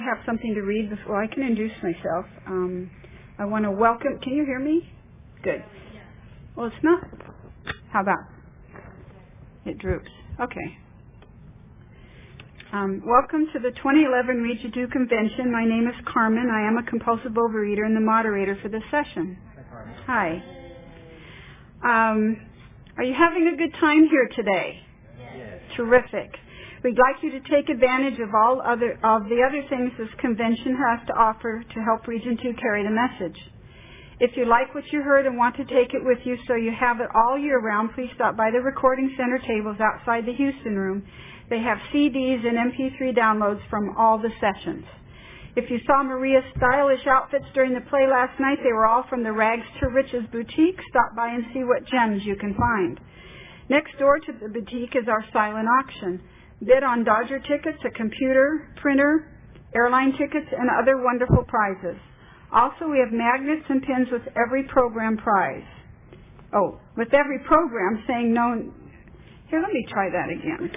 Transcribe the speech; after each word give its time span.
have 0.00 0.18
something 0.26 0.54
to 0.54 0.62
read 0.62 0.90
before 0.90 1.22
I 1.22 1.26
can 1.26 1.42
introduce 1.42 1.76
myself. 1.82 2.26
Um, 2.46 2.90
I 3.38 3.44
want 3.44 3.64
to 3.64 3.70
welcome. 3.70 4.18
Can 4.22 4.34
you 4.34 4.44
hear 4.44 4.58
me? 4.58 4.88
Good. 5.42 5.64
Well, 6.56 6.66
it's 6.66 6.76
not. 6.82 7.02
How 7.92 8.02
about? 8.02 8.24
It 9.64 9.78
droops. 9.78 10.10
Okay. 10.40 10.78
Um, 12.72 13.02
welcome 13.04 13.46
to 13.52 13.58
the 13.58 13.70
2011 13.70 14.42
Region 14.42 14.70
2 14.72 14.88
Convention. 14.88 15.50
My 15.50 15.64
name 15.64 15.88
is 15.88 15.94
Carmen. 16.12 16.48
I 16.50 16.66
am 16.68 16.78
a 16.78 16.88
compulsive 16.88 17.32
overeater 17.32 17.84
and 17.84 17.96
the 17.96 18.00
moderator 18.00 18.56
for 18.62 18.68
this 18.68 18.82
session. 18.90 19.36
Hi. 20.06 20.42
Hi. 21.82 22.10
Um, 22.12 22.36
are 22.96 23.02
you 23.02 23.14
having 23.14 23.50
a 23.52 23.56
good 23.56 23.72
time 23.80 24.06
here 24.08 24.28
today? 24.36 24.80
Yes. 25.18 25.60
Terrific. 25.76 26.30
We'd 26.82 26.96
like 26.96 27.22
you 27.22 27.30
to 27.32 27.44
take 27.44 27.68
advantage 27.68 28.18
of 28.20 28.32
all 28.34 28.62
other 28.64 28.96
of 29.04 29.28
the 29.28 29.44
other 29.44 29.60
things 29.68 29.92
this 29.98 30.08
convention 30.18 30.72
has 30.80 31.06
to 31.08 31.12
offer 31.12 31.62
to 31.62 31.78
help 31.84 32.08
Region 32.08 32.38
2 32.42 32.54
carry 32.56 32.82
the 32.84 32.90
message. 32.90 33.36
If 34.18 34.32
you 34.36 34.46
like 34.46 34.74
what 34.74 34.88
you 34.90 35.02
heard 35.02 35.26
and 35.26 35.36
want 35.36 35.56
to 35.56 35.64
take 35.64 35.92
it 35.92 36.00
with 36.00 36.18
you 36.24 36.38
so 36.48 36.54
you 36.54 36.72
have 36.72 37.00
it 37.00 37.08
all 37.14 37.38
year 37.38 37.60
round, 37.60 37.90
please 37.94 38.08
stop 38.14 38.34
by 38.34 38.50
the 38.50 38.60
recording 38.60 39.12
center 39.18 39.38
tables 39.46 39.76
outside 39.76 40.24
the 40.24 40.32
Houston 40.32 40.76
room. 40.76 41.04
They 41.50 41.60
have 41.60 41.76
CDs 41.92 42.48
and 42.48 42.56
MP3 42.56 43.12
downloads 43.12 43.60
from 43.68 43.94
all 43.98 44.16
the 44.16 44.32
sessions. 44.40 44.84
If 45.56 45.68
you 45.68 45.80
saw 45.86 46.02
Maria's 46.02 46.44
stylish 46.56 47.06
outfits 47.06 47.46
during 47.52 47.74
the 47.74 47.84
play 47.92 48.06
last 48.08 48.40
night, 48.40 48.58
they 48.64 48.72
were 48.72 48.86
all 48.86 49.04
from 49.10 49.22
the 49.22 49.32
Rags 49.32 49.68
to 49.80 49.88
Riches 49.88 50.24
boutique. 50.32 50.80
Stop 50.88 51.14
by 51.14 51.28
and 51.28 51.44
see 51.52 51.64
what 51.64 51.84
gems 51.84 52.24
you 52.24 52.36
can 52.36 52.54
find. 52.54 52.98
Next 53.68 53.98
door 53.98 54.18
to 54.18 54.32
the 54.32 54.48
boutique 54.48 54.96
is 54.96 55.08
our 55.08 55.24
silent 55.32 55.68
auction. 55.68 56.22
Bid 56.60 56.82
on 56.82 57.04
Dodger 57.04 57.38
tickets, 57.40 57.78
a 57.86 57.90
computer, 57.96 58.68
printer, 58.80 59.26
airline 59.74 60.12
tickets, 60.12 60.46
and 60.52 60.68
other 60.70 61.02
wonderful 61.02 61.44
prizes. 61.48 61.98
Also, 62.52 62.88
we 62.88 62.98
have 62.98 63.12
magnets 63.12 63.64
and 63.68 63.82
pins 63.82 64.08
with 64.12 64.22
every 64.36 64.64
program 64.64 65.16
prize. 65.16 65.64
Oh, 66.52 66.80
with 66.96 67.14
every 67.14 67.38
program 67.46 68.02
saying 68.06 68.34
no. 68.34 68.72
Here, 69.48 69.60
let 69.62 69.72
me 69.72 69.86
try 69.88 70.10
that 70.10 70.28
again. 70.28 70.70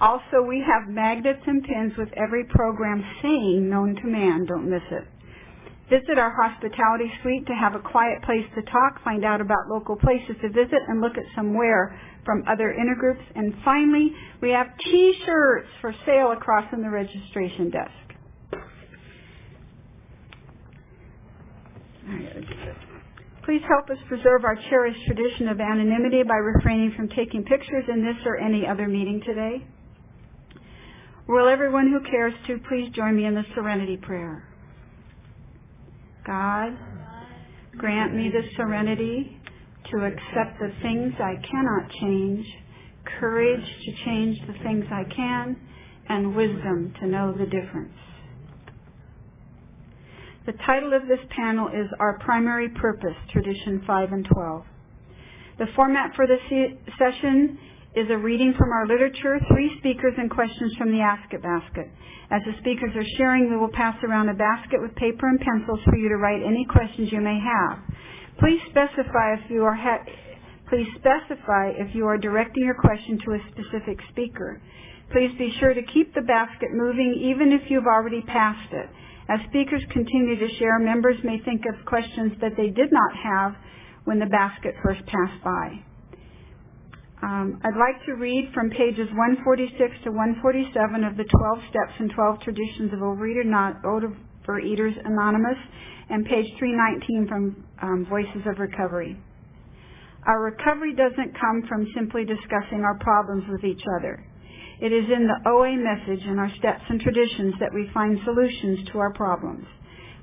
Also, 0.00 0.40
we 0.48 0.64
have 0.66 0.88
magnets 0.88 1.42
and 1.46 1.62
pins 1.62 1.92
with 1.98 2.08
every 2.16 2.44
program 2.44 3.04
saying 3.22 3.68
known 3.68 3.94
to 3.96 4.06
man. 4.06 4.46
Don't 4.46 4.68
miss 4.68 4.82
it. 4.90 5.06
Visit 5.90 6.18
our 6.18 6.30
hospitality 6.30 7.10
suite 7.20 7.46
to 7.48 7.52
have 7.52 7.74
a 7.74 7.80
quiet 7.80 8.22
place 8.22 8.46
to 8.54 8.62
talk, 8.62 9.02
find 9.02 9.24
out 9.24 9.40
about 9.40 9.66
local 9.68 9.96
places 9.96 10.36
to 10.40 10.48
visit, 10.48 10.78
and 10.86 11.00
look 11.00 11.18
at 11.18 11.24
some 11.34 11.52
wear 11.52 11.98
from 12.24 12.44
other 12.48 12.72
intergroups. 12.78 13.24
And 13.34 13.52
finally, 13.64 14.14
we 14.40 14.50
have 14.50 14.68
t-shirts 14.78 15.66
for 15.80 15.92
sale 16.06 16.30
across 16.30 16.72
in 16.72 16.82
the 16.82 16.90
registration 16.90 17.70
desk. 17.70 17.90
Please 23.44 23.62
help 23.66 23.90
us 23.90 23.98
preserve 24.06 24.44
our 24.44 24.54
cherished 24.70 25.04
tradition 25.06 25.48
of 25.48 25.58
anonymity 25.58 26.22
by 26.22 26.36
refraining 26.36 26.92
from 26.96 27.08
taking 27.08 27.42
pictures 27.42 27.84
in 27.92 28.04
this 28.04 28.16
or 28.24 28.36
any 28.36 28.64
other 28.64 28.86
meeting 28.86 29.20
today. 29.26 29.66
Will 31.26 31.48
everyone 31.48 31.90
who 31.90 31.98
cares 32.08 32.34
to 32.46 32.58
please 32.68 32.92
join 32.94 33.16
me 33.16 33.24
in 33.24 33.34
the 33.34 33.44
serenity 33.56 33.96
prayer? 33.96 34.49
God, 36.26 36.76
grant 37.76 38.14
me 38.14 38.30
the 38.30 38.42
serenity 38.56 39.40
to 39.90 40.04
accept 40.04 40.58
the 40.60 40.72
things 40.82 41.14
I 41.18 41.34
cannot 41.50 41.90
change, 42.00 42.46
courage 43.18 43.64
to 43.84 44.04
change 44.04 44.38
the 44.46 44.52
things 44.62 44.84
I 44.90 45.04
can, 45.04 45.56
and 46.08 46.34
wisdom 46.34 46.92
to 47.00 47.06
know 47.06 47.32
the 47.32 47.46
difference. 47.46 47.94
The 50.46 50.52
title 50.66 50.92
of 50.94 51.02
this 51.06 51.20
panel 51.36 51.68
is 51.68 51.86
Our 52.00 52.18
Primary 52.18 52.68
Purpose, 52.68 53.16
Tradition 53.32 53.82
5 53.86 54.12
and 54.12 54.24
12. 54.32 54.64
The 55.58 55.66
format 55.76 56.16
for 56.16 56.26
this 56.26 56.40
session 56.98 57.58
is 57.96 58.06
a 58.10 58.18
reading 58.18 58.54
from 58.56 58.70
our 58.70 58.86
literature, 58.86 59.40
three 59.50 59.70
speakers, 59.78 60.14
and 60.18 60.30
questions 60.30 60.74
from 60.78 60.92
the 60.92 61.00
Ask 61.00 61.32
It 61.34 61.42
basket. 61.42 61.90
As 62.30 62.42
the 62.46 62.54
speakers 62.60 62.94
are 62.94 63.06
sharing, 63.18 63.50
we 63.50 63.56
will 63.56 63.72
pass 63.74 63.96
around 64.04 64.28
a 64.28 64.34
basket 64.34 64.80
with 64.80 64.94
paper 64.94 65.28
and 65.28 65.40
pencils 65.40 65.80
for 65.84 65.96
you 65.96 66.08
to 66.08 66.16
write 66.16 66.42
any 66.46 66.64
questions 66.70 67.10
you 67.10 67.20
may 67.20 67.38
have. 67.40 67.78
Please 68.38 68.60
specify 68.70 69.34
if 69.34 69.50
you 69.50 69.64
are 69.64 69.74
ha- 69.74 70.04
please 70.68 70.86
specify 71.02 71.72
if 71.76 71.94
you 71.94 72.06
are 72.06 72.18
directing 72.18 72.64
your 72.64 72.78
question 72.78 73.18
to 73.26 73.32
a 73.34 73.40
specific 73.50 73.98
speaker. 74.10 74.62
Please 75.12 75.32
be 75.36 75.52
sure 75.58 75.74
to 75.74 75.82
keep 75.92 76.14
the 76.14 76.22
basket 76.22 76.70
moving 76.72 77.18
even 77.20 77.52
if 77.52 77.68
you've 77.70 77.86
already 77.90 78.22
passed 78.22 78.72
it. 78.72 78.88
As 79.28 79.40
speakers 79.48 79.82
continue 79.90 80.38
to 80.38 80.48
share, 80.58 80.78
members 80.78 81.16
may 81.24 81.40
think 81.44 81.62
of 81.66 81.84
questions 81.86 82.34
that 82.40 82.52
they 82.56 82.70
did 82.70 82.92
not 82.92 83.16
have 83.16 83.56
when 84.04 84.20
the 84.20 84.26
basket 84.26 84.76
first 84.84 85.02
passed 85.06 85.42
by. 85.42 85.82
Um, 87.22 87.60
I'd 87.64 87.76
like 87.76 88.00
to 88.06 88.14
read 88.14 88.50
from 88.54 88.70
pages 88.70 89.08
146 89.12 89.76
to 90.04 90.10
147 90.10 91.04
of 91.04 91.16
the 91.16 91.24
12 91.24 91.58
Steps 91.68 91.94
and 91.98 92.10
12 92.10 92.40
Traditions 92.40 92.92
of 92.92 93.00
Overeater, 93.00 93.44
not 93.44 93.82
Overeaters 93.82 94.96
Anonymous, 95.04 95.58
and 96.08 96.24
page 96.24 96.48
319 96.58 97.28
from 97.28 97.64
um, 97.82 98.06
Voices 98.08 98.40
of 98.48 98.58
Recovery. 98.58 99.20
Our 100.26 100.40
recovery 100.40 100.94
doesn't 100.96 101.38
come 101.38 101.64
from 101.68 101.86
simply 101.94 102.24
discussing 102.24 102.84
our 102.84 102.98
problems 103.00 103.44
with 103.48 103.64
each 103.64 103.82
other. 104.00 104.24
It 104.80 104.92
is 104.92 105.04
in 105.12 105.28
the 105.28 105.50
OA 105.50 105.76
message 105.76 106.24
and 106.24 106.40
our 106.40 106.50
steps 106.56 106.84
and 106.88 107.00
traditions 107.00 107.54
that 107.60 107.72
we 107.72 107.90
find 107.92 108.18
solutions 108.24 108.88
to 108.92 108.98
our 108.98 109.12
problems. 109.12 109.66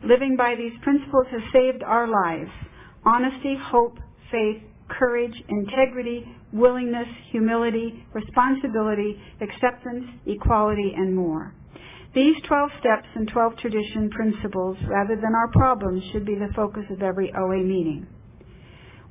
Living 0.03 0.35
by 0.35 0.55
these 0.55 0.73
principles 0.81 1.27
has 1.29 1.41
saved 1.53 1.83
our 1.83 2.07
lives. 2.07 2.49
Honesty, 3.05 3.55
hope, 3.69 3.97
faith, 4.31 4.61
courage, 4.89 5.33
integrity, 5.47 6.25
willingness, 6.53 7.07
humility, 7.31 8.05
responsibility, 8.13 9.19
acceptance, 9.41 10.05
equality, 10.25 10.93
and 10.95 11.15
more. 11.15 11.53
These 12.15 12.35
12 12.47 12.69
steps 12.79 13.07
and 13.15 13.27
12 13.27 13.57
tradition 13.57 14.09
principles, 14.09 14.77
rather 14.87 15.15
than 15.15 15.35
our 15.35 15.49
problems, 15.51 16.03
should 16.11 16.25
be 16.25 16.35
the 16.35 16.53
focus 16.55 16.83
of 16.89 17.03
every 17.03 17.31
OA 17.37 17.63
meeting. 17.63 18.07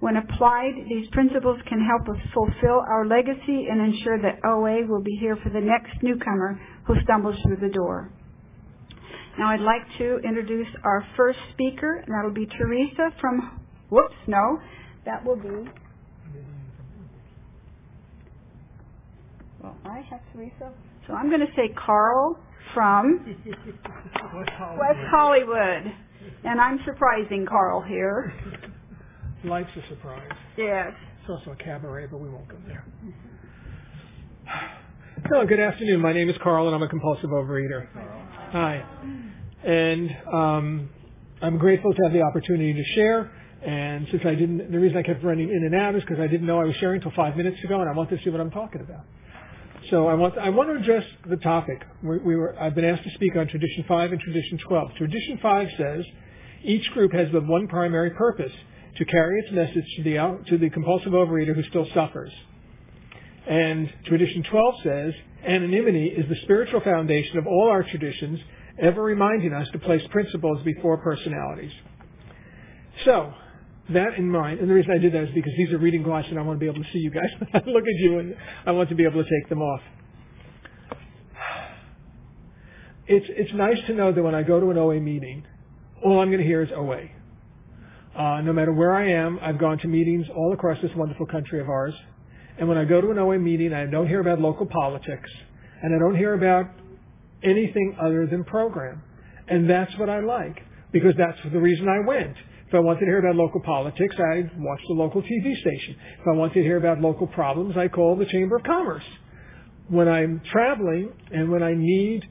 When 0.01 0.17
applied, 0.17 0.73
these 0.89 1.09
principles 1.11 1.59
can 1.69 1.81
help 1.81 2.09
us 2.09 2.23
fulfill 2.35 2.85
our 2.89 3.07
legacy 3.07 3.67
and 3.71 3.81
ensure 3.81 4.21
that 4.21 4.45
OA 4.45 4.87
will 4.87 5.03
be 5.03 5.17
here 5.21 5.37
for 5.37 5.49
the 5.51 5.61
next 5.61 6.03
newcomer 6.03 6.61
who 6.87 6.95
stumbles 7.03 7.37
through 7.43 7.57
the 7.57 7.73
door. 7.73 8.11
Now 9.39 9.49
I'd 9.49 9.61
like 9.61 9.83
to 9.99 10.19
introduce 10.25 10.69
our 10.85 11.07
first 11.17 11.39
speaker, 11.53 11.97
and 11.97 12.15
that'll 12.15 12.35
be 12.35 12.47
Teresa 12.47 13.11
from, 13.21 13.61
whoops, 13.91 14.17
no, 14.27 14.59
that 15.05 15.25
will 15.25 15.37
be. 15.37 15.71
Well, 19.67 19.77
I 19.85 20.01
have 20.11 20.21
Teresa. 20.33 20.73
So 21.07 21.15
I'm 21.15 21.29
going 21.29 21.41
to 21.41 21.53
say 21.57 21.75
Carl 21.75 22.39
from 22.73 23.37
West 24.35 24.51
Hollywood. 24.57 24.79
West 24.79 25.09
Hollywood. 25.11 25.93
And 26.45 26.61
I'm 26.61 26.79
surprising 26.85 27.47
Carl 27.49 27.83
here. 27.83 28.33
Life's 29.45 29.71
a 29.77 29.89
surprise. 29.89 30.29
Yes. 30.57 30.93
It's 31.21 31.31
also 31.31 31.53
a 31.53 31.57
cabaret, 31.57 32.07
but 32.07 32.19
we 32.19 32.29
won't 32.29 32.49
go 32.49 32.57
there. 32.67 32.85
Hello, 35.29 35.45
good 35.47 35.61
afternoon. 35.61 36.01
My 36.01 36.13
name 36.13 36.29
is 36.29 36.37
Carl, 36.43 36.67
and 36.67 36.75
I'm 36.75 36.83
a 36.83 36.89
compulsive 36.89 37.31
overeater. 37.31 37.89
Hi. 38.53 38.85
And 39.65 40.11
um, 40.33 40.91
I'm 41.43 41.59
grateful 41.59 41.93
to 41.93 42.03
have 42.05 42.13
the 42.13 42.23
opportunity 42.23 42.73
to 42.73 42.85
share. 42.95 43.33
And 43.65 44.07
since 44.11 44.23
I 44.25 44.35
didn't, 44.35 44.71
the 44.71 44.79
reason 44.79 44.97
I 44.97 45.03
kept 45.03 45.25
running 45.25 45.49
in 45.49 45.65
and 45.65 45.75
out 45.75 45.97
is 45.97 46.03
because 46.03 46.21
I 46.21 46.29
didn't 46.29 46.47
know 46.47 46.61
I 46.61 46.65
was 46.65 46.77
sharing 46.77 47.03
until 47.03 47.13
five 47.17 47.37
minutes 47.37 47.63
ago, 47.65 47.81
and 47.81 47.89
I 47.89 47.93
wanted 47.93 48.19
to 48.19 48.25
see 48.25 48.31
what 48.31 48.41
I'm 48.41 48.51
talking 48.51 48.81
about. 48.81 49.05
So 49.91 50.09
I 50.09 50.15
want 50.15 50.37
I 50.39 50.51
want 50.51 50.69
to 50.71 50.77
address 50.77 51.05
the 51.29 51.37
topic. 51.37 51.83
We, 52.03 52.19
we 52.19 52.37
were 52.37 52.57
I've 52.61 52.75
been 52.75 52.85
asked 52.85 53.05
to 53.05 53.11
speak 53.15 53.37
on 53.37 53.47
Tradition 53.47 53.85
Five 53.87 54.13
and 54.13 54.21
Tradition 54.21 54.59
Twelve. 54.59 54.91
Tradition 54.97 55.39
Five 55.41 55.69
says 55.77 56.05
each 56.65 56.91
group 56.91 57.13
has 57.13 57.29
but 57.31 57.47
one 57.47 57.69
primary 57.69 58.11
purpose: 58.11 58.53
to 58.97 59.05
carry 59.05 59.41
its 59.41 59.53
message 59.53 59.85
to 59.97 60.03
the 60.03 60.45
to 60.49 60.59
the 60.59 60.71
compulsive 60.71 61.13
overeater 61.13 61.55
who 61.55 61.63
still 61.65 61.87
suffers. 61.95 62.33
And 63.47 63.93
Tradition 64.07 64.43
12 64.43 64.75
says 64.83 65.13
anonymity 65.47 66.07
is 66.07 66.29
the 66.29 66.35
spiritual 66.43 66.81
foundation 66.81 67.39
of 67.39 67.47
all 67.47 67.69
our 67.71 67.85
traditions, 67.85 68.41
ever 68.81 69.03
reminding 69.03 69.53
us 69.53 69.69
to 69.73 69.79
place 69.79 70.03
principles 70.11 70.63
before 70.65 70.99
personalities. 70.99 71.71
So, 73.05 73.33
that 73.91 74.15
in 74.19 74.31
mind, 74.31 74.61
and 74.61 74.69
the 74.69 74.75
reason 74.75 74.91
I 74.91 74.99
did 74.99 75.13
that 75.13 75.23
is 75.25 75.31
because 75.35 75.53
these 75.57 75.73
are 75.73 75.79
reading 75.79 76.03
glasses 76.03 76.31
and 76.31 76.39
I 76.39 76.43
want 76.43 76.59
to 76.59 76.61
be 76.61 76.71
able 76.71 76.83
to 76.83 76.91
see 76.93 76.99
you 76.99 77.11
guys 77.11 77.31
I 77.55 77.59
look 77.59 77.85
at 77.85 78.01
you 78.01 78.19
and 78.19 78.37
I 78.67 78.73
want 78.73 78.89
to 78.89 78.95
be 78.95 79.05
able 79.05 79.23
to 79.23 79.31
take 79.31 79.49
them 79.49 79.63
off. 79.63 79.81
It's, 83.09 83.27
it's 83.29 83.53
nice 83.55 83.79
to 83.87 83.95
know 83.95 84.11
that 84.11 84.21
when 84.21 84.35
I 84.35 84.43
go 84.43 84.59
to 84.59 84.71
an 84.71 84.79
OA 84.79 84.99
meeting, 84.99 85.45
all 86.05 86.21
I'm 86.21 86.29
going 86.29 86.41
to 86.41 86.47
hear 86.47 86.63
is 86.63 86.71
OA. 86.75 87.03
Uh, 88.19 88.41
no 88.41 88.53
matter 88.53 88.73
where 88.73 88.95
I 88.95 89.11
am, 89.11 89.39
I've 89.41 89.59
gone 89.59 89.79
to 89.79 89.89
meetings 89.89 90.27
all 90.35 90.53
across 90.53 90.79
this 90.83 90.91
wonderful 90.97 91.27
country 91.27 91.61
of 91.61 91.69
ours. 91.69 91.95
And 92.59 92.69
when 92.69 92.79
I 92.79 92.85
go 92.85 93.01
to 93.01 93.11
an 93.11 93.19
OA 93.19 93.39
meeting, 93.39 93.73
I 93.73 93.87
don't 93.87 94.09
hear 94.09 94.21
about 94.21 94.41
local 94.41 94.67
politics, 94.67 95.31
and 95.83 95.95
I 95.95 95.99
don't 95.99 96.17
hear 96.17 96.35
about 96.35 96.67
anything 97.43 97.97
other 98.01 98.27
than 98.27 98.43
program. 98.45 99.03
And 99.47 99.69
that's 99.69 99.97
what 99.99 100.09
I 100.09 100.21
like 100.21 100.63
because 100.93 101.13
that's 101.17 101.39
the 101.53 101.61
reason 101.61 101.89
I 101.89 102.07
went. 102.07 102.37
If 102.69 102.75
I 102.75 102.81
wanted 102.81 103.01
to 103.01 103.07
hear 103.07 103.21
about 103.21 103.37
local 103.37 103.61
politics, 103.61 104.17
I 104.19 104.51
watched 104.59 104.85
the 104.89 104.95
local 104.95 105.23
TV 105.23 105.57
station. 105.61 105.97
If 106.21 106.27
I 106.27 106.33
wanted 106.33 106.55
to 106.55 106.63
hear 106.63 106.77
about 106.77 107.01
local 107.01 107.29
problems, 107.29 107.77
I 107.77 107.87
call 107.87 108.17
the 108.17 108.27
Chamber 108.27 108.57
of 108.57 108.65
Commerce. 108.65 109.05
When 109.89 110.09
I'm 110.09 110.41
traveling 110.51 111.13
and 111.31 111.49
when 111.49 111.63
I 111.63 111.75
need 111.75 112.25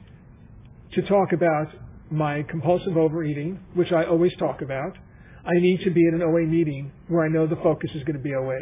to 0.92 1.02
talk 1.02 1.32
about 1.32 1.68
my 2.10 2.42
compulsive 2.50 2.98
overeating, 2.98 3.60
which 3.72 3.92
I 3.92 4.04
always 4.04 4.32
talk 4.36 4.60
about, 4.60 4.98
I 5.46 5.58
need 5.58 5.80
to 5.84 5.90
be 5.90 6.06
at 6.06 6.12
an 6.12 6.22
OA 6.22 6.42
meeting 6.42 6.92
where 7.08 7.24
I 7.24 7.28
know 7.28 7.46
the 7.46 7.56
focus 7.56 7.90
is 7.94 8.02
going 8.02 8.18
to 8.18 8.22
be 8.22 8.34
OA. 8.34 8.58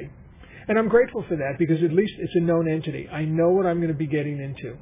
And 0.69 0.79
I'm 0.79 0.89
grateful 0.89 1.25
for 1.29 1.37
that 1.37 1.59
because 1.59 1.83
at 1.83 1.93
least 1.93 2.13
it's 2.19 2.35
a 2.37 2.41
known 2.41 2.69
entity. 2.69 3.09
I 3.09 3.25
know 3.25 3.51
what 3.51 3.67
I'm 3.67 3.79
going 3.79 3.93
to 3.93 3.99
be 3.99 4.07
getting 4.07 4.39
into. 4.41 4.77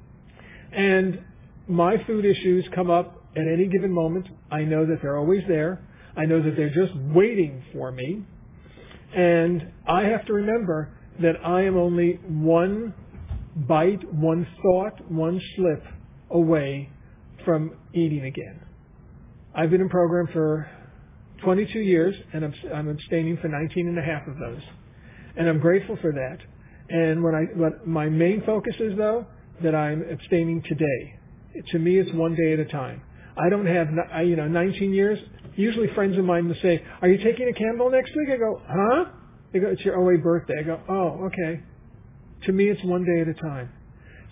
And 0.73 1.25
my 1.69 2.03
food 2.05 2.27
issues 2.27 2.67
come 2.75 2.91
up 2.91 3.25
at 3.35 3.49
any 3.51 3.67
given 3.67 3.91
moment. 3.91 4.29
I 4.51 4.63
know 4.63 4.85
that 4.85 4.99
they're 5.01 5.17
always 5.17 5.43
there. 5.49 5.81
I 6.17 6.27
know 6.27 6.43
that 6.43 6.57
they're 6.57 6.75
just 6.75 6.95
waiting 7.15 7.63
for 7.73 7.91
me. 7.91 8.25
And 9.15 9.73
I 9.87 10.05
have 10.05 10.25
to 10.27 10.33
remember 10.33 10.91
that 11.21 11.35
I 11.45 11.63
am 11.63 11.77
only 11.77 12.19
one 12.27 12.95
bite, 13.57 14.13
one 14.13 14.47
thought, 14.63 15.11
one 15.11 15.41
slip 15.57 15.85
away 16.31 16.91
from 17.45 17.77
eating 17.93 18.25
again. 18.25 18.61
I've 19.55 19.71
been 19.71 19.83
in 19.83 19.89
program 19.89 20.29
for 20.33 20.69
22 21.43 21.79
years 21.81 22.15
and 22.33 22.45
I'm, 22.73 22.89
abstaining 22.89 23.37
for 23.39 23.49
19 23.49 23.89
and 23.89 23.99
a 23.99 24.03
half 24.03 24.27
of 24.27 24.39
those. 24.39 24.63
And 25.37 25.49
I'm 25.49 25.59
grateful 25.59 25.99
for 26.01 26.13
that. 26.13 26.39
And 26.89 27.23
when 27.23 27.35
I, 27.35 27.45
what 27.57 27.87
my 27.87 28.09
main 28.09 28.43
focus 28.45 28.75
is 28.79 28.97
though, 28.97 29.27
that 29.63 29.75
I'm 29.75 30.03
abstaining 30.11 30.63
today. 30.63 31.19
To 31.73 31.79
me, 31.79 31.99
it's 31.99 32.13
one 32.13 32.35
day 32.35 32.55
at 32.55 32.59
a 32.59 32.65
time. 32.65 33.03
I 33.37 33.49
don't 33.49 33.67
have, 33.67 33.89
you 34.27 34.37
know, 34.37 34.49
19 34.49 34.93
years. 34.93 35.19
Usually 35.57 35.89
friends 35.95 36.17
of 36.19 36.25
mine 36.25 36.49
will 36.49 36.57
say, 36.63 36.83
are 37.03 37.09
you 37.09 37.19
taking 37.23 37.49
a 37.49 37.53
Campbell 37.53 37.91
next 37.91 38.13
week? 38.17 38.29
I 38.33 38.37
go, 38.37 38.63
huh? 38.67 39.05
They 39.53 39.59
go, 39.59 39.69
it's 39.69 39.83
your 39.83 39.97
OA 40.01 40.19
birthday. 40.19 40.55
I 40.61 40.63
go, 40.63 40.81
oh, 40.89 41.27
okay. 41.27 41.63
To 42.47 42.53
me, 42.53 42.71
it's 42.71 42.83
one 42.85 43.05
day 43.05 43.21
at 43.21 43.29
a 43.29 43.35
time. 43.35 43.71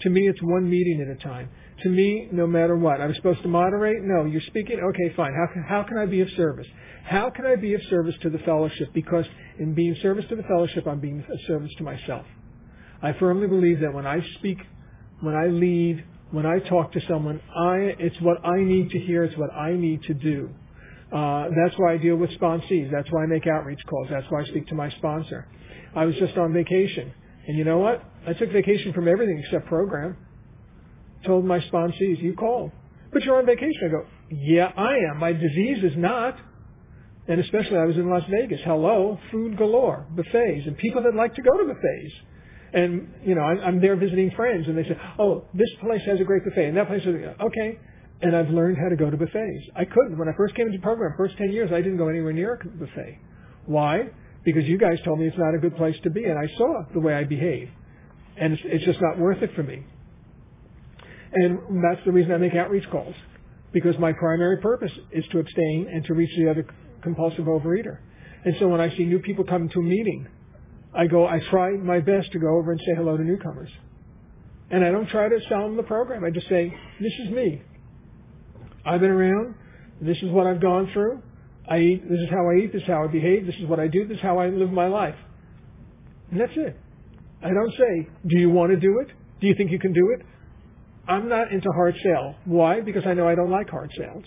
To 0.03 0.11
me, 0.11 0.29
it's 0.29 0.41
one 0.43 0.69
meeting 0.69 1.01
at 1.03 1.09
a 1.09 1.23
time. 1.23 1.51
To 1.83 1.89
me, 1.89 2.29
no 2.33 2.47
matter 2.47 2.77
what. 2.77 3.01
I'm 3.01 3.15
supposed 3.15 3.43
to 3.43 3.49
moderate? 3.49 4.03
No. 4.03 4.25
You're 4.25 4.41
speaking? 4.43 4.81
Okay, 4.81 5.15
fine. 5.15 5.33
How 5.35 5.53
can, 5.53 5.63
how 5.63 5.83
can 5.83 5.99
I 5.99 6.07
be 6.07 6.23
of 6.23 6.29
service? 6.37 6.67
How 7.05 7.31
can 7.31 7.45
I 7.45 7.57
be 7.57 7.75
of 7.75 7.81
service 7.91 8.15
to 8.23 8.31
the 8.31 8.39
fellowship? 8.39 8.89
Because 8.95 9.27
in 9.59 9.75
being 9.75 9.95
service 10.01 10.25
to 10.31 10.37
the 10.37 10.43
fellowship, 10.45 10.87
I'm 10.87 11.01
being 11.01 11.21
of 11.21 11.39
service 11.47 11.71
to 11.79 11.85
myself. 11.85 12.25
I 13.03 13.13
firmly 13.15 13.47
believe 13.47 13.81
that 13.81 13.93
when 13.93 14.07
I 14.07 14.21
speak, 14.39 14.59
when 15.21 15.35
I 15.35 15.47
lead, 15.47 16.05
when 16.31 16.47
I 16.47 16.61
talk 16.61 16.93
to 16.93 17.01
someone, 17.09 17.41
I, 17.57 17.95
it's 17.99 18.21
what 18.21 18.45
I 18.45 18.63
need 18.63 18.91
to 18.91 18.99
hear. 18.99 19.25
It's 19.25 19.37
what 19.37 19.53
I 19.53 19.75
need 19.75 20.03
to 20.05 20.15
do. 20.15 20.51
Uh, 21.13 21.49
that's 21.57 21.77
why 21.77 21.95
I 21.95 21.97
deal 21.97 22.17
with 22.17 22.31
sponsees. 22.31 22.91
That's 22.91 23.11
why 23.11 23.25
I 23.25 23.27
make 23.27 23.47
outreach 23.47 23.81
calls. 23.89 24.09
That's 24.11 24.27
why 24.31 24.43
I 24.43 24.45
speak 24.45 24.69
to 24.69 24.75
my 24.75 24.91
sponsor. 24.91 25.49
I 25.95 26.05
was 26.05 26.15
just 26.17 26.37
on 26.37 26.53
vacation. 26.53 27.13
And 27.49 27.59
you 27.59 27.65
know 27.65 27.79
what? 27.79 28.05
I 28.27 28.33
took 28.33 28.53
vacation 28.53 28.93
from 28.93 29.09
everything 29.09 29.43
except 29.45 29.67
program. 29.67 30.17
Told 31.27 31.45
my 31.45 31.59
sponsees, 31.61 32.23
you 32.23 32.35
called. 32.35 32.71
But 33.13 33.25
you're 33.25 33.39
on 33.39 33.47
vacation. 33.47 33.81
I 33.87 33.89
go, 33.89 34.07
yeah, 34.31 34.71
I 34.77 34.95
am. 35.11 35.19
My 35.19 35.33
disease 35.33 35.83
is 35.83 35.93
not. 35.97 36.37
And 37.27 37.41
especially 37.41 37.77
I 37.77 37.85
was 37.85 37.97
in 37.97 38.09
Las 38.09 38.23
Vegas. 38.31 38.61
Hello, 38.65 39.19
food 39.31 39.57
galore, 39.57 40.07
buffets, 40.11 40.67
and 40.67 40.77
people 40.79 41.03
that 41.03 41.15
like 41.15 41.35
to 41.35 41.43
go 41.43 41.57
to 41.59 41.65
buffets. 41.65 42.15
And, 42.73 43.13
you 43.25 43.35
know, 43.35 43.41
I'm 43.41 43.81
there 43.81 43.97
visiting 43.97 44.31
friends 44.37 44.69
and 44.69 44.79
they 44.79 44.85
say, 44.85 44.97
oh, 45.19 45.45
this 45.55 45.69
place 45.81 46.03
has 46.07 46.21
a 46.21 46.25
great 46.25 46.45
buffet 46.45 46.67
and 46.67 46.77
that 46.77 46.87
place 46.87 47.05
has 47.05 47.15
a, 47.15 47.43
okay. 47.43 47.79
And 48.23 48.37
I've 48.37 48.51
learned 48.51 48.77
how 48.77 48.89
to 48.89 48.97
go 48.97 49.09
to 49.09 49.17
buffets. 49.17 49.65
I 49.75 49.85
couldn't. 49.85 50.19
When 50.19 50.29
I 50.29 50.33
first 50.37 50.55
came 50.55 50.67
into 50.67 50.79
the 50.79 50.83
program, 50.83 51.15
first 51.17 51.37
10 51.39 51.53
years, 51.53 51.71
I 51.73 51.77
didn't 51.77 51.97
go 51.97 52.09
anywhere 52.09 52.33
near 52.33 52.55
a 52.55 52.67
buffet. 52.67 53.19
Why? 53.67 54.11
Because 54.45 54.65
you 54.65 54.79
guys 54.79 54.99
told 55.05 55.19
me 55.19 55.27
it's 55.27 55.39
not 55.39 55.55
a 55.55 55.59
good 55.59 55.77
place 55.77 55.97
to 56.03 56.11
be 56.11 56.25
and 56.25 56.39
I 56.39 56.47
saw 56.57 56.85
the 56.93 57.01
way 57.01 57.15
I 57.15 57.25
behave. 57.25 57.71
And 58.37 58.53
it's, 58.53 58.63
it's 58.65 58.85
just 58.85 59.01
not 59.01 59.19
worth 59.19 59.43
it 59.43 59.55
for 59.55 59.63
me. 59.63 59.85
And 61.33 61.59
that's 61.83 62.05
the 62.05 62.13
reason 62.13 62.33
I 62.33 62.39
make 62.39 62.55
outreach 62.55 62.89
calls. 62.91 63.15
Because 63.73 63.97
my 63.99 64.13
primary 64.13 64.59
purpose 64.59 64.93
is 65.13 65.25
to 65.31 65.39
abstain 65.39 65.89
and 65.93 66.05
to 66.07 66.15
reach 66.15 66.31
the 66.37 66.51
other 66.51 66.67
compulsive 67.03 67.45
overeater. 67.45 67.99
And 68.45 68.55
so 68.59 68.69
when 68.69 68.81
I 68.81 68.95
see 68.97 69.05
new 69.05 69.21
people 69.21 69.45
come 69.45 69.69
to 69.69 69.81
a 69.81 69.83
meeting, 69.83 70.27
I 70.95 71.07
go, 71.07 71.27
I 71.27 71.39
try 71.51 71.73
my 71.73 72.01
best 72.01 72.33
to 72.33 72.39
go 72.39 72.59
over 72.59 72.73
and 72.73 72.81
say 72.81 72.95
hello 72.97 73.17
to 73.17 73.23
newcomers. 73.23 73.71
And 74.71 74.85
I 74.85 74.91
don't 74.91 75.09
try 75.09 75.29
to 75.29 75.39
sell 75.49 75.63
them 75.63 75.77
the 75.77 75.83
program. 75.83 76.25
I 76.25 76.31
just 76.31 76.49
say, 76.49 76.75
this 77.01 77.13
is 77.25 77.31
me. 77.31 77.63
I've 78.85 79.01
been 79.01 79.11
around. 79.11 79.55
This 80.01 80.17
is 80.19 80.31
what 80.31 80.47
I've 80.47 80.61
gone 80.61 80.91
through. 80.93 81.23
I 81.69 81.79
eat. 81.79 82.09
This 82.09 82.21
is 82.21 82.29
how 82.31 82.49
I 82.51 82.65
eat. 82.65 82.73
This 82.73 82.83
is 82.83 82.89
how 82.89 83.05
I 83.05 83.07
behave. 83.07 83.47
This 83.47 83.57
is 83.57 83.67
what 83.67 83.79
I 83.79 83.87
do. 83.87 84.07
This 84.07 84.17
is 84.17 84.23
how 84.23 84.39
I 84.39 84.49
live 84.49 84.73
my 84.73 84.87
life. 84.87 85.15
And 86.31 86.41
that's 86.41 86.53
it. 86.57 86.77
I 87.43 87.49
don't 87.49 87.73
say, 87.73 88.09
do 88.29 88.39
you 88.39 88.51
want 88.51 88.71
to 88.73 88.77
do 88.79 89.01
it? 89.01 89.09
Do 89.41 89.47
you 89.47 89.55
think 89.55 89.71
you 89.71 89.79
can 89.79 89.93
do 89.93 90.15
it? 90.19 90.27
I'm 91.09 91.29
not 91.29 91.53
into 91.53 91.69
hard 91.75 91.95
sell. 92.03 92.37
Why? 92.45 92.81
Because 92.81 93.05
I 93.07 93.15
know 93.15 93.29
I 93.29 93.35
don't 93.35 93.51
like 93.51 93.69
hard 93.69 93.91
sales. 93.97 94.25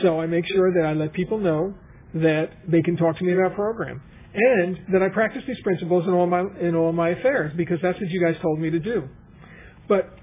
So 0.00 0.20
I 0.20 0.26
make 0.26 0.46
sure 0.46 0.72
that 0.74 0.86
I 0.86 0.92
let 0.92 1.12
people 1.12 1.38
know 1.38 1.74
that 2.14 2.50
they 2.68 2.82
can 2.82 2.96
talk 2.96 3.16
to 3.18 3.24
me 3.24 3.32
about 3.32 3.54
program 3.54 4.02
and 4.34 4.78
that 4.92 5.02
I 5.02 5.08
practice 5.08 5.42
these 5.46 5.60
principles 5.62 6.06
in 6.06 6.12
all 6.12 6.26
my 6.26 6.44
in 6.60 6.74
all 6.74 6.92
my 6.92 7.10
affairs 7.10 7.52
because 7.56 7.78
that's 7.82 8.00
what 8.00 8.08
you 8.10 8.24
guys 8.24 8.36
told 8.40 8.58
me 8.58 8.70
to 8.70 8.78
do. 8.78 9.08
But 9.88 10.16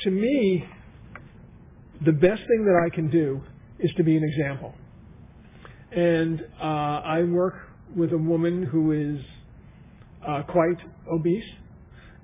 to 0.00 0.10
me, 0.10 0.64
the 2.04 2.12
best 2.12 2.42
thing 2.46 2.64
that 2.64 2.82
I 2.84 2.94
can 2.94 3.10
do 3.10 3.40
is 3.78 3.90
to 3.96 4.04
be 4.04 4.16
an 4.16 4.24
example. 4.24 4.74
And 5.92 6.44
uh, 6.60 6.64
I 6.64 7.22
work 7.22 7.54
with 7.94 8.12
a 8.12 8.18
woman 8.18 8.64
who 8.64 8.92
is 8.92 9.24
uh, 10.26 10.42
quite 10.42 10.78
obese, 11.10 11.44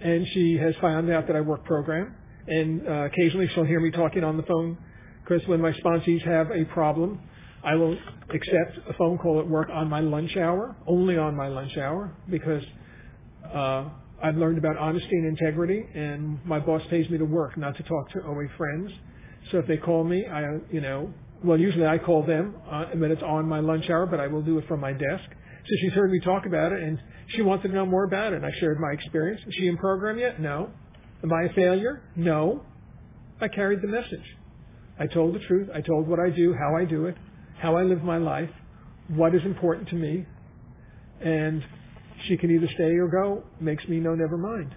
and 0.00 0.26
she 0.32 0.56
has 0.56 0.74
found 0.80 1.10
out 1.10 1.26
that 1.28 1.36
I 1.36 1.40
work 1.40 1.64
program. 1.64 2.14
And 2.46 2.86
uh, 2.86 2.92
occasionally 3.04 3.48
she'll 3.54 3.64
hear 3.64 3.80
me 3.80 3.90
talking 3.90 4.24
on 4.24 4.36
the 4.36 4.42
phone 4.42 4.76
because 5.22 5.46
when 5.46 5.60
my 5.60 5.72
sponsees 5.72 6.22
have 6.26 6.50
a 6.50 6.64
problem, 6.66 7.20
I 7.64 7.76
will 7.76 7.96
accept 8.34 8.88
a 8.88 8.92
phone 8.94 9.18
call 9.18 9.38
at 9.38 9.48
work 9.48 9.68
on 9.72 9.88
my 9.88 10.00
lunch 10.00 10.36
hour, 10.36 10.74
only 10.86 11.16
on 11.16 11.36
my 11.36 11.46
lunch 11.46 11.76
hour, 11.76 12.12
because 12.28 12.64
uh, 13.54 13.88
I've 14.22 14.36
learned 14.36 14.58
about 14.58 14.76
honesty 14.76 15.12
and 15.12 15.26
integrity, 15.26 15.84
and 15.94 16.44
my 16.44 16.58
boss 16.58 16.82
pays 16.90 17.08
me 17.08 17.18
to 17.18 17.24
work, 17.24 17.56
not 17.56 17.76
to 17.76 17.82
talk 17.84 18.10
to 18.12 18.22
OA 18.24 18.48
friends. 18.56 18.90
So 19.50 19.58
if 19.58 19.66
they 19.66 19.76
call 19.76 20.04
me, 20.04 20.26
I, 20.26 20.58
you 20.70 20.80
know, 20.80 21.12
well, 21.44 21.58
usually 21.58 21.86
I 21.86 21.98
call 21.98 22.24
them, 22.24 22.54
uh, 22.70 22.86
then 22.94 23.10
it's 23.10 23.22
on 23.22 23.48
my 23.48 23.60
lunch 23.60 23.90
hour, 23.90 24.06
but 24.06 24.20
I 24.20 24.28
will 24.28 24.42
do 24.42 24.58
it 24.58 24.68
from 24.68 24.80
my 24.80 24.92
desk. 24.92 25.24
So 25.28 25.76
she's 25.80 25.92
heard 25.92 26.10
me 26.10 26.20
talk 26.20 26.46
about 26.46 26.72
it, 26.72 26.82
and 26.82 26.98
she 27.28 27.42
wanted 27.42 27.68
to 27.68 27.74
know 27.74 27.86
more 27.86 28.04
about 28.04 28.32
it. 28.32 28.36
And 28.36 28.46
I 28.46 28.50
shared 28.60 28.78
my 28.80 28.92
experience. 28.92 29.40
Is 29.46 29.54
she 29.58 29.68
in 29.68 29.76
program 29.76 30.18
yet? 30.18 30.40
No. 30.40 30.70
Am 31.22 31.32
I 31.32 31.44
a 31.44 31.52
failure? 31.54 32.02
No. 32.16 32.64
I 33.40 33.48
carried 33.48 33.82
the 33.82 33.88
message. 33.88 34.24
I 34.98 35.06
told 35.06 35.34
the 35.34 35.40
truth. 35.40 35.68
I 35.74 35.80
told 35.80 36.06
what 36.06 36.20
I 36.20 36.30
do, 36.30 36.54
how 36.54 36.76
I 36.76 36.84
do 36.84 37.06
it, 37.06 37.16
how 37.58 37.76
I 37.76 37.82
live 37.82 38.02
my 38.02 38.18
life, 38.18 38.50
what 39.08 39.34
is 39.34 39.42
important 39.44 39.88
to 39.88 39.94
me, 39.94 40.26
and 41.20 41.64
she 42.26 42.36
can 42.36 42.50
either 42.50 42.68
stay 42.74 42.92
or 42.96 43.08
go. 43.08 43.44
Makes 43.60 43.86
me 43.88 43.98
no 43.98 44.14
never 44.14 44.36
mind. 44.36 44.74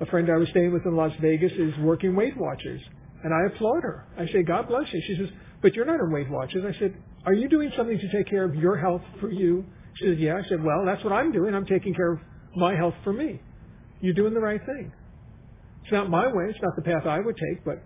A 0.00 0.06
friend 0.06 0.28
I 0.30 0.36
was 0.36 0.48
staying 0.50 0.72
with 0.72 0.84
in 0.84 0.94
Las 0.94 1.12
Vegas 1.20 1.52
is 1.52 1.72
working 1.80 2.14
Weight 2.14 2.36
Watchers, 2.36 2.82
and 3.22 3.32
I 3.32 3.54
applaud 3.54 3.82
her. 3.82 4.06
I 4.18 4.26
say, 4.26 4.42
God 4.42 4.68
bless 4.68 4.92
you. 4.92 5.02
She 5.06 5.16
says, 5.16 5.28
but 5.62 5.74
you're 5.74 5.84
not 5.84 6.00
in 6.00 6.12
Weight 6.12 6.30
Watchers. 6.30 6.64
I 6.64 6.78
said, 6.78 6.94
are 7.24 7.32
you 7.32 7.48
doing 7.48 7.72
something 7.76 7.98
to 7.98 8.12
take 8.12 8.28
care 8.28 8.44
of 8.44 8.54
your 8.54 8.76
health 8.76 9.02
for 9.20 9.30
you? 9.30 9.64
She 9.94 10.06
said, 10.06 10.18
yeah. 10.18 10.36
I 10.36 10.48
said, 10.48 10.62
well, 10.62 10.84
that's 10.84 11.02
what 11.02 11.12
I'm 11.12 11.32
doing. 11.32 11.54
I'm 11.54 11.66
taking 11.66 11.94
care 11.94 12.12
of 12.12 12.20
my 12.54 12.74
health 12.74 12.94
for 13.02 13.12
me. 13.12 13.40
You're 14.00 14.14
doing 14.14 14.34
the 14.34 14.40
right 14.40 14.60
thing. 14.64 14.92
It's 15.82 15.92
not 15.92 16.10
my 16.10 16.26
way. 16.26 16.44
It's 16.50 16.58
not 16.62 16.76
the 16.76 16.82
path 16.82 17.06
I 17.06 17.20
would 17.20 17.36
take, 17.36 17.64
but, 17.64 17.82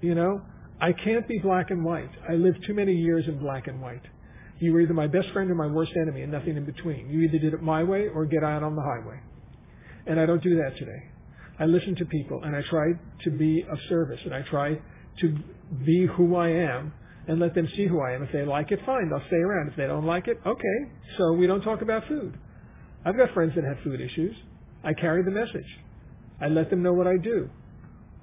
you 0.00 0.14
know, 0.14 0.42
I 0.80 0.92
can't 0.92 1.26
be 1.26 1.38
black 1.38 1.70
and 1.70 1.84
white. 1.84 2.10
I 2.28 2.34
lived 2.34 2.64
too 2.66 2.74
many 2.74 2.94
years 2.94 3.24
in 3.28 3.38
black 3.38 3.68
and 3.68 3.80
white. 3.80 4.02
You 4.58 4.72
were 4.72 4.80
either 4.80 4.94
my 4.94 5.06
best 5.06 5.28
friend 5.30 5.50
or 5.50 5.54
my 5.54 5.66
worst 5.66 5.92
enemy 6.00 6.22
and 6.22 6.30
nothing 6.30 6.56
in 6.56 6.64
between. 6.64 7.08
You 7.08 7.22
either 7.22 7.38
did 7.38 7.54
it 7.54 7.62
my 7.62 7.82
way 7.82 8.08
or 8.08 8.26
get 8.26 8.44
out 8.44 8.62
on 8.62 8.76
the 8.76 8.82
highway. 8.82 9.20
And 10.06 10.20
I 10.20 10.26
don't 10.26 10.42
do 10.42 10.56
that 10.56 10.76
today. 10.76 11.11
I 11.62 11.66
listen 11.66 11.94
to 11.94 12.04
people 12.06 12.42
and 12.42 12.56
I 12.56 12.62
try 12.68 12.86
to 13.22 13.30
be 13.30 13.64
of 13.70 13.78
service 13.88 14.18
and 14.24 14.34
I 14.34 14.42
try 14.42 14.80
to 15.20 15.38
be 15.86 16.08
who 16.16 16.34
I 16.34 16.48
am 16.48 16.92
and 17.28 17.38
let 17.38 17.54
them 17.54 17.68
see 17.76 17.86
who 17.86 18.00
I 18.00 18.14
am. 18.14 18.24
If 18.24 18.32
they 18.32 18.44
like 18.44 18.72
it, 18.72 18.80
fine, 18.84 19.08
they'll 19.08 19.24
stay 19.28 19.36
around. 19.36 19.68
If 19.68 19.76
they 19.76 19.86
don't 19.86 20.04
like 20.04 20.26
it, 20.26 20.40
okay. 20.44 20.78
So 21.18 21.34
we 21.34 21.46
don't 21.46 21.62
talk 21.62 21.80
about 21.80 22.08
food. 22.08 22.36
I've 23.04 23.16
got 23.16 23.32
friends 23.32 23.52
that 23.54 23.62
have 23.62 23.76
food 23.84 24.00
issues. 24.00 24.34
I 24.82 24.92
carry 24.92 25.22
the 25.22 25.30
message. 25.30 25.78
I 26.40 26.48
let 26.48 26.68
them 26.68 26.82
know 26.82 26.94
what 26.94 27.06
I 27.06 27.16
do. 27.16 27.48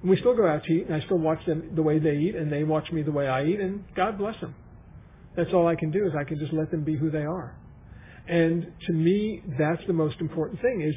And 0.01 0.09
we 0.09 0.17
still 0.17 0.35
go 0.35 0.45
out 0.45 0.65
to 0.65 0.73
eat, 0.73 0.87
and 0.87 0.95
I 1.01 1.05
still 1.05 1.19
watch 1.19 1.45
them 1.45 1.71
the 1.75 1.81
way 1.81 1.97
they 1.97 2.17
eat, 2.17 2.35
and 2.35 2.51
they 2.51 2.65
watch 2.65 2.91
me 2.91 3.03
the 3.03 3.11
way 3.13 3.29
I 3.29 3.45
eat, 3.45 3.61
and 3.61 3.85
God 3.95 4.17
bless 4.17 4.37
them. 4.41 4.53
That's 5.37 5.53
all 5.53 5.65
I 5.65 5.75
can 5.75 5.91
do 5.91 6.05
is 6.05 6.11
I 6.19 6.25
can 6.25 6.39
just 6.39 6.51
let 6.51 6.71
them 6.71 6.83
be 6.83 6.97
who 6.97 7.09
they 7.09 7.23
are. 7.23 7.55
And 8.27 8.73
to 8.87 8.91
me, 8.91 9.43
that's 9.57 9.81
the 9.87 9.93
most 9.93 10.19
important 10.19 10.61
thing 10.61 10.81
is 10.81 10.95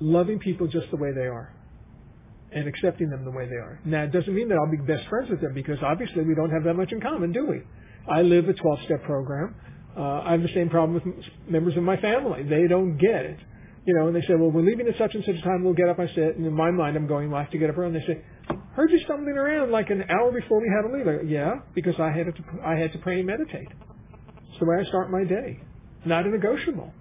loving 0.00 0.38
people 0.40 0.66
just 0.68 0.90
the 0.90 0.96
way 0.96 1.12
they 1.14 1.28
are. 1.28 1.52
and 2.52 2.68
accepting 2.68 3.10
them 3.10 3.24
the 3.24 3.30
way 3.30 3.46
they 3.46 3.56
are. 3.56 3.80
Now, 3.84 4.04
it 4.04 4.12
doesn't 4.12 4.34
mean 4.34 4.48
that 4.48 4.56
I'll 4.58 4.70
be 4.70 4.78
best 4.78 5.08
friends 5.08 5.30
with 5.30 5.40
them 5.40 5.54
because 5.54 5.78
obviously 5.82 6.24
we 6.24 6.34
don't 6.34 6.50
have 6.50 6.64
that 6.64 6.74
much 6.74 6.92
in 6.92 7.00
common, 7.00 7.32
do 7.32 7.46
we? 7.46 7.62
I 8.12 8.22
live 8.22 8.48
a 8.48 8.54
12 8.54 8.80
step 8.86 9.04
program. 9.04 9.54
Uh, 9.96 10.22
I 10.22 10.32
have 10.32 10.42
the 10.42 10.54
same 10.54 10.70
problem 10.70 10.94
with 10.94 11.26
members 11.48 11.76
of 11.76 11.82
my 11.82 11.96
family. 11.98 12.44
They 12.44 12.66
don't 12.68 12.96
get 12.98 13.24
it. 13.26 13.38
You 13.86 13.94
know, 13.94 14.08
and 14.08 14.16
they 14.16 14.22
say, 14.22 14.34
well, 14.34 14.50
we're 14.50 14.62
leaving 14.62 14.88
at 14.88 14.98
such 14.98 15.14
and 15.14 15.24
such 15.24 15.36
a 15.36 15.42
time. 15.42 15.64
We'll 15.64 15.74
get 15.74 15.88
up. 15.88 15.98
I 15.98 16.08
said, 16.08 16.36
and 16.36 16.46
in 16.46 16.54
my 16.54 16.70
mind, 16.70 16.96
I'm 16.96 17.06
going, 17.06 17.30
well, 17.30 17.40
I 17.40 17.42
have 17.44 17.52
to 17.52 17.58
get 17.58 17.70
up 17.70 17.78
early. 17.78 17.96
And 17.96 18.02
they 18.02 18.06
say, 18.06 18.22
heard 18.74 18.90
you 18.92 19.00
stumbling 19.04 19.36
around 19.36 19.72
like 19.72 19.90
an 19.90 20.04
hour 20.10 20.32
before 20.32 20.60
we 20.60 20.68
had 20.68 20.88
to 20.88 20.96
leave. 20.96 21.08
I 21.08 21.22
go, 21.22 21.28
yeah, 21.28 21.54
because 21.74 21.94
I 22.00 22.10
had 22.10 22.26
to, 22.26 22.44
I 22.64 22.76
had 22.76 22.92
to 22.92 22.98
pray 22.98 23.18
and 23.18 23.26
meditate. 23.26 23.68
It's 24.50 24.58
the 24.60 24.66
way 24.66 24.76
I 24.80 24.84
start 24.88 25.10
my 25.10 25.24
day. 25.24 25.60
Not 26.04 26.26
a 26.26 26.30
negotiable. 26.30 26.92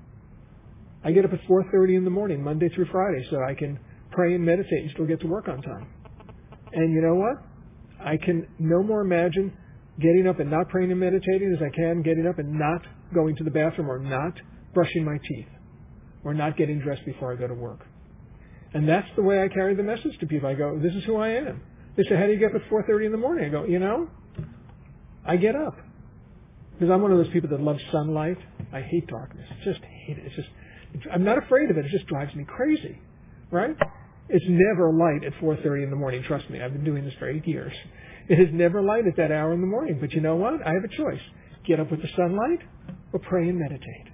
I 1.04 1.12
get 1.12 1.26
up 1.26 1.34
at 1.34 1.42
4.30 1.44 1.98
in 1.98 2.04
the 2.04 2.10
morning, 2.10 2.44
Monday 2.44 2.70
through 2.70 2.88
Friday, 2.92 3.26
so 3.30 3.38
I 3.42 3.54
can 3.54 3.80
pray 4.12 4.36
and 4.36 4.44
meditate 4.44 4.82
and 4.84 4.92
still 4.92 5.06
get 5.06 5.22
to 5.22 5.28
work 5.28 5.48
on 5.48 5.62
time. 5.62 5.88
And 6.74 6.94
you 6.94 7.02
know 7.02 7.16
what? 7.16 7.38
I 8.00 8.18
can 8.18 8.48
no 8.60 8.84
more 8.84 9.02
imagine 9.02 9.54
getting 10.00 10.28
up 10.28 10.40
and 10.40 10.50
not 10.50 10.70
praying 10.70 10.92
and 10.92 11.00
meditating 11.00 11.54
as 11.56 11.62
I 11.62 11.76
can 11.76 12.02
getting 12.02 12.28
up 12.28 12.40
and 12.40 12.58
not 12.58 12.82
going 13.14 13.36
to 13.36 13.44
the 13.44 13.52
bathroom 13.52 13.90
or 13.90 14.00
not 14.00 14.34
brushing 14.74 15.04
my 15.04 15.18
teeth 15.28 15.48
or 16.24 16.34
not 16.34 16.58
getting 16.58 16.80
dressed 16.80 17.06
before 17.06 17.34
I 17.34 17.36
go 17.36 17.48
to 17.48 17.54
work. 17.54 17.86
And 18.74 18.88
that's 18.88 19.08
the 19.16 19.24
way 19.24 19.42
I 19.42 19.48
carry 19.48 19.76
the 19.76 19.84
message 19.84 20.18
to 20.20 20.28
people. 20.28 20.48
I 20.48 20.54
go, 20.54 20.80
this 20.80 20.94
is 20.94 21.04
who 21.06 21.18
I 21.18 21.30
am. 21.30 21.62
They 21.98 22.04
say, 22.04 22.16
how 22.16 22.26
do 22.28 22.32
you 22.32 22.40
get 22.40 22.56
up 22.56 22.62
at 22.62 22.70
4.30 22.70 23.08
in 23.08 23.12
the 23.12 23.18
morning? 23.18 23.46
I 23.46 23.50
go, 23.50 23.66
you 23.66 23.80
know, 23.80 24.10
I 25.26 25.38
get 25.38 25.56
up. 25.56 25.76
Because 26.74 26.94
I'm 26.94 27.02
one 27.02 27.12
of 27.12 27.18
those 27.18 27.32
people 27.34 27.50
that 27.50 27.60
loves 27.60 27.82
sunlight. 27.92 28.38
I 28.72 28.82
hate 28.82 29.08
darkness. 29.08 29.48
Just 29.66 29.82
hate 29.82 30.18
it. 30.18 30.24
It's 30.28 30.36
just, 30.36 30.48
I'm 31.12 31.24
not 31.24 31.38
afraid 31.38 31.70
of 31.70 31.78
it. 31.78 31.86
It 31.86 31.92
just 31.92 32.08
drives 32.08 32.34
me 32.36 32.46
crazy. 32.46 33.00
Right? 33.52 33.76
It's 34.30 34.46
never 34.48 34.94
light 34.94 35.24
at 35.24 35.34
4.30 35.42 35.86
in 35.86 35.90
the 35.90 35.96
morning. 35.96 36.24
Trust 36.24 36.50
me, 36.50 36.62
I've 36.62 36.74
been 36.74 36.84
doing 36.84 37.04
this 37.04 37.14
for 37.18 37.30
eight 37.30 37.48
years. 37.48 37.74
It 38.28 38.40
is 38.40 38.50
never 38.54 38.82
light 38.82 39.08
at 39.08 39.18
that 39.18 39.32
hour 39.32 39.54
in 39.54 39.62
the 39.62 39.68
morning. 39.68 39.98
But 40.00 40.14
you 40.14 40.22
know 40.22 40.36
what? 40.36 40.54
I 40.66 40.74
have 40.74 40.84
a 40.84 40.96
choice. 40.96 41.22
Get 41.66 41.80
up 41.80 41.90
with 41.90 42.02
the 42.02 42.10
sunlight 42.16 42.60
or 43.12 43.20
pray 43.20 43.50
and 43.50 43.58
meditate. 43.58 44.14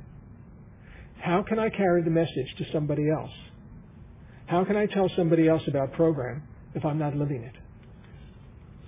How 1.21 1.43
can 1.43 1.59
I 1.59 1.69
carry 1.69 2.01
the 2.01 2.09
message 2.09 2.55
to 2.59 2.65
somebody 2.71 3.09
else? 3.09 3.31
How 4.45 4.63
can 4.63 4.77
I 4.77 4.85
tell 4.85 5.09
somebody 5.15 5.49
else 5.49 5.63
about 5.67 5.93
program 5.93 6.43
if 6.75 6.85
I'm 6.85 6.99
not 6.99 7.15
living 7.15 7.43
it? 7.43 7.55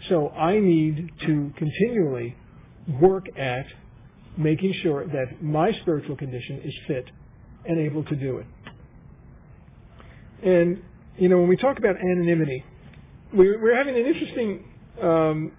So 0.08 0.30
I 0.30 0.60
need 0.60 1.12
to 1.26 1.52
continually 1.58 2.36
work 3.02 3.26
at 3.38 3.66
making 4.38 4.74
sure 4.84 5.06
that 5.08 5.42
my 5.42 5.72
spiritual 5.82 6.16
condition 6.16 6.62
is 6.64 6.74
fit 6.88 7.06
and 7.68 7.80
able 7.80 8.04
to 8.06 8.16
do 8.16 8.38
it. 8.38 8.46
And, 10.44 10.82
you 11.18 11.30
know, 11.30 11.40
when 11.40 11.50
we 11.50 11.58
talk 11.58 11.78
about 11.80 11.96
anonymity, 11.98 12.64
we, 13.34 13.58
we're 13.58 13.76
having 13.76 13.96
an 13.96 14.06
interesting 14.06 14.64
um, 15.02 15.52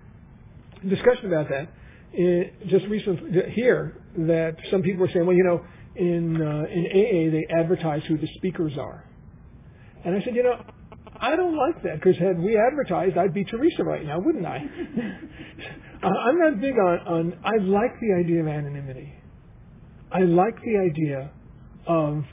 discussion 0.88 1.26
about 1.26 1.48
that 1.48 1.68
in, 2.12 2.50
just 2.68 2.86
recently 2.86 3.50
here 3.52 3.96
that 4.16 4.56
some 4.70 4.82
people 4.82 5.00
were 5.00 5.10
saying, 5.12 5.26
well, 5.26 5.36
you 5.36 5.44
know, 5.44 5.64
in 5.96 6.40
uh, 6.40 6.64
in 6.70 6.86
AA 6.86 7.32
they 7.32 7.46
advertise 7.58 8.02
who 8.06 8.16
the 8.16 8.28
speakers 8.36 8.72
are, 8.78 9.04
and 10.04 10.14
I 10.14 10.24
said, 10.24 10.34
you 10.34 10.44
know, 10.44 10.62
I 11.20 11.34
don't 11.34 11.56
like 11.56 11.82
that 11.82 11.96
because 11.96 12.16
had 12.18 12.38
we 12.38 12.56
advertised, 12.56 13.16
I'd 13.18 13.34
be 13.34 13.44
Teresa 13.44 13.82
right 13.82 14.04
now, 14.06 14.20
wouldn't 14.20 14.46
I? 14.46 14.58
I'm 16.02 16.38
not 16.38 16.60
big 16.60 16.74
on 16.74 16.98
on. 17.00 17.38
I 17.44 17.56
like 17.62 17.98
the 18.00 18.14
idea 18.18 18.40
of 18.40 18.48
anonymity. 18.48 19.12
I 20.12 20.20
like 20.20 20.54
the 20.62 20.78
idea 20.78 21.30
of 21.88 22.25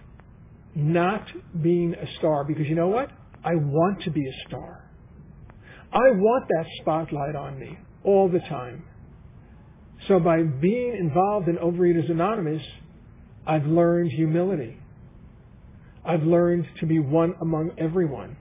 not 0.76 1.26
being 1.64 1.96
a 1.96 2.18
star 2.18 2.44
because 2.44 2.68
you 2.68 2.76
know 2.76 2.90
what? 2.90 3.10
I 3.44 3.56
want 3.56 4.04
to 4.04 4.12
be 4.12 4.28
a 4.28 4.48
star. 4.48 4.90
I 5.94 6.12
want 6.12 6.48
that 6.50 6.66
spotlight 6.82 7.36
on 7.36 7.58
me 7.58 7.78
all 8.04 8.30
the 8.30 8.40
time. 8.40 8.84
So 10.08 10.20
by 10.20 10.44
being 10.44 10.98
involved 11.00 11.48
in 11.48 11.56
Overeaters 11.56 12.12
Anonymous, 12.12 12.62
I've 13.48 13.66
learned 13.66 14.12
humility. 14.12 14.78
I've 16.04 16.24
learned 16.24 16.68
to 16.82 16.86
be 16.86 17.00
one 17.00 17.34
among 17.42 17.72
everyone. 17.78 18.38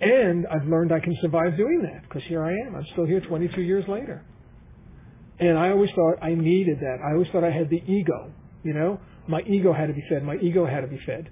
And 0.00 0.46
I've 0.46 0.66
learned 0.66 0.92
I 0.92 1.00
can 1.00 1.16
survive 1.20 1.56
doing 1.56 1.82
that 1.82 2.02
because 2.02 2.22
here 2.24 2.42
I 2.42 2.52
am. 2.66 2.74
I'm 2.74 2.86
still 2.92 3.04
here 3.04 3.20
22 3.20 3.60
years 3.60 3.84
later. 3.86 4.24
And 5.38 5.58
I 5.58 5.70
always 5.70 5.90
thought 5.90 6.22
I 6.22 6.34
needed 6.34 6.78
that. 6.80 6.98
I 7.06 7.12
always 7.12 7.28
thought 7.30 7.44
I 7.44 7.50
had 7.50 7.68
the 7.68 7.82
ego, 7.86 8.32
you 8.62 8.72
know? 8.72 8.98
My 9.30 9.42
ego 9.42 9.72
had 9.72 9.86
to 9.86 9.92
be 9.92 10.02
fed. 10.08 10.24
My 10.24 10.36
ego 10.36 10.66
had 10.66 10.80
to 10.80 10.88
be 10.88 10.98
fed. 11.06 11.30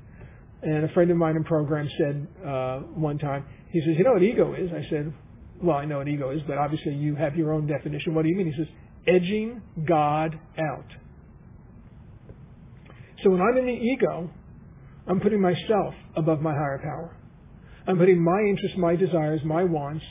And 0.63 0.85
a 0.85 0.89
friend 0.95 1.11
of 1.11 1.17
mine 1.17 1.35
in 1.35 1.43
program 1.43 1.89
said 1.99 2.29
uh, 2.47 2.79
one 2.95 3.19
time, 3.19 3.45
he 3.71 3.81
says, 3.81 3.95
you 3.99 4.05
know 4.05 4.13
what 4.13 4.23
ego 4.23 4.55
is? 4.55 4.71
I 4.73 4.89
said, 4.89 5.13
well, 5.61 5.77
I 5.77 5.85
know 5.85 5.99
what 5.99 6.07
ego 6.07 6.31
is, 6.31 6.41
but 6.47 6.59
obviously 6.59 6.95
you 6.95 7.17
have 7.17 7.37
your 7.37 7.53
own 7.53 7.67
definition. 7.67 8.15
What 8.15 8.23
do 8.23 8.29
you 8.29 8.37
mean? 8.37 8.53
He 8.53 8.57
says, 8.57 8.69
edging 9.07 9.61
God 9.85 10.39
out. 10.59 10.87
So 13.25 13.31
when 13.31 13.41
I'm 13.41 13.57
in 13.57 13.67
the 13.67 13.73
ego, 13.73 14.31
I'm 15.09 15.19
putting 15.21 15.41
myself 15.41 15.95
above 16.15 16.41
my 16.41 16.53
higher 16.53 16.81
power. 16.81 17.17
I'm 17.89 17.99
putting 17.99 18.23
my 18.23 18.41
interests, 18.49 18.77
my 18.79 18.95
desires, 18.95 19.41
my 19.45 19.65
wants, 19.65 20.05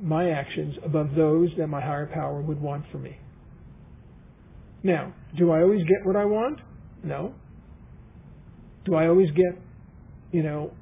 my 0.00 0.30
actions 0.30 0.76
above 0.84 1.14
those 1.14 1.50
that 1.58 1.68
my 1.68 1.80
higher 1.80 2.10
power 2.12 2.40
would 2.40 2.60
want 2.60 2.86
for 2.90 2.98
me. 2.98 3.18
Now, 4.82 5.12
do 5.36 5.52
I 5.52 5.62
always 5.62 5.82
get 5.84 6.04
what 6.04 6.16
I 6.16 6.24
want? 6.24 6.58
No. 7.02 7.34
Do 8.84 8.94
I 8.94 9.08
always 9.08 9.30
get, 9.30 9.60
you 10.32 10.42
know, 10.42 10.72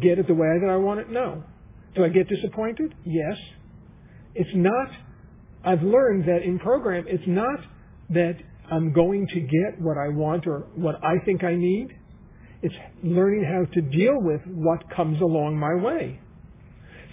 get 0.00 0.18
it 0.18 0.26
the 0.26 0.34
way 0.34 0.58
that 0.60 0.68
I 0.68 0.76
want 0.76 1.00
it? 1.00 1.10
No. 1.10 1.44
Do 1.94 2.04
I 2.04 2.08
get 2.08 2.28
disappointed? 2.28 2.94
Yes. 3.04 3.36
It's 4.34 4.50
not, 4.54 4.88
I've 5.64 5.82
learned 5.82 6.28
that 6.28 6.42
in 6.42 6.58
program, 6.58 7.04
it's 7.08 7.24
not 7.26 7.60
that 8.10 8.36
I'm 8.70 8.92
going 8.92 9.26
to 9.28 9.40
get 9.40 9.80
what 9.80 9.96
I 9.96 10.08
want 10.08 10.46
or 10.46 10.66
what 10.74 10.96
I 11.04 11.24
think 11.24 11.44
I 11.44 11.54
need. 11.54 11.96
It's 12.62 12.74
learning 13.02 13.44
how 13.44 13.64
to 13.72 13.80
deal 13.80 14.20
with 14.20 14.40
what 14.46 14.90
comes 14.94 15.20
along 15.20 15.58
my 15.58 15.74
way. 15.74 16.20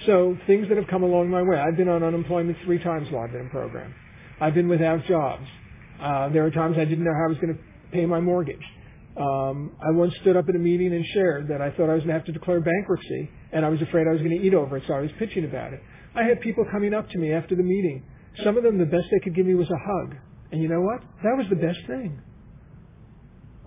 So 0.06 0.38
things 0.46 0.68
that 0.68 0.78
have 0.78 0.88
come 0.88 1.04
along 1.04 1.30
my 1.30 1.42
way. 1.42 1.58
I've 1.58 1.78
been 1.78 1.88
on 1.88 2.04
unemployment 2.04 2.58
three 2.66 2.84
times 2.84 3.08
while 3.12 3.24
I've 3.24 3.32
been 3.32 3.42
in 3.42 3.50
program. 3.50 3.94
I've 4.42 4.54
been 4.54 4.68
without 4.68 5.06
jobs. 5.06 5.46
Uh, 6.02 6.30
there 6.30 6.46
are 6.46 6.52
times 6.52 6.76
I 6.78 6.86
didn't 6.86 7.06
know 7.06 7.14
how 7.14 7.26
I 7.26 7.30
was 7.30 7.38
going 7.38 7.56
to 7.56 7.60
pay 7.92 8.06
my 8.06 8.20
mortgage. 8.20 8.64
Um, 9.18 9.72
I 9.82 9.92
once 9.92 10.14
stood 10.22 10.36
up 10.36 10.50
at 10.50 10.56
a 10.56 10.60
meeting 10.60 10.94
and 10.94 11.06
shared 11.14 11.48
that 11.48 11.62
I 11.62 11.72
thought 11.72 11.90
I 11.90 11.94
was 11.94 12.04
going 12.04 12.10
to 12.10 12.14
have 12.14 12.26
to 12.26 12.34
declare 12.34 12.60
bankruptcy, 12.60 13.30
and 13.54 13.66
I 13.66 13.70
was 13.70 13.82
afraid 13.82 14.08
I 14.08 14.12
was 14.12 14.20
going 14.20 14.38
to 14.38 14.46
eat 14.46 14.54
over 14.54 14.78
it, 14.78 14.84
so 14.88 14.94
I 14.94 15.00
was 15.02 15.12
pitching 15.18 15.46
about 15.46 15.74
it. 15.74 15.82
I 16.16 16.24
had 16.24 16.42
people 16.42 16.66
coming 16.72 16.94
up 16.94 17.10
to 17.10 17.18
me 17.18 17.32
after 17.32 17.56
the 17.56 17.64
meeting. 17.64 18.04
Some 18.44 18.58
of 18.58 18.64
them, 18.64 18.78
the 18.78 18.86
best 18.86 19.06
they 19.12 19.20
could 19.20 19.36
give 19.36 19.46
me 19.46 19.56
was 19.56 19.70
a 19.70 19.78
hug. 19.78 20.16
And 20.52 20.62
you 20.62 20.68
know 20.68 20.82
what? 20.82 21.02
That 21.24 21.38
was 21.38 21.46
the 21.50 21.56
best 21.56 21.80
thing. 21.88 22.22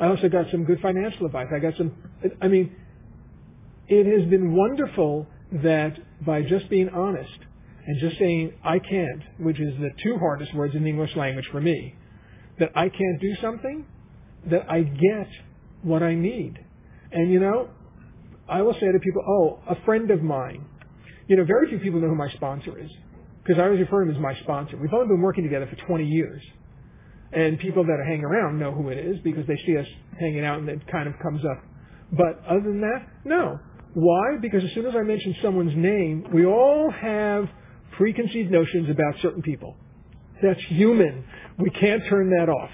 I 0.00 0.06
also 0.06 0.28
got 0.28 0.50
some 0.50 0.64
good 0.64 0.80
financial 0.80 1.26
advice. 1.26 1.48
I 1.54 1.58
got 1.58 1.76
some, 1.76 1.92
I 2.40 2.48
mean, 2.48 2.74
it 3.88 4.06
has 4.06 4.28
been 4.28 4.54
wonderful 4.54 5.26
that 5.62 5.98
by 6.24 6.42
just 6.42 6.68
being 6.68 6.88
honest 6.90 7.38
and 7.86 7.98
just 8.00 8.18
saying, 8.18 8.52
I 8.62 8.78
can't, 8.78 9.22
which 9.38 9.58
is 9.58 9.74
the 9.78 9.90
two 10.02 10.18
hardest 10.18 10.54
words 10.54 10.74
in 10.74 10.82
the 10.84 10.90
English 10.90 11.16
language 11.16 11.46
for 11.50 11.60
me, 11.60 11.94
that 12.58 12.70
I 12.76 12.88
can't 12.88 13.20
do 13.20 13.34
something, 13.40 13.86
that 14.50 14.70
I 14.70 14.82
get 14.82 15.28
what 15.82 16.02
I 16.02 16.14
need. 16.14 16.58
And 17.12 17.30
you 17.32 17.40
know, 17.40 17.68
I 18.48 18.62
will 18.62 18.74
say 18.74 18.92
to 18.92 18.98
people, 18.98 19.22
oh, 19.26 19.60
a 19.68 19.84
friend 19.84 20.10
of 20.10 20.22
mine. 20.22 20.64
You 21.26 21.36
know, 21.36 21.44
very 21.44 21.68
few 21.68 21.78
people 21.78 22.00
know 22.00 22.08
who 22.08 22.14
my 22.14 22.30
sponsor 22.30 22.78
is 22.78 22.90
because 23.42 23.60
I 23.60 23.64
always 23.64 23.80
refer 23.80 24.04
to 24.04 24.10
him 24.10 24.16
as 24.16 24.20
my 24.20 24.34
sponsor. 24.42 24.76
We've 24.76 24.92
only 24.92 25.08
been 25.08 25.20
working 25.20 25.44
together 25.44 25.66
for 25.66 25.76
20 25.86 26.04
years. 26.04 26.42
And 27.32 27.58
people 27.58 27.84
that 27.84 27.98
hanging 28.06 28.24
around 28.24 28.58
know 28.58 28.72
who 28.72 28.88
it 28.88 28.98
is 28.98 29.18
because 29.22 29.46
they 29.46 29.56
see 29.66 29.76
us 29.76 29.86
hanging 30.18 30.44
out 30.44 30.60
and 30.60 30.68
it 30.68 30.80
kind 30.90 31.08
of 31.08 31.14
comes 31.22 31.42
up. 31.44 31.62
But 32.12 32.42
other 32.48 32.62
than 32.62 32.80
that, 32.80 33.06
no. 33.24 33.58
Why? 33.94 34.36
Because 34.40 34.64
as 34.64 34.70
soon 34.74 34.86
as 34.86 34.94
I 34.94 35.02
mention 35.02 35.34
someone's 35.42 35.76
name, 35.76 36.26
we 36.32 36.46
all 36.46 36.90
have 36.90 37.48
preconceived 37.96 38.50
notions 38.50 38.88
about 38.88 39.20
certain 39.20 39.42
people. 39.42 39.76
That's 40.42 40.60
human. 40.68 41.24
We 41.58 41.70
can't 41.70 42.02
turn 42.08 42.30
that 42.30 42.48
off. 42.48 42.70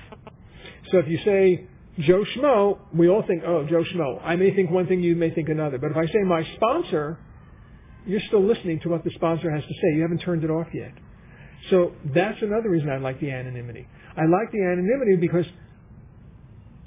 So 0.90 0.98
if 0.98 1.08
you 1.08 1.18
say 1.24 1.66
Joe 2.00 2.24
Schmo, 2.36 2.78
we 2.94 3.08
all 3.08 3.22
think, 3.26 3.42
oh, 3.46 3.66
Joe 3.68 3.84
Schmo. 3.84 4.20
I 4.22 4.36
may 4.36 4.54
think 4.54 4.70
one 4.70 4.86
thing, 4.86 5.02
you 5.02 5.14
may 5.14 5.30
think 5.30 5.48
another. 5.48 5.78
But 5.78 5.92
if 5.92 5.96
I 5.96 6.06
say 6.06 6.22
my 6.26 6.44
sponsor, 6.56 7.18
you're 8.06 8.20
still 8.26 8.44
listening 8.44 8.80
to 8.80 8.88
what 8.88 9.04
the 9.04 9.10
sponsor 9.14 9.50
has 9.50 9.62
to 9.62 9.74
say. 9.74 9.96
You 9.96 10.02
haven't 10.02 10.18
turned 10.18 10.44
it 10.44 10.50
off 10.50 10.66
yet. 10.74 10.92
So 11.70 11.92
that's 12.14 12.40
another 12.42 12.68
reason 12.68 12.90
I 12.90 12.98
like 12.98 13.20
the 13.20 13.30
anonymity. 13.30 13.86
I 14.16 14.26
like 14.26 14.52
the 14.52 14.62
anonymity 14.62 15.16
because 15.16 15.46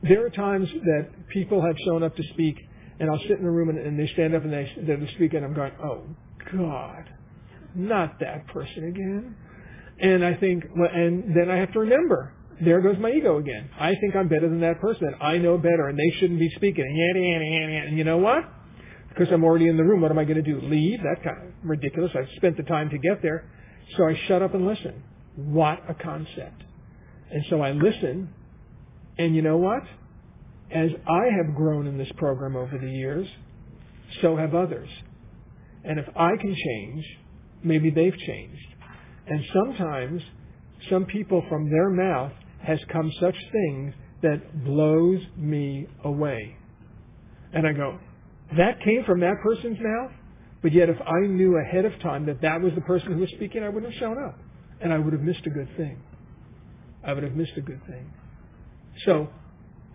there 0.03 0.25
are 0.25 0.29
times 0.29 0.69
that 0.69 1.07
people 1.29 1.65
have 1.65 1.75
shown 1.85 2.03
up 2.03 2.15
to 2.15 2.23
speak, 2.33 2.57
and 2.99 3.09
I'll 3.09 3.21
sit 3.27 3.39
in 3.39 3.45
a 3.45 3.51
room 3.51 3.69
and, 3.69 3.79
and 3.79 3.99
they 3.99 4.07
stand 4.13 4.35
up 4.35 4.43
and 4.43 4.53
they, 4.53 4.71
they're 4.85 4.99
speaking, 5.15 5.37
and 5.37 5.45
I'm 5.45 5.53
going, 5.53 5.71
oh, 5.83 6.03
God, 6.55 7.09
not 7.73 8.19
that 8.19 8.47
person 8.47 8.85
again. 8.85 9.35
And 9.99 10.23
I 10.23 10.35
think, 10.35 10.65
and 10.75 11.35
then 11.35 11.49
I 11.49 11.57
have 11.57 11.73
to 11.73 11.79
remember, 11.79 12.33
there 12.63 12.81
goes 12.81 12.97
my 12.99 13.11
ego 13.11 13.37
again. 13.37 13.69
I 13.79 13.93
think 13.95 14.15
I'm 14.15 14.27
better 14.27 14.49
than 14.49 14.61
that 14.61 14.79
person. 14.79 15.13
I 15.21 15.37
know 15.37 15.57
better, 15.57 15.87
and 15.89 15.97
they 15.97 16.17
shouldn't 16.19 16.39
be 16.39 16.49
speaking. 16.55 16.85
And 16.85 17.97
you 17.97 18.03
know 18.03 18.17
what? 18.17 18.43
because 19.17 19.33
I'm 19.33 19.43
already 19.43 19.67
in 19.67 19.77
the 19.77 19.83
room. 19.83 20.01
What 20.01 20.11
am 20.11 20.19
I 20.19 20.25
going 20.25 20.43
to 20.43 20.43
do? 20.43 20.61
Leave? 20.61 20.99
That's 21.03 21.23
kind 21.23 21.47
of 21.47 21.53
ridiculous. 21.63 22.11
I've 22.15 22.29
spent 22.35 22.57
the 22.57 22.63
time 22.63 22.89
to 22.89 22.97
get 22.97 23.21
there. 23.21 23.49
So 23.95 24.07
I 24.07 24.19
shut 24.27 24.41
up 24.41 24.53
and 24.53 24.65
listen. 24.65 25.03
What 25.35 25.79
a 25.89 25.93
concept. 25.93 26.63
And 27.31 27.43
so 27.49 27.61
I 27.61 27.71
listen. 27.71 28.29
And 29.17 29.35
you 29.35 29.41
know 29.41 29.57
what? 29.57 29.81
As 30.71 30.89
I 31.07 31.25
have 31.35 31.55
grown 31.55 31.87
in 31.87 31.97
this 31.97 32.11
program 32.17 32.55
over 32.55 32.77
the 32.77 32.89
years, 32.89 33.27
so 34.21 34.35
have 34.35 34.53
others. 34.53 34.89
And 35.83 35.99
if 35.99 36.05
I 36.15 36.35
can 36.39 36.55
change, 36.55 37.05
maybe 37.63 37.89
they've 37.89 38.17
changed. 38.17 38.67
And 39.27 39.43
sometimes 39.53 40.21
some 40.89 41.05
people 41.05 41.43
from 41.49 41.69
their 41.71 41.89
mouth 41.89 42.33
has 42.63 42.79
come 42.91 43.11
such 43.19 43.35
things 43.51 43.93
that 44.21 44.63
blows 44.65 45.21
me 45.35 45.87
away. 46.03 46.57
And 47.53 47.67
I 47.67 47.73
go, 47.73 47.99
that 48.57 48.81
came 48.83 49.03
from 49.05 49.19
that 49.21 49.35
person's 49.43 49.77
mouth? 49.79 50.11
But 50.61 50.73
yet 50.73 50.89
if 50.89 50.97
I 51.01 51.27
knew 51.27 51.57
ahead 51.57 51.85
of 51.85 51.99
time 52.01 52.25
that 52.25 52.41
that 52.41 52.61
was 52.61 52.73
the 52.75 52.81
person 52.81 53.13
who 53.13 53.19
was 53.19 53.29
speaking, 53.35 53.63
I 53.63 53.69
wouldn't 53.69 53.93
have 53.93 53.99
shown 53.99 54.17
up. 54.17 54.37
And 54.81 54.91
I 54.91 54.97
would 54.97 55.13
have 55.13 55.21
missed 55.21 55.45
a 55.45 55.49
good 55.49 55.69
thing. 55.77 56.01
I 57.03 57.13
would 57.13 57.23
have 57.23 57.33
missed 57.33 57.53
a 57.57 57.61
good 57.61 57.81
thing. 57.85 58.11
So 59.05 59.29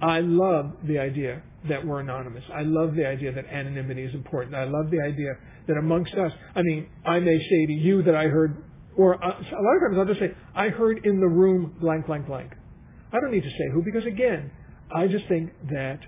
I 0.00 0.20
love 0.20 0.72
the 0.84 0.98
idea 0.98 1.42
that 1.68 1.84
we're 1.86 2.00
anonymous. 2.00 2.44
I 2.52 2.62
love 2.62 2.94
the 2.94 3.06
idea 3.06 3.32
that 3.32 3.46
anonymity 3.46 4.02
is 4.02 4.14
important. 4.14 4.54
I 4.54 4.64
love 4.64 4.90
the 4.90 5.00
idea 5.00 5.34
that 5.68 5.76
amongst 5.76 6.14
us, 6.14 6.32
I 6.54 6.62
mean, 6.62 6.88
I 7.04 7.20
may 7.20 7.38
say 7.38 7.66
to 7.66 7.72
you 7.72 8.02
that 8.02 8.14
I 8.14 8.24
heard, 8.24 8.64
or 8.96 9.22
uh, 9.22 9.28
a 9.28 9.62
lot 9.62 9.76
of 9.76 9.82
times 9.82 9.98
I'll 9.98 10.06
just 10.06 10.20
say, 10.20 10.34
I 10.54 10.68
heard 10.68 11.04
in 11.04 11.20
the 11.20 11.26
room 11.26 11.74
blank, 11.80 12.06
blank, 12.06 12.26
blank. 12.26 12.52
I 13.12 13.20
don't 13.20 13.30
need 13.30 13.42
to 13.42 13.50
say 13.50 13.70
who 13.72 13.82
because 13.82 14.06
again, 14.06 14.50
I 14.94 15.06
just 15.06 15.26
think 15.28 15.52
that 15.70 16.00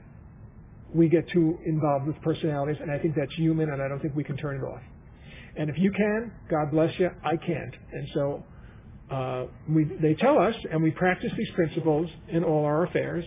we 0.94 1.08
get 1.08 1.28
too 1.30 1.58
involved 1.66 2.06
with 2.06 2.20
personalities 2.22 2.76
and 2.80 2.90
I 2.90 2.98
think 2.98 3.14
that's 3.16 3.34
human 3.34 3.70
and 3.70 3.82
I 3.82 3.88
don't 3.88 4.00
think 4.00 4.14
we 4.14 4.24
can 4.24 4.36
turn 4.36 4.56
it 4.56 4.64
off. 4.64 4.82
And 5.56 5.70
if 5.70 5.76
you 5.78 5.90
can, 5.92 6.32
God 6.50 6.70
bless 6.70 6.98
you, 6.98 7.10
I 7.24 7.36
can't. 7.36 7.74
And 7.92 8.08
so 8.14 8.44
uh, 9.10 9.44
we, 9.68 9.84
they 9.84 10.14
tell 10.14 10.38
us, 10.38 10.54
and 10.70 10.82
we 10.82 10.90
practice 10.90 11.30
these 11.36 11.50
principles 11.54 12.08
in 12.28 12.42
all 12.42 12.64
our 12.64 12.84
affairs. 12.84 13.24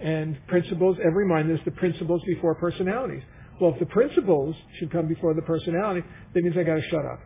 And 0.00 0.36
principles, 0.48 0.96
every 1.06 1.26
mind 1.26 1.50
is 1.50 1.58
the 1.64 1.70
principles 1.70 2.20
before 2.26 2.54
personalities. 2.56 3.22
Well, 3.60 3.72
if 3.72 3.78
the 3.78 3.86
principles 3.86 4.54
should 4.78 4.90
come 4.90 5.08
before 5.08 5.34
the 5.34 5.42
personality, 5.42 6.06
that 6.34 6.42
means 6.42 6.56
I 6.58 6.64
got 6.64 6.74
to 6.74 6.82
shut 6.90 7.04
up. 7.04 7.20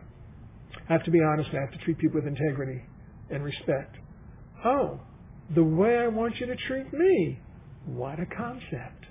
I 0.91 0.95
have 0.95 1.05
to 1.05 1.11
be 1.11 1.21
honest. 1.23 1.49
I 1.53 1.61
have 1.61 1.71
to 1.71 1.77
treat 1.85 1.99
people 1.99 2.19
with 2.19 2.27
integrity 2.27 2.81
and 3.29 3.45
respect. 3.45 3.95
Oh, 4.65 4.99
the 5.55 5.63
way 5.63 5.97
I 5.97 6.07
want 6.09 6.37
you 6.37 6.47
to 6.47 6.55
treat 6.67 6.91
me. 6.91 7.39
What 7.85 8.19
a 8.19 8.25
concept. 8.25 9.05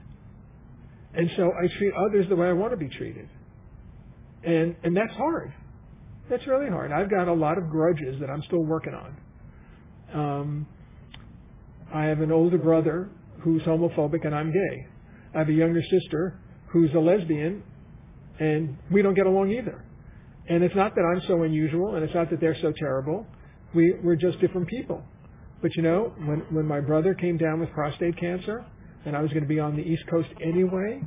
And 1.15 1.31
so 1.39 1.45
I 1.45 1.79
treat 1.79 1.95
others 1.95 2.27
the 2.29 2.37
way 2.37 2.49
I 2.49 2.53
want 2.53 2.73
to 2.73 2.77
be 2.77 2.91
treated. 2.91 3.31
And, 4.45 4.77
and 4.83 4.95
that's 4.95 5.15
hard. 5.15 5.55
That's 6.29 6.47
really 6.47 6.69
hard. 6.69 6.93
I've 6.93 7.11
got 7.11 7.29
a 7.29 7.33
lot 7.33 7.57
of 7.57 7.71
grudges 7.71 8.21
that 8.21 8.29
I'm 8.29 8.43
still 8.43 8.63
working 8.63 8.93
on. 8.93 9.17
Um, 10.13 10.67
I 11.95 12.05
have 12.05 12.21
an 12.21 12.31
older 12.31 12.59
brother 12.59 13.09
who's 13.43 13.63
homophobic 13.63 14.27
and 14.27 14.35
I'm 14.35 14.53
gay. 14.53 14.87
I 15.35 15.39
have 15.39 15.49
a 15.49 15.55
younger 15.55 15.81
sister 15.91 16.39
who's 16.67 16.91
a 16.95 17.01
lesbian 17.01 17.63
and 18.39 18.77
we 18.93 19.01
don't 19.01 19.15
get 19.15 19.25
along 19.25 19.51
either. 19.51 19.83
And 20.51 20.65
it's 20.65 20.75
not 20.75 20.97
that 20.97 21.03
I'm 21.03 21.23
so 21.29 21.45
unusual 21.45 21.95
and 21.95 22.05
it's 22.05 22.15
not 22.15 22.29
that 22.31 22.41
they're 22.41 22.61
so 22.61 22.73
terrible. 22.77 23.25
We, 23.73 23.95
we're 24.03 24.17
just 24.17 24.41
different 24.41 24.67
people. 24.67 25.01
But 25.63 25.77
you 25.77 25.83
know, 25.83 26.13
when, 26.25 26.41
when 26.51 26.67
my 26.67 26.81
brother 26.81 27.15
came 27.15 27.37
down 27.37 27.61
with 27.61 27.71
prostate 27.71 28.19
cancer 28.19 28.65
and 29.07 29.17
I 29.17 29.23
was 29.23 29.31
going 29.31 29.45
to 29.45 29.49
be 29.49 29.61
on 29.61 29.77
the 29.77 29.83
East 29.83 30.03
Coast 30.11 30.29
anyway, 30.43 31.01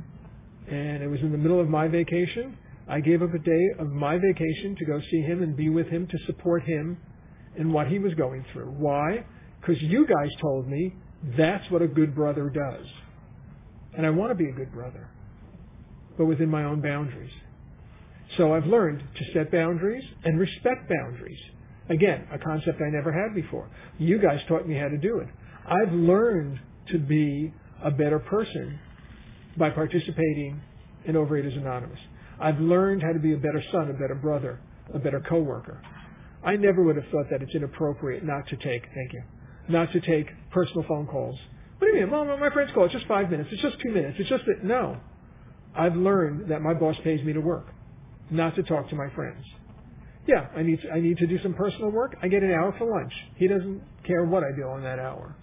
and 0.66 1.02
it 1.02 1.08
was 1.08 1.20
in 1.20 1.30
the 1.30 1.36
middle 1.36 1.60
of 1.60 1.68
my 1.68 1.88
vacation, 1.88 2.56
I 2.88 3.00
gave 3.00 3.22
up 3.22 3.34
a 3.34 3.38
day 3.38 3.66
of 3.78 3.90
my 3.90 4.16
vacation 4.16 4.76
to 4.78 4.84
go 4.86 4.98
see 5.10 5.20
him 5.20 5.42
and 5.42 5.54
be 5.54 5.68
with 5.68 5.88
him 5.88 6.06
to 6.06 6.18
support 6.24 6.62
him 6.62 6.96
in 7.56 7.70
what 7.70 7.88
he 7.88 7.98
was 7.98 8.14
going 8.14 8.46
through. 8.50 8.70
Why? 8.78 9.26
Because 9.60 9.80
you 9.82 10.06
guys 10.06 10.30
told 10.40 10.66
me 10.66 10.94
that's 11.36 11.70
what 11.70 11.82
a 11.82 11.86
good 11.86 12.14
brother 12.14 12.48
does. 12.48 12.86
And 13.96 14.06
I 14.06 14.10
want 14.10 14.30
to 14.30 14.34
be 14.34 14.48
a 14.48 14.52
good 14.52 14.72
brother, 14.72 15.10
but 16.16 16.24
within 16.24 16.48
my 16.48 16.64
own 16.64 16.80
boundaries. 16.80 17.32
So 18.36 18.54
I've 18.54 18.66
learned 18.66 19.02
to 19.16 19.32
set 19.32 19.50
boundaries 19.52 20.04
and 20.24 20.38
respect 20.38 20.88
boundaries. 20.88 21.38
Again, 21.88 22.26
a 22.32 22.38
concept 22.38 22.80
I 22.80 22.90
never 22.90 23.12
had 23.12 23.34
before. 23.34 23.68
You 23.98 24.18
guys 24.18 24.40
taught 24.48 24.66
me 24.66 24.76
how 24.76 24.88
to 24.88 24.96
do 24.96 25.18
it. 25.18 25.28
I've 25.66 25.92
learned 25.92 26.58
to 26.90 26.98
be 26.98 27.52
a 27.82 27.90
better 27.90 28.18
person 28.18 28.78
by 29.56 29.70
participating 29.70 30.60
in 31.04 31.14
Overeaters 31.14 31.56
Anonymous. 31.56 31.98
I've 32.40 32.58
learned 32.58 33.02
how 33.02 33.12
to 33.12 33.18
be 33.18 33.34
a 33.34 33.36
better 33.36 33.62
son, 33.70 33.90
a 33.90 33.92
better 33.92 34.14
brother, 34.14 34.60
a 34.92 34.98
better 34.98 35.20
coworker. 35.20 35.80
I 36.44 36.56
never 36.56 36.82
would 36.82 36.96
have 36.96 37.06
thought 37.10 37.26
that 37.30 37.42
it's 37.42 37.54
inappropriate 37.54 38.24
not 38.24 38.46
to 38.48 38.56
take, 38.56 38.82
thank 38.94 39.12
you, 39.12 39.22
not 39.68 39.92
to 39.92 40.00
take 40.00 40.26
personal 40.50 40.84
phone 40.88 41.06
calls. 41.06 41.38
What 41.78 41.88
do 41.88 41.94
you 41.94 42.02
mean? 42.02 42.10
Well, 42.10 42.24
my 42.24 42.50
friends 42.50 42.70
call. 42.74 42.84
It's 42.84 42.94
just 42.94 43.06
five 43.06 43.30
minutes. 43.30 43.50
It's 43.52 43.62
just 43.62 43.80
two 43.80 43.90
minutes. 43.90 44.16
It's 44.18 44.28
just 44.28 44.44
that, 44.46 44.64
no. 44.64 44.98
I've 45.74 45.96
learned 45.96 46.50
that 46.50 46.62
my 46.62 46.74
boss 46.74 46.96
pays 47.02 47.24
me 47.24 47.32
to 47.32 47.40
work, 47.40 47.66
not 48.30 48.54
to 48.56 48.62
talk 48.62 48.88
to 48.90 48.96
my 48.96 49.08
friends. 49.14 49.44
Yeah, 50.26 50.46
I 50.56 50.62
need 50.62 50.80
to, 50.80 50.90
I 50.90 51.00
need 51.00 51.18
to 51.18 51.26
do 51.26 51.38
some 51.42 51.54
personal 51.54 51.90
work. 51.90 52.16
I 52.22 52.28
get 52.28 52.42
an 52.42 52.50
hour 52.50 52.74
for 52.78 52.86
lunch. 52.86 53.12
He 53.36 53.46
doesn't 53.46 53.82
care 54.06 54.24
what 54.24 54.42
I 54.42 54.56
do 54.56 54.62
on 54.62 54.82
that 54.82 54.98
hour. 54.98 55.36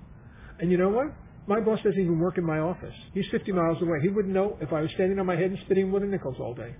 And 0.59 0.71
you 0.71 0.77
know 0.77 0.89
what? 0.89 1.07
My 1.47 1.59
boss 1.59 1.79
doesn't 1.83 1.99
even 1.99 2.19
work 2.19 2.37
in 2.37 2.45
my 2.45 2.59
office. 2.59 2.93
He's 3.13 3.25
50 3.31 3.51
miles 3.51 3.81
away. 3.81 3.99
He 4.01 4.09
wouldn't 4.09 4.33
know 4.33 4.57
if 4.61 4.73
I 4.73 4.81
was 4.81 4.91
standing 4.91 5.19
on 5.19 5.25
my 5.25 5.35
head 5.35 5.51
and 5.51 5.59
spitting 5.65 5.91
wooden 5.91 6.09
nickels 6.09 6.37
all 6.39 6.53
day. 6.53 6.75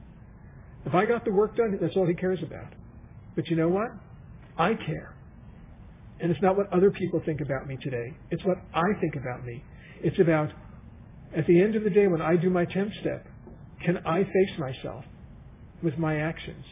If 0.86 0.96
I 0.96 1.06
got 1.06 1.26
the 1.26 1.32
work 1.32 1.56
done, 1.56 1.78
that's 1.80 1.96
all 1.96 2.08
he 2.08 2.14
cares 2.14 2.40
about. 2.42 2.74
But 3.36 3.48
you 3.50 3.56
know 3.56 3.68
what? 3.68 3.90
I 4.58 4.74
care. 4.74 5.16
And 6.20 6.32
it's 6.32 6.42
not 6.42 6.58
what 6.58 6.72
other 6.72 6.92
people 6.92 7.22
think 7.26 7.42
about 7.42 7.68
me 7.68 7.78
today. 7.82 8.14
It's 8.30 8.44
what 8.46 8.58
I 8.74 9.00
think 9.00 9.16
about 9.16 9.46
me. 9.46 9.64
It's 10.04 10.20
about, 10.20 10.52
at 11.36 11.48
the 11.48 11.62
end 11.62 11.76
of 11.76 11.84
the 11.84 11.90
day, 11.90 12.08
when 12.08 12.22
I 12.22 12.36
do 12.36 12.50
my 12.50 12.66
10th 12.66 13.00
step, 13.02 13.28
can 13.84 13.98
I 14.06 14.24
face 14.24 14.60
myself 14.60 15.04
with 15.84 15.98
my 15.98 16.18
actions? 16.18 16.66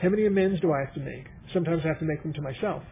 How 0.00 0.08
many 0.08 0.26
amends 0.26 0.60
do 0.60 0.72
I 0.72 0.80
have 0.80 0.94
to 0.94 1.00
make? 1.00 1.26
Sometimes 1.52 1.82
I 1.84 1.88
have 1.88 1.98
to 1.98 2.04
make 2.04 2.22
them 2.22 2.32
to 2.34 2.42
myself. 2.42 2.82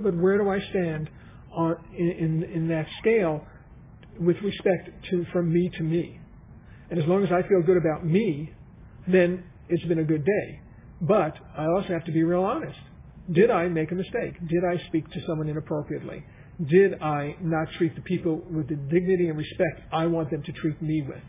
But 0.00 0.16
where 0.16 0.38
do 0.38 0.48
I 0.48 0.60
stand 0.70 1.10
on, 1.52 1.76
in, 1.96 2.10
in, 2.10 2.42
in 2.44 2.68
that 2.68 2.86
scale 3.00 3.44
with 4.18 4.36
respect 4.42 4.90
to 5.10 5.26
from 5.32 5.52
me 5.52 5.70
to 5.76 5.82
me? 5.82 6.18
And 6.90 6.98
as 6.98 7.06
long 7.06 7.24
as 7.24 7.30
I 7.30 7.46
feel 7.46 7.62
good 7.62 7.76
about 7.76 8.06
me, 8.06 8.52
then 9.06 9.44
it's 9.68 9.84
been 9.84 9.98
a 9.98 10.04
good 10.04 10.24
day. 10.24 10.60
But 11.00 11.36
I 11.56 11.66
also 11.66 11.88
have 11.88 12.04
to 12.04 12.12
be 12.12 12.22
real 12.22 12.44
honest. 12.44 12.78
Did 13.30 13.50
I 13.50 13.68
make 13.68 13.92
a 13.92 13.94
mistake? 13.94 14.38
Did 14.48 14.64
I 14.64 14.82
speak 14.88 15.10
to 15.10 15.20
someone 15.26 15.48
inappropriately? 15.48 16.24
Did 16.68 17.00
I 17.02 17.36
not 17.40 17.68
treat 17.78 17.94
the 17.94 18.02
people 18.02 18.42
with 18.50 18.68
the 18.68 18.76
dignity 18.76 19.28
and 19.28 19.38
respect 19.38 19.80
I 19.92 20.06
want 20.06 20.30
them 20.30 20.42
to 20.42 20.52
treat 20.52 20.80
me 20.80 21.04
with? 21.06 21.22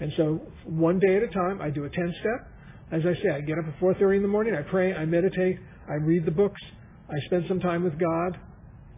And 0.00 0.12
so 0.16 0.40
one 0.64 0.98
day 0.98 1.16
at 1.16 1.22
a 1.22 1.28
time, 1.28 1.60
I 1.60 1.70
do 1.70 1.84
a 1.84 1.90
10 1.90 2.14
step. 2.20 2.50
As 2.90 3.02
I 3.04 3.14
say, 3.22 3.30
I 3.34 3.40
get 3.40 3.58
up 3.58 3.66
at 3.66 3.78
4.30 3.80 4.16
in 4.16 4.22
the 4.22 4.28
morning, 4.28 4.54
I 4.54 4.62
pray, 4.62 4.94
I 4.94 5.04
meditate, 5.04 5.58
I 5.88 5.94
read 5.94 6.24
the 6.24 6.30
books, 6.30 6.60
I 7.10 7.18
spend 7.26 7.44
some 7.46 7.60
time 7.60 7.84
with 7.84 7.98
God, 7.98 8.38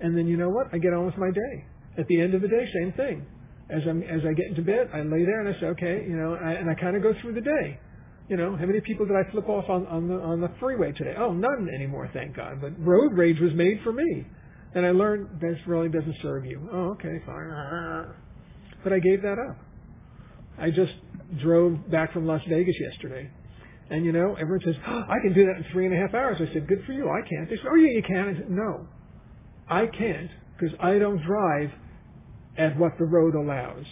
and 0.00 0.16
then 0.16 0.26
you 0.26 0.36
know 0.36 0.48
what? 0.48 0.68
I 0.72 0.78
get 0.78 0.92
on 0.92 1.06
with 1.06 1.16
my 1.16 1.30
day. 1.30 1.64
At 1.98 2.06
the 2.06 2.20
end 2.20 2.34
of 2.34 2.42
the 2.42 2.48
day, 2.48 2.68
same 2.80 2.92
thing. 2.92 3.26
As 3.68 3.82
I'm 3.88 4.02
as 4.02 4.22
I 4.28 4.32
get 4.32 4.46
into 4.46 4.62
bed, 4.62 4.90
I 4.92 5.02
lay 5.02 5.24
there 5.24 5.40
and 5.40 5.54
I 5.54 5.60
say, 5.60 5.66
okay, 5.66 6.04
you 6.08 6.16
know, 6.16 6.34
I, 6.34 6.52
and 6.52 6.68
I 6.68 6.74
kind 6.74 6.96
of 6.96 7.02
go 7.02 7.14
through 7.20 7.34
the 7.34 7.40
day. 7.40 7.78
You 8.28 8.36
know, 8.36 8.56
how 8.56 8.66
many 8.66 8.80
people 8.80 9.06
did 9.06 9.16
I 9.16 9.30
flip 9.30 9.48
off 9.48 9.68
on 9.68 9.86
on 9.86 10.08
the 10.08 10.14
on 10.14 10.40
the 10.40 10.50
freeway 10.58 10.92
today? 10.92 11.14
Oh, 11.18 11.32
none 11.32 11.68
anymore, 11.72 12.10
thank 12.12 12.34
God. 12.34 12.60
But 12.60 12.72
road 12.84 13.12
rage 13.12 13.38
was 13.40 13.52
made 13.54 13.80
for 13.84 13.92
me, 13.92 14.26
and 14.74 14.84
I 14.84 14.90
learned 14.90 15.40
this 15.40 15.58
really 15.66 15.88
doesn't 15.88 16.16
serve 16.22 16.44
you. 16.46 16.68
Oh, 16.72 16.90
okay, 16.92 17.20
fine. 17.26 18.14
But 18.82 18.92
I 18.92 18.98
gave 18.98 19.22
that 19.22 19.38
up. 19.38 19.56
I 20.60 20.70
just 20.70 20.92
drove 21.40 21.90
back 21.90 22.12
from 22.12 22.26
Las 22.26 22.42
Vegas 22.48 22.76
yesterday. 22.80 23.30
And 23.90 24.04
you 24.04 24.12
know, 24.12 24.36
everyone 24.38 24.60
says, 24.64 24.76
oh, 24.86 25.04
I 25.08 25.18
can 25.22 25.32
do 25.32 25.46
that 25.46 25.56
in 25.56 25.64
three 25.72 25.86
and 25.86 25.94
a 25.94 25.98
half 25.98 26.14
hours. 26.14 26.36
I 26.40 26.52
said, 26.52 26.68
good 26.68 26.84
for 26.86 26.92
you. 26.92 27.08
I 27.08 27.26
can't. 27.28 27.48
They 27.48 27.56
said, 27.56 27.66
oh 27.70 27.74
yeah, 27.74 27.90
you 27.90 28.02
can. 28.02 28.28
I 28.28 28.34
said, 28.34 28.50
no. 28.50 28.86
I 29.68 29.86
can't 29.86 30.30
because 30.58 30.76
I 30.80 30.98
don't 30.98 31.22
drive 31.24 31.70
at 32.56 32.78
what 32.78 32.92
the 32.98 33.04
road 33.04 33.34
allows. 33.34 33.84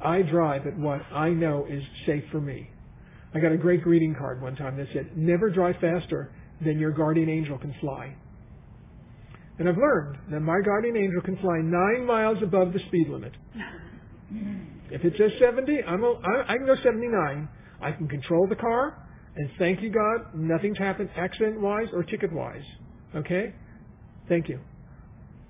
I 0.00 0.22
drive 0.22 0.66
at 0.66 0.76
what 0.78 1.02
I 1.12 1.30
know 1.30 1.66
is 1.68 1.82
safe 2.06 2.24
for 2.32 2.40
me. 2.40 2.70
I 3.34 3.38
got 3.38 3.52
a 3.52 3.56
great 3.56 3.82
greeting 3.82 4.16
card 4.18 4.40
one 4.42 4.56
time 4.56 4.76
that 4.78 4.88
said, 4.92 5.16
never 5.16 5.50
drive 5.50 5.76
faster 5.80 6.32
than 6.64 6.78
your 6.78 6.90
guardian 6.90 7.28
angel 7.28 7.58
can 7.58 7.74
fly. 7.80 8.14
And 9.58 9.68
I've 9.68 9.76
learned 9.76 10.18
that 10.30 10.40
my 10.40 10.60
guardian 10.64 10.96
angel 10.96 11.20
can 11.20 11.36
fly 11.36 11.58
nine 11.62 12.06
miles 12.06 12.42
above 12.42 12.72
the 12.72 12.80
speed 12.88 13.08
limit. 13.08 13.32
If 14.90 15.04
it 15.04 15.14
says 15.16 15.32
70, 15.38 15.82
I'm 15.84 16.02
a, 16.02 16.12
I, 16.12 16.54
I 16.54 16.56
can 16.56 16.66
go 16.66 16.76
79. 16.76 17.48
I 17.80 17.92
can 17.92 18.08
control 18.08 18.46
the 18.48 18.56
car, 18.56 18.96
and 19.36 19.50
thank 19.58 19.80
you 19.82 19.90
God, 19.90 20.34
nothing's 20.34 20.78
happened 20.78 21.10
accident-wise 21.16 21.88
or 21.92 22.02
ticket-wise. 22.02 22.64
Okay? 23.14 23.54
Thank 24.28 24.48
you. 24.48 24.60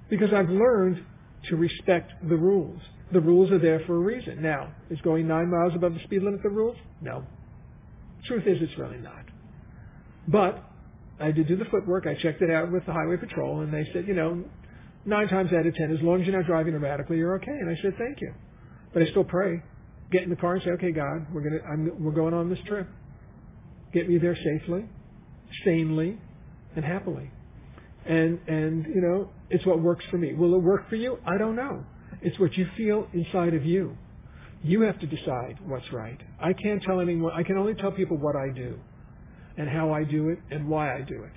Because 0.08 0.32
I've 0.32 0.48
learned 0.48 1.04
to 1.48 1.56
respect 1.56 2.12
the 2.28 2.36
rules. 2.36 2.80
The 3.12 3.20
rules 3.20 3.50
are 3.50 3.58
there 3.58 3.82
for 3.86 3.96
a 3.96 3.98
reason. 3.98 4.42
Now, 4.42 4.72
is 4.90 5.00
going 5.00 5.26
nine 5.26 5.50
miles 5.50 5.74
above 5.74 5.94
the 5.94 6.00
speed 6.00 6.22
limit 6.22 6.42
the 6.42 6.50
rules? 6.50 6.76
No. 7.00 7.24
Truth 8.26 8.46
is, 8.46 8.58
it's 8.60 8.78
really 8.78 8.98
not. 8.98 9.24
But 10.28 10.62
I 11.18 11.32
did 11.32 11.48
do 11.48 11.56
the 11.56 11.64
footwork. 11.66 12.06
I 12.06 12.14
checked 12.14 12.42
it 12.42 12.50
out 12.50 12.70
with 12.70 12.86
the 12.86 12.92
highway 12.92 13.16
patrol, 13.16 13.60
and 13.60 13.72
they 13.72 13.88
said, 13.92 14.06
you 14.06 14.14
know, 14.14 14.44
nine 15.04 15.28
times 15.28 15.52
out 15.52 15.66
of 15.66 15.74
ten, 15.74 15.92
as 15.92 16.02
long 16.02 16.20
as 16.20 16.26
you're 16.26 16.36
not 16.36 16.46
driving 16.46 16.74
erratically, 16.74 17.16
you're 17.16 17.34
okay. 17.36 17.50
And 17.50 17.68
I 17.68 17.80
said, 17.82 17.94
thank 17.98 18.20
you. 18.20 18.32
But 18.92 19.02
I 19.02 19.10
still 19.10 19.24
pray. 19.24 19.62
Get 20.10 20.22
in 20.22 20.30
the 20.30 20.36
car 20.36 20.54
and 20.54 20.62
say, 20.62 20.70
okay, 20.70 20.90
God, 20.90 21.26
we're 21.32 21.42
gonna, 21.42 21.62
I'm, 21.70 22.04
we're 22.04 22.12
going 22.12 22.34
on 22.34 22.50
this 22.50 22.58
trip. 22.66 22.88
Get 23.92 24.08
me 24.08 24.18
there 24.18 24.36
safely, 24.36 24.86
sanely, 25.64 26.18
and 26.74 26.84
happily. 26.84 27.30
And 28.06 28.40
and 28.48 28.86
you 28.86 29.00
know, 29.00 29.30
it's 29.50 29.64
what 29.66 29.80
works 29.80 30.04
for 30.10 30.18
me. 30.18 30.34
Will 30.34 30.54
it 30.54 30.62
work 30.62 30.88
for 30.88 30.96
you? 30.96 31.18
I 31.26 31.38
don't 31.38 31.54
know. 31.54 31.84
It's 32.22 32.38
what 32.38 32.56
you 32.56 32.66
feel 32.76 33.06
inside 33.12 33.54
of 33.54 33.64
you. 33.64 33.96
You 34.62 34.82
have 34.82 34.98
to 35.00 35.06
decide 35.06 35.58
what's 35.64 35.90
right. 35.92 36.20
I 36.40 36.52
can't 36.52 36.82
tell 36.82 37.00
anyone. 37.00 37.32
I 37.34 37.42
can 37.42 37.56
only 37.56 37.74
tell 37.74 37.92
people 37.92 38.16
what 38.18 38.36
I 38.36 38.48
do, 38.54 38.78
and 39.56 39.68
how 39.68 39.92
I 39.92 40.04
do 40.04 40.28
it, 40.30 40.38
and 40.50 40.68
why 40.68 40.94
I 40.94 41.02
do 41.02 41.22
it. 41.22 41.32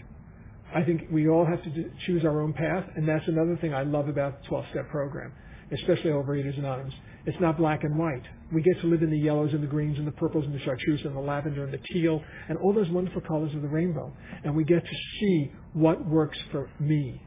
I 0.75 0.83
think 0.83 1.03
we 1.11 1.29
all 1.29 1.45
have 1.45 1.63
to 1.63 1.69
do, 1.69 1.91
choose 2.05 2.25
our 2.25 2.41
own 2.41 2.53
path, 2.53 2.85
and 2.95 3.07
that's 3.07 3.27
another 3.27 3.57
thing 3.61 3.73
I 3.73 3.83
love 3.83 4.09
about 4.09 4.41
the 4.41 4.49
12-step 4.49 4.89
program, 4.89 5.31
especially 5.71 6.09
Overeaters 6.09 6.57
Anonymous. 6.57 6.93
It's 7.25 7.39
not 7.39 7.57
black 7.57 7.83
and 7.83 7.97
white. 7.97 8.23
We 8.51 8.61
get 8.61 8.81
to 8.81 8.87
live 8.87 9.01
in 9.01 9.09
the 9.09 9.17
yellows 9.17 9.53
and 9.53 9.63
the 9.63 9.67
greens 9.67 9.97
and 9.97 10.05
the 10.05 10.11
purples 10.11 10.45
and 10.45 10.53
the 10.53 10.59
chartreuse 10.59 11.01
and 11.05 11.15
the 11.15 11.21
lavender 11.21 11.63
and 11.63 11.73
the 11.73 11.79
teal 11.93 12.21
and 12.49 12.57
all 12.57 12.73
those 12.73 12.89
wonderful 12.89 13.21
colors 13.21 13.53
of 13.55 13.61
the 13.61 13.67
rainbow. 13.67 14.11
And 14.43 14.55
we 14.55 14.65
get 14.65 14.83
to 14.83 14.95
see 15.19 15.51
what 15.73 16.05
works 16.05 16.37
for 16.51 16.69
me. 16.79 17.21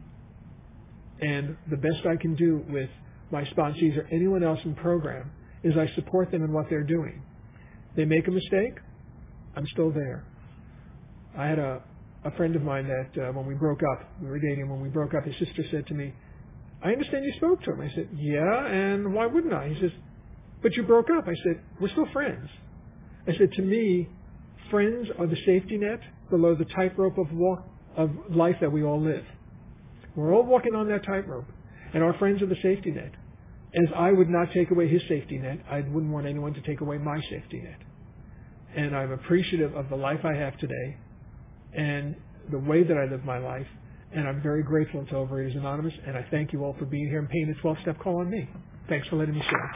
And 1.20 1.56
the 1.70 1.78
best 1.78 2.06
I 2.06 2.16
can 2.16 2.34
do 2.34 2.62
with 2.68 2.90
my 3.32 3.44
sponsees 3.44 3.96
or 3.96 4.06
anyone 4.12 4.42
else 4.42 4.60
in 4.64 4.74
program 4.74 5.30
is 5.62 5.74
I 5.76 5.92
support 5.94 6.30
them 6.30 6.44
in 6.44 6.52
what 6.52 6.66
they're 6.68 6.84
doing. 6.84 7.22
They 7.96 8.04
make 8.04 8.28
a 8.28 8.30
mistake, 8.30 8.74
I'm 9.56 9.66
still 9.68 9.90
there. 9.90 10.24
I 11.36 11.46
had 11.46 11.58
a, 11.58 11.82
a 12.24 12.30
friend 12.32 12.54
of 12.54 12.62
mine 12.62 12.86
that 12.86 13.28
uh, 13.28 13.32
when 13.32 13.46
we 13.46 13.54
broke 13.54 13.80
up, 13.94 14.08
we 14.20 14.28
were 14.28 14.38
dating, 14.38 14.68
when 14.68 14.80
we 14.80 14.90
broke 14.90 15.14
up, 15.14 15.24
his 15.24 15.34
sister 15.38 15.64
said 15.70 15.86
to 15.86 15.94
me, 15.94 16.12
I 16.86 16.92
understand 16.92 17.24
you 17.24 17.32
spoke 17.36 17.64
to 17.64 17.72
him. 17.72 17.80
I 17.80 17.92
said, 17.96 18.08
yeah, 18.14 18.64
and 18.64 19.12
why 19.12 19.26
wouldn't 19.26 19.52
I? 19.52 19.70
He 19.70 19.80
says, 19.80 19.90
but 20.62 20.76
you 20.76 20.84
broke 20.84 21.08
up. 21.10 21.24
I 21.26 21.34
said, 21.42 21.60
we're 21.80 21.88
still 21.88 22.06
friends. 22.12 22.48
I 23.26 23.36
said, 23.36 23.50
to 23.54 23.62
me, 23.62 24.08
friends 24.70 25.08
are 25.18 25.26
the 25.26 25.36
safety 25.44 25.78
net 25.78 25.98
below 26.30 26.54
the 26.54 26.64
tightrope 26.64 27.18
of 27.18 27.32
walk 27.32 27.66
of 27.96 28.10
life 28.30 28.54
that 28.60 28.70
we 28.70 28.84
all 28.84 29.02
live. 29.02 29.24
We're 30.14 30.32
all 30.32 30.44
walking 30.44 30.76
on 30.76 30.88
that 30.90 31.04
tightrope, 31.04 31.46
and 31.92 32.04
our 32.04 32.16
friends 32.18 32.40
are 32.40 32.46
the 32.46 32.62
safety 32.62 32.92
net. 32.92 33.10
As 33.74 33.88
I 33.96 34.12
would 34.12 34.28
not 34.28 34.52
take 34.52 34.70
away 34.70 34.86
his 34.86 35.02
safety 35.08 35.38
net, 35.38 35.58
I 35.68 35.80
wouldn't 35.80 36.12
want 36.12 36.26
anyone 36.26 36.54
to 36.54 36.60
take 36.60 36.82
away 36.82 36.98
my 36.98 37.20
safety 37.22 37.62
net. 37.64 37.80
And 38.76 38.96
I'm 38.96 39.10
appreciative 39.10 39.74
of 39.74 39.88
the 39.88 39.96
life 39.96 40.20
I 40.24 40.34
have 40.34 40.56
today 40.58 40.98
and 41.74 42.14
the 42.52 42.60
way 42.60 42.84
that 42.84 42.96
I 42.96 43.10
live 43.10 43.24
my 43.24 43.38
life. 43.38 43.66
And 44.16 44.26
I'm 44.26 44.40
very 44.42 44.62
grateful 44.62 45.04
to 45.04 45.12
Overeaters 45.12 45.58
Anonymous, 45.58 45.92
and 46.06 46.16
I 46.16 46.26
thank 46.30 46.50
you 46.50 46.64
all 46.64 46.74
for 46.78 46.86
being 46.86 47.06
here 47.10 47.18
and 47.18 47.28
paying 47.28 47.48
the 47.48 47.60
12-step 47.60 47.98
call 47.98 48.20
on 48.20 48.30
me. 48.30 48.48
Thanks 48.88 49.06
for 49.08 49.16
letting 49.16 49.34
me 49.34 49.42
share. 49.42 49.72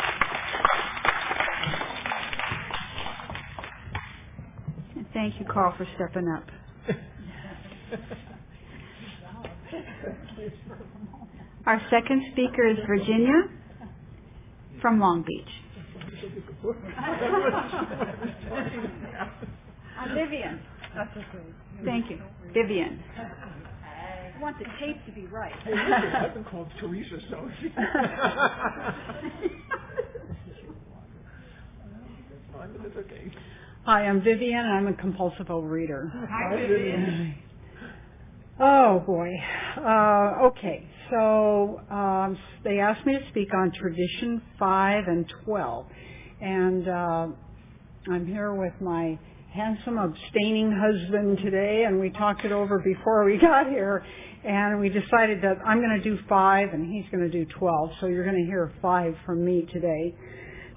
Thank 5.12 5.38
you, 5.38 5.44
Carl, 5.52 5.74
for 5.76 5.86
stepping 5.96 6.26
up. 6.34 6.46
Our 11.66 11.82
second 11.90 12.22
speaker 12.32 12.66
is 12.66 12.78
Virginia 12.86 13.42
from 14.80 14.98
Long 15.00 15.22
Beach. 15.22 15.44
I'm 19.98 20.14
Vivian. 20.14 20.60
Thank 21.84 22.10
you. 22.10 22.18
Vivian. 22.54 23.02
I 24.40 24.42
want 24.42 24.58
the 24.58 24.64
tape 24.80 25.04
to 25.04 25.12
be 25.12 25.26
right. 25.26 25.52
I've 25.66 26.32
been 26.32 26.44
called 26.44 26.68
Teresa, 26.80 27.18
so. 27.28 27.36
okay. 32.96 33.30
Hi, 33.84 34.06
I'm 34.06 34.22
Vivian. 34.22 34.64
I'm 34.64 34.86
a 34.86 34.94
compulsive 34.94 35.48
overeater. 35.48 36.10
Hi, 36.30 36.56
Vivian. 36.56 37.34
Oh 38.58 39.00
boy. 39.00 39.30
Uh, 39.76 40.46
okay, 40.46 40.88
so 41.10 41.82
um, 41.90 42.38
they 42.64 42.78
asked 42.78 43.04
me 43.04 43.18
to 43.18 43.28
speak 43.28 43.52
on 43.52 43.70
tradition 43.72 44.40
five 44.58 45.04
and 45.06 45.30
twelve, 45.44 45.84
and 46.40 46.88
uh, 46.88 47.26
I'm 48.10 48.26
here 48.26 48.54
with 48.54 48.72
my 48.80 49.18
handsome 49.52 49.98
abstaining 49.98 50.72
husband 50.72 51.38
today, 51.38 51.84
and 51.86 51.98
we 52.00 52.10
talked 52.10 52.44
it 52.44 52.52
over 52.52 52.78
before 52.78 53.24
we 53.24 53.36
got 53.38 53.66
here, 53.66 54.04
and 54.44 54.80
we 54.80 54.88
decided 54.88 55.42
that 55.42 55.58
I'm 55.66 55.80
going 55.80 56.00
to 56.00 56.02
do 56.02 56.18
five 56.28 56.70
and 56.72 56.90
he's 56.90 57.10
going 57.10 57.22
to 57.22 57.30
do 57.30 57.44
twelve. 57.58 57.90
So 58.00 58.06
you're 58.06 58.24
going 58.24 58.42
to 58.42 58.46
hear 58.46 58.72
five 58.80 59.14
from 59.26 59.44
me 59.44 59.66
today. 59.72 60.14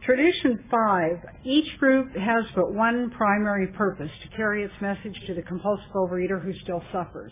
Tradition 0.05 0.65
5, 0.69 1.11
each 1.45 1.77
group 1.79 2.13
has 2.17 2.43
but 2.55 2.73
one 2.73 3.09
primary 3.11 3.67
purpose, 3.67 4.11
to 4.23 4.35
carry 4.35 4.63
its 4.63 4.73
message 4.81 5.17
to 5.27 5.33
the 5.33 5.41
compulsive 5.41 5.89
overeater 5.95 6.43
who 6.43 6.53
still 6.61 6.83
suffers. 6.91 7.31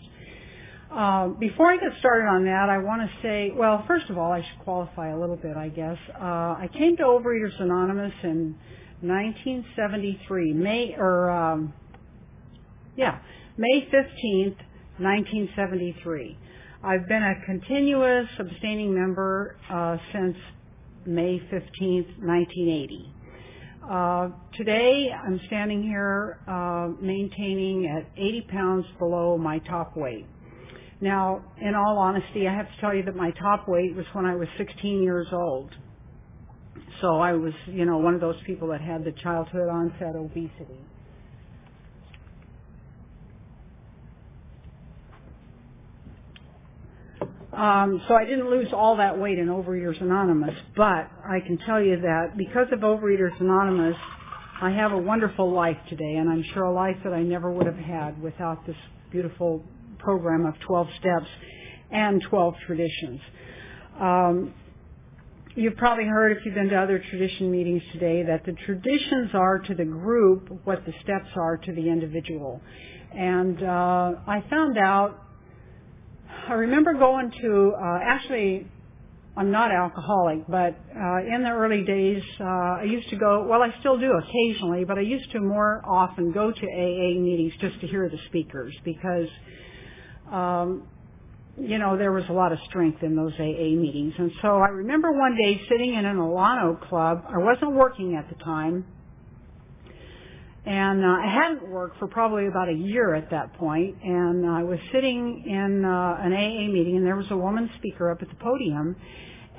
Uh, 0.90 1.28
before 1.38 1.70
I 1.70 1.76
get 1.76 1.98
started 1.98 2.26
on 2.26 2.44
that, 2.44 2.68
I 2.70 2.78
want 2.78 3.02
to 3.02 3.22
say, 3.22 3.50
well, 3.54 3.84
first 3.86 4.08
of 4.08 4.16
all, 4.16 4.32
I 4.32 4.40
should 4.40 4.58
qualify 4.64 5.10
a 5.10 5.18
little 5.18 5.36
bit, 5.36 5.54
I 5.54 5.68
guess. 5.68 5.98
Uh, 6.18 6.24
I 6.24 6.68
came 6.72 6.96
to 6.96 7.02
Overeaters 7.02 7.60
Anonymous 7.60 8.14
in 8.22 8.56
1973, 9.02 10.54
May, 10.54 10.94
or, 10.96 11.30
um, 11.30 11.74
yeah, 12.96 13.18
May 13.58 13.86
15th, 13.92 14.56
1973. 15.02 16.38
I've 16.84 17.08
been 17.08 17.22
a 17.22 17.34
continuous 17.44 18.28
abstaining 18.38 18.94
member 18.94 19.56
uh, 19.70 19.96
since 20.12 20.36
May 21.06 21.40
15th, 21.50 22.18
1980. 22.20 23.12
Uh, 23.90 24.28
today, 24.56 25.10
I'm 25.12 25.40
standing 25.48 25.82
here 25.82 26.38
uh, 26.46 26.88
maintaining 27.00 27.86
at 27.86 28.06
80 28.16 28.40
pounds 28.42 28.86
below 28.98 29.36
my 29.36 29.58
top 29.60 29.96
weight. 29.96 30.26
Now, 31.00 31.44
in 31.60 31.74
all 31.74 31.98
honesty, 31.98 32.46
I 32.46 32.54
have 32.54 32.66
to 32.66 32.80
tell 32.80 32.94
you 32.94 33.02
that 33.04 33.16
my 33.16 33.32
top 33.32 33.66
weight 33.66 33.96
was 33.96 34.06
when 34.12 34.24
I 34.24 34.36
was 34.36 34.46
16 34.56 35.02
years 35.02 35.26
old. 35.32 35.74
So 37.00 37.16
I 37.16 37.32
was, 37.32 37.52
you 37.66 37.84
know, 37.84 37.98
one 37.98 38.14
of 38.14 38.20
those 38.20 38.40
people 38.46 38.68
that 38.68 38.80
had 38.80 39.04
the 39.04 39.10
childhood 39.10 39.68
onset 39.68 40.14
obesity. 40.14 40.81
Um, 47.52 48.02
so 48.08 48.14
I 48.14 48.24
didn't 48.24 48.48
lose 48.48 48.68
all 48.72 48.96
that 48.96 49.18
weight 49.18 49.38
in 49.38 49.48
Overeaters 49.48 50.00
Anonymous, 50.00 50.54
but 50.74 51.10
I 51.24 51.40
can 51.46 51.58
tell 51.66 51.82
you 51.82 52.00
that 52.00 52.36
because 52.38 52.68
of 52.72 52.80
Overeaters 52.80 53.38
Anonymous, 53.40 53.96
I 54.62 54.70
have 54.70 54.92
a 54.92 54.98
wonderful 54.98 55.52
life 55.52 55.76
today, 55.90 56.14
and 56.14 56.30
I'm 56.30 56.44
sure 56.54 56.64
a 56.64 56.72
life 56.72 56.96
that 57.04 57.12
I 57.12 57.22
never 57.22 57.50
would 57.50 57.66
have 57.66 57.76
had 57.76 58.22
without 58.22 58.66
this 58.66 58.76
beautiful 59.10 59.62
program 59.98 60.46
of 60.46 60.54
12 60.60 60.86
steps 60.98 61.26
and 61.90 62.22
12 62.22 62.54
traditions. 62.66 63.20
Um, 64.00 64.54
you've 65.54 65.76
probably 65.76 66.04
heard, 66.04 66.34
if 66.36 66.46
you've 66.46 66.54
been 66.54 66.70
to 66.70 66.76
other 66.76 67.04
tradition 67.10 67.50
meetings 67.50 67.82
today, 67.92 68.22
that 68.22 68.46
the 68.46 68.52
traditions 68.64 69.30
are 69.34 69.58
to 69.58 69.74
the 69.74 69.84
group 69.84 70.48
what 70.64 70.86
the 70.86 70.92
steps 71.02 71.28
are 71.36 71.58
to 71.58 71.72
the 71.72 71.90
individual. 71.90 72.62
And 73.14 73.62
uh, 73.62 74.12
I 74.26 74.42
found 74.48 74.78
out 74.78 75.22
I 76.48 76.54
remember 76.54 76.94
going 76.94 77.32
to 77.40 77.72
uh, 77.76 77.98
actually 78.02 78.66
I'm 79.34 79.50
not 79.50 79.72
alcoholic, 79.72 80.46
but 80.46 80.76
uh, 80.94 81.34
in 81.34 81.42
the 81.42 81.50
early 81.50 81.84
days, 81.84 82.22
uh, 82.38 82.44
I 82.44 82.84
used 82.84 83.08
to 83.08 83.16
go. 83.16 83.46
Well, 83.48 83.62
I 83.62 83.70
still 83.80 83.98
do 83.98 84.12
occasionally, 84.12 84.84
but 84.84 84.98
I 84.98 85.00
used 85.00 85.30
to 85.32 85.40
more 85.40 85.80
often 85.86 86.32
go 86.32 86.52
to 86.52 86.66
AA 86.66 87.18
meetings 87.18 87.54
just 87.58 87.80
to 87.80 87.86
hear 87.86 88.10
the 88.10 88.18
speakers 88.28 88.74
because, 88.84 89.28
um, 90.30 90.86
you 91.58 91.78
know, 91.78 91.96
there 91.96 92.12
was 92.12 92.24
a 92.28 92.32
lot 92.32 92.52
of 92.52 92.58
strength 92.68 93.02
in 93.02 93.16
those 93.16 93.32
AA 93.38 93.74
meetings. 93.74 94.12
And 94.18 94.30
so 94.42 94.58
I 94.58 94.68
remember 94.68 95.12
one 95.12 95.34
day 95.34 95.58
sitting 95.66 95.94
in 95.94 96.04
an 96.04 96.18
Alano 96.18 96.78
club. 96.88 97.24
I 97.26 97.38
wasn't 97.38 97.72
working 97.72 98.16
at 98.16 98.28
the 98.28 98.44
time, 98.44 98.84
and 100.64 101.04
uh, 101.04 101.08
I 101.08 101.34
hadn't 101.42 101.68
worked 101.68 101.98
for 101.98 102.06
probably 102.06 102.46
about 102.46 102.68
a 102.68 102.74
year 102.74 103.14
at 103.14 103.30
that 103.30 103.52
point, 103.54 103.96
and 104.02 104.48
I 104.48 104.62
was 104.62 104.78
sitting 104.92 105.44
in 105.46 105.84
uh, 105.84 106.16
an 106.20 106.32
AA 106.32 106.72
meeting, 106.72 106.96
and 106.96 107.06
there 107.06 107.16
was 107.16 107.26
a 107.30 107.36
woman 107.36 107.68
speaker 107.78 108.12
up 108.12 108.22
at 108.22 108.28
the 108.28 108.36
podium, 108.36 108.94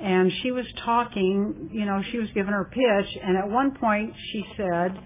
and 0.00 0.32
she 0.42 0.50
was 0.50 0.64
talking, 0.84 1.68
you 1.72 1.84
know, 1.84 2.02
she 2.10 2.18
was 2.18 2.28
giving 2.34 2.52
her 2.52 2.64
pitch, 2.64 3.18
and 3.22 3.36
at 3.36 3.48
one 3.48 3.76
point 3.78 4.14
she 4.32 4.44
said, 4.56 4.98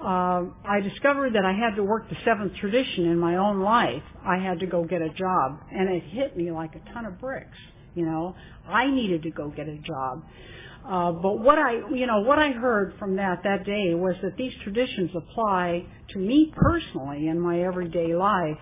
uh, 0.00 0.44
I 0.64 0.80
discovered 0.82 1.34
that 1.34 1.44
I 1.44 1.52
had 1.52 1.76
to 1.76 1.84
work 1.84 2.08
the 2.08 2.16
seventh 2.24 2.56
tradition 2.56 3.06
in 3.06 3.18
my 3.18 3.36
own 3.36 3.60
life. 3.60 4.02
I 4.26 4.38
had 4.38 4.58
to 4.60 4.66
go 4.66 4.84
get 4.84 5.02
a 5.02 5.10
job, 5.10 5.60
and 5.70 5.88
it 5.94 6.02
hit 6.02 6.36
me 6.36 6.50
like 6.50 6.74
a 6.74 6.92
ton 6.92 7.04
of 7.04 7.20
bricks. 7.20 7.58
You 7.94 8.06
know, 8.06 8.34
I 8.66 8.90
needed 8.90 9.22
to 9.24 9.30
go 9.30 9.50
get 9.50 9.68
a 9.68 9.76
job. 9.76 10.24
Uh, 10.88 11.12
but 11.12 11.38
what 11.38 11.58
I, 11.58 11.74
you 11.94 12.06
know, 12.06 12.20
what 12.20 12.38
I 12.38 12.50
heard 12.50 12.94
from 12.98 13.16
that 13.16 13.42
that 13.44 13.64
day 13.64 13.94
was 13.94 14.16
that 14.22 14.36
these 14.36 14.52
traditions 14.64 15.10
apply 15.14 15.86
to 16.10 16.18
me 16.18 16.52
personally 16.56 17.28
in 17.28 17.38
my 17.38 17.62
everyday 17.62 18.14
life, 18.14 18.58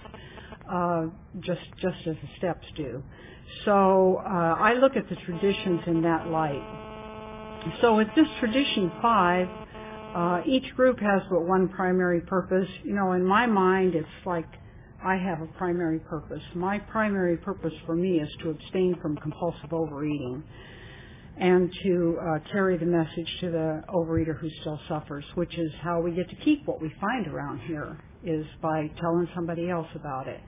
uh, 0.70 1.06
just 1.40 1.62
just 1.80 1.96
as 2.06 2.16
the 2.16 2.28
steps 2.38 2.66
do. 2.76 3.02
So 3.64 4.22
uh, 4.24 4.28
I 4.58 4.74
look 4.74 4.96
at 4.96 5.08
the 5.08 5.16
traditions 5.16 5.80
in 5.86 6.02
that 6.02 6.28
light. 6.28 6.62
So 7.80 7.96
with 7.96 8.08
this 8.14 8.28
tradition 8.38 8.92
five, 9.00 9.48
uh, 10.14 10.40
each 10.46 10.74
group 10.76 10.98
has 11.00 11.22
but 11.30 11.42
one 11.46 11.68
primary 11.68 12.20
purpose. 12.20 12.68
You 12.84 12.94
know, 12.94 13.12
in 13.12 13.24
my 13.24 13.46
mind, 13.46 13.94
it's 13.94 14.08
like 14.26 14.48
I 15.02 15.16
have 15.16 15.40
a 15.40 15.46
primary 15.58 16.00
purpose. 16.00 16.42
My 16.54 16.78
primary 16.78 17.38
purpose 17.38 17.72
for 17.86 17.94
me 17.94 18.20
is 18.20 18.28
to 18.42 18.50
abstain 18.50 18.98
from 19.00 19.16
compulsive 19.16 19.72
overeating 19.72 20.44
and 21.40 21.72
to 21.82 22.18
uh, 22.20 22.38
carry 22.52 22.76
the 22.76 22.84
message 22.84 23.36
to 23.40 23.50
the 23.50 23.82
overeater 23.88 24.38
who 24.38 24.50
still 24.60 24.78
suffers, 24.88 25.24
which 25.36 25.56
is 25.58 25.72
how 25.80 26.00
we 26.00 26.10
get 26.12 26.28
to 26.28 26.36
keep 26.36 26.66
what 26.66 26.82
we 26.82 26.92
find 27.00 27.26
around 27.26 27.60
here, 27.60 27.98
is 28.22 28.44
by 28.60 28.90
telling 29.00 29.26
somebody 29.34 29.70
else 29.70 29.88
about 29.94 30.28
it. 30.28 30.40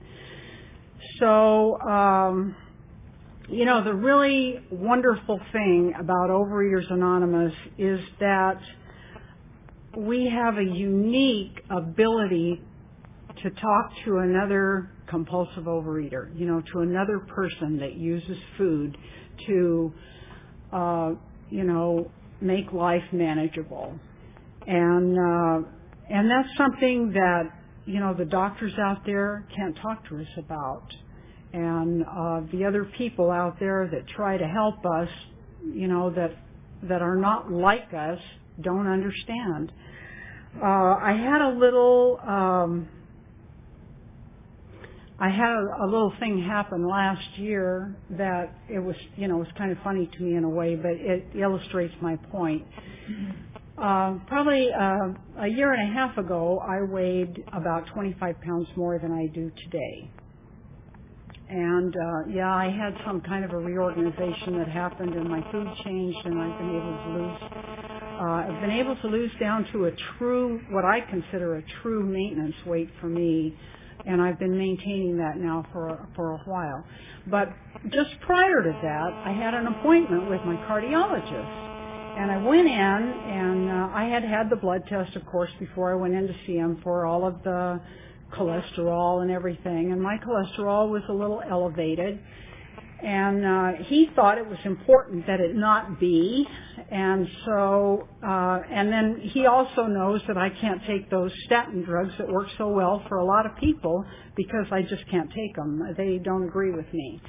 So, 1.19 1.79
um, 1.81 2.55
you 3.49 3.65
know, 3.65 3.83
the 3.83 3.93
really 3.93 4.59
wonderful 4.71 5.39
thing 5.51 5.93
about 5.99 6.29
Overeaters 6.29 6.91
Anonymous 6.91 7.53
is 7.79 7.99
that 8.19 8.61
we 9.97 10.29
have 10.29 10.57
a 10.59 10.63
unique 10.63 11.59
ability 11.71 12.61
to 13.41 13.49
talk 13.49 13.91
to 14.05 14.19
another 14.19 14.91
compulsive 15.07 15.63
overeater, 15.63 16.29
you 16.37 16.45
know, 16.45 16.61
to 16.71 16.79
another 16.79 17.19
person 17.19 17.79
that 17.79 17.95
uses 17.95 18.37
food 18.57 18.95
to 19.47 19.91
uh, 20.73 21.13
you 21.49 21.63
know, 21.63 22.09
make 22.41 22.73
life 22.73 23.03
manageable. 23.11 23.93
And, 24.65 25.17
uh, 25.17 25.67
and 26.09 26.29
that's 26.29 26.57
something 26.57 27.11
that, 27.13 27.43
you 27.85 27.99
know, 27.99 28.13
the 28.13 28.25
doctors 28.25 28.73
out 28.79 29.05
there 29.05 29.45
can't 29.55 29.77
talk 29.77 30.07
to 30.09 30.19
us 30.19 30.27
about. 30.37 30.87
And, 31.53 32.03
uh, 32.03 32.41
the 32.51 32.65
other 32.65 32.85
people 32.97 33.29
out 33.29 33.59
there 33.59 33.87
that 33.91 34.07
try 34.07 34.37
to 34.37 34.47
help 34.47 34.85
us, 34.85 35.09
you 35.63 35.87
know, 35.87 36.09
that, 36.11 36.31
that 36.83 37.01
are 37.01 37.15
not 37.15 37.51
like 37.51 37.93
us 37.93 38.19
don't 38.61 38.87
understand. 38.87 39.71
Uh, 40.61 40.65
I 40.65 41.13
had 41.13 41.41
a 41.41 41.49
little, 41.57 42.19
um, 42.25 42.87
I 45.23 45.29
had 45.29 45.55
a, 45.81 45.85
little 45.85 46.11
thing 46.19 46.43
happen 46.43 46.85
last 46.85 47.37
year 47.37 47.95
that 48.17 48.53
it 48.67 48.79
was, 48.79 48.97
you 49.15 49.29
know, 49.29 49.37
was 49.37 49.47
kind 49.57 49.71
of 49.71 49.77
funny 49.81 50.05
to 50.05 50.21
me 50.21 50.35
in 50.35 50.43
a 50.43 50.49
way, 50.49 50.75
but 50.75 50.91
it 50.91 51.25
illustrates 51.33 51.93
my 52.01 52.17
point. 52.29 52.65
Uh, 53.77 54.15
probably 54.27 54.67
uh, 54.77 55.13
a 55.39 55.47
year 55.47 55.71
and 55.71 55.89
a 55.89 55.93
half 55.93 56.17
ago, 56.17 56.59
I 56.59 56.81
weighed 56.81 57.41
about 57.53 57.87
25 57.93 58.41
pounds 58.41 58.67
more 58.75 58.99
than 58.99 59.13
I 59.13 59.33
do 59.33 59.49
today. 59.63 60.11
And 61.47 61.95
uh, 61.95 62.27
yeah, 62.29 62.53
I 62.53 62.65
had 62.65 62.93
some 63.05 63.21
kind 63.21 63.45
of 63.45 63.51
a 63.51 63.57
reorganization 63.57 64.57
that 64.57 64.67
happened, 64.67 65.13
and 65.13 65.29
my 65.29 65.39
food 65.53 65.67
changed, 65.85 66.19
and 66.25 66.37
I've 66.37 66.57
been 66.59 66.69
able 66.69 66.97
to 66.97 67.09
lose. 67.17 67.39
Uh, 68.19 68.25
I've 68.25 68.61
been 68.61 68.71
able 68.71 68.97
to 68.97 69.07
lose 69.07 69.31
down 69.39 69.65
to 69.71 69.85
a 69.85 69.91
true, 70.17 70.59
what 70.69 70.83
I 70.83 70.99
consider 70.99 71.55
a 71.55 71.63
true 71.81 72.03
maintenance 72.03 72.55
weight 72.65 72.89
for 72.99 73.07
me 73.07 73.55
and 74.05 74.21
I've 74.21 74.39
been 74.39 74.57
maintaining 74.57 75.17
that 75.17 75.37
now 75.37 75.65
for 75.71 76.07
for 76.15 76.33
a 76.33 76.37
while. 76.45 76.83
But 77.27 77.49
just 77.89 78.19
prior 78.21 78.63
to 78.63 78.73
that, 78.81 79.11
I 79.25 79.31
had 79.31 79.53
an 79.53 79.67
appointment 79.67 80.27
with 80.27 80.43
my 80.43 80.57
cardiologist, 80.57 81.47
and 82.15 82.31
I 82.31 82.37
went 82.37 82.67
in, 82.67 83.21
and 83.25 83.69
uh, 83.69 83.89
I 83.93 84.05
had 84.05 84.23
had 84.23 84.49
the 84.49 84.55
blood 84.55 84.83
test, 84.87 85.15
of 85.15 85.25
course, 85.25 85.51
before 85.59 85.93
I 85.93 85.95
went 85.95 86.13
in 86.13 86.27
to 86.27 86.33
see 86.45 86.55
him 86.55 86.79
for 86.83 87.05
all 87.05 87.25
of 87.25 87.41
the 87.43 87.79
cholesterol 88.33 89.21
and 89.21 89.31
everything, 89.31 89.91
and 89.91 90.01
my 90.01 90.17
cholesterol 90.17 90.89
was 90.89 91.03
a 91.09 91.13
little 91.13 91.41
elevated. 91.49 92.19
And 93.03 93.45
uh, 93.45 93.83
he 93.83 94.09
thought 94.15 94.37
it 94.37 94.47
was 94.47 94.59
important 94.63 95.27
that 95.27 95.41
it 95.41 95.55
not 95.55 95.99
be, 95.99 96.47
and 96.89 97.27
so, 97.45 98.07
uh, 98.25 98.59
and 98.71 98.91
then 98.91 99.19
he 99.33 99.45
also 99.45 99.87
knows 99.87 100.21
that 100.27 100.37
I 100.37 100.49
can't 100.49 100.81
take 100.87 101.09
those 101.09 101.31
statin 101.45 101.83
drugs 101.83 102.13
that 102.17 102.29
work 102.29 102.47
so 102.57 102.69
well 102.69 103.03
for 103.09 103.17
a 103.17 103.25
lot 103.25 103.45
of 103.45 103.57
people 103.57 104.05
because 104.37 104.67
I 104.71 104.83
just 104.83 105.05
can't 105.11 105.29
take 105.33 105.55
them. 105.55 105.81
They 105.97 106.19
don't 106.23 106.43
agree 106.43 106.71
with 106.71 106.91
me. 106.93 107.21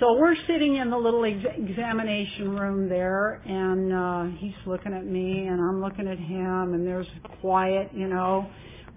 So 0.00 0.14
we're 0.18 0.36
sitting 0.46 0.76
in 0.76 0.88
the 0.88 0.96
little 0.96 1.24
ex- 1.24 1.44
examination 1.58 2.56
room 2.56 2.88
there, 2.88 3.42
and 3.44 3.92
uh, 3.92 4.38
he's 4.38 4.54
looking 4.66 4.94
at 4.94 5.04
me, 5.04 5.46
and 5.46 5.60
I'm 5.60 5.82
looking 5.82 6.08
at 6.08 6.18
him, 6.18 6.72
and 6.72 6.86
there's 6.86 7.06
quiet, 7.40 7.90
you 7.92 8.08
know, 8.08 8.48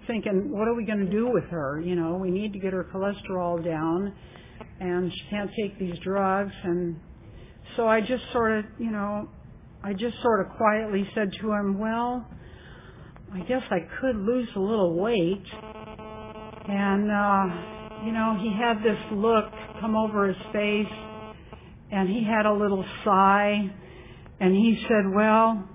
thinking, 0.06 0.50
what 0.50 0.66
are 0.66 0.74
we 0.74 0.86
going 0.86 1.04
to 1.04 1.10
do 1.10 1.28
with 1.28 1.44
her? 1.50 1.80
You 1.80 1.96
know, 1.96 2.14
we 2.14 2.30
need 2.30 2.52
to 2.54 2.58
get 2.58 2.72
her 2.72 2.84
cholesterol 2.84 3.62
down, 3.62 4.14
and 4.80 5.12
she 5.12 5.22
can't 5.30 5.50
take 5.56 5.78
these 5.78 5.98
drugs, 6.00 6.52
and 6.64 7.00
so 7.76 7.86
I 7.86 8.00
just 8.00 8.22
sort 8.32 8.52
of, 8.58 8.64
you 8.78 8.90
know, 8.90 9.28
I 9.82 9.92
just 9.92 10.20
sort 10.22 10.40
of 10.40 10.56
quietly 10.56 11.08
said 11.14 11.32
to 11.40 11.52
him, 11.52 11.78
well, 11.78 12.26
I 13.32 13.40
guess 13.40 13.62
I 13.70 13.80
could 14.00 14.16
lose 14.16 14.48
a 14.56 14.60
little 14.60 14.94
weight. 14.94 15.44
And, 16.68 17.10
uh, 17.10 18.04
you 18.04 18.12
know, 18.12 18.36
he 18.40 18.52
had 18.58 18.78
this 18.78 18.98
look 19.12 19.44
come 19.80 19.94
over 19.96 20.28
his 20.28 20.36
face 20.52 20.92
and 21.92 22.08
he 22.08 22.24
had 22.24 22.46
a 22.46 22.52
little 22.52 22.84
sigh 23.04 23.72
and 24.40 24.54
he 24.54 24.82
said, 24.88 25.12
well, 25.14 25.68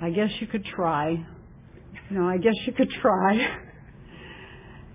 I 0.00 0.10
guess 0.10 0.30
you 0.40 0.46
could 0.46 0.64
try. 0.64 1.10
You 2.10 2.18
know, 2.18 2.28
I 2.28 2.38
guess 2.38 2.54
you 2.66 2.72
could 2.72 2.90
try. 3.00 3.58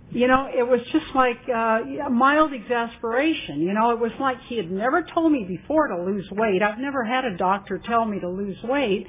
you 0.10 0.28
know, 0.28 0.48
it 0.48 0.63
was 0.63 0.80
just 0.91 1.06
like 1.13 1.38
uh, 1.54 2.10
mild 2.10 2.54
exasperation. 2.54 3.62
You 3.62 3.74
know, 3.74 3.91
it 3.91 4.00
was 4.00 4.12
like 4.20 4.38
he 4.48 4.56
had 4.56 4.72
never 4.72 5.04
told 5.04 5.32
me 5.32 5.46
before 5.48 5.88
to 5.88 6.02
lose 6.02 6.28
weight. 6.32 6.62
I've 6.63 6.80
never 6.80 7.04
had 7.04 7.26
a 7.26 7.36
doctor 7.36 7.78
tell 7.78 8.06
me 8.06 8.20
to 8.22 8.30
lose 8.30 8.58
weight. 8.63 9.08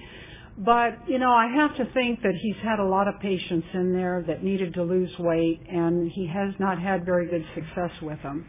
But, 0.58 1.08
you 1.08 1.20
know, 1.20 1.30
I 1.30 1.46
have 1.54 1.76
to 1.76 1.84
think 1.92 2.22
that 2.22 2.34
he's 2.34 2.56
had 2.64 2.80
a 2.80 2.84
lot 2.84 3.06
of 3.06 3.20
patients 3.20 3.68
in 3.74 3.92
there 3.92 4.24
that 4.26 4.42
needed 4.42 4.74
to 4.74 4.82
lose 4.82 5.16
weight 5.20 5.60
and 5.70 6.10
he 6.10 6.26
has 6.26 6.52
not 6.58 6.80
had 6.80 7.06
very 7.06 7.28
good 7.28 7.44
success 7.54 7.92
with 8.02 8.20
them. 8.24 8.44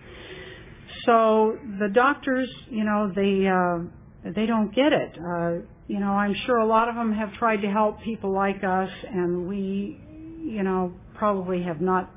So 1.05 1.55
the 1.79 1.87
doctors, 1.87 2.49
you 2.71 2.83
know, 2.83 3.11
they, 3.15 3.47
uh, 3.47 4.31
they 4.33 4.47
don't 4.47 4.73
get 4.73 4.91
it. 4.91 5.19
Uh, 5.19 5.65
you 5.87 5.99
know, 5.99 6.11
I'm 6.13 6.33
sure 6.47 6.57
a 6.57 6.65
lot 6.65 6.89
of 6.89 6.95
them 6.95 7.13
have 7.13 7.31
tried 7.33 7.57
to 7.57 7.69
help 7.69 8.01
people 8.01 8.33
like 8.33 8.63
us 8.63 8.89
and 9.07 9.47
we, 9.47 10.01
you 10.43 10.63
know, 10.63 10.93
probably 11.13 11.61
have 11.61 11.79
not 11.79 12.09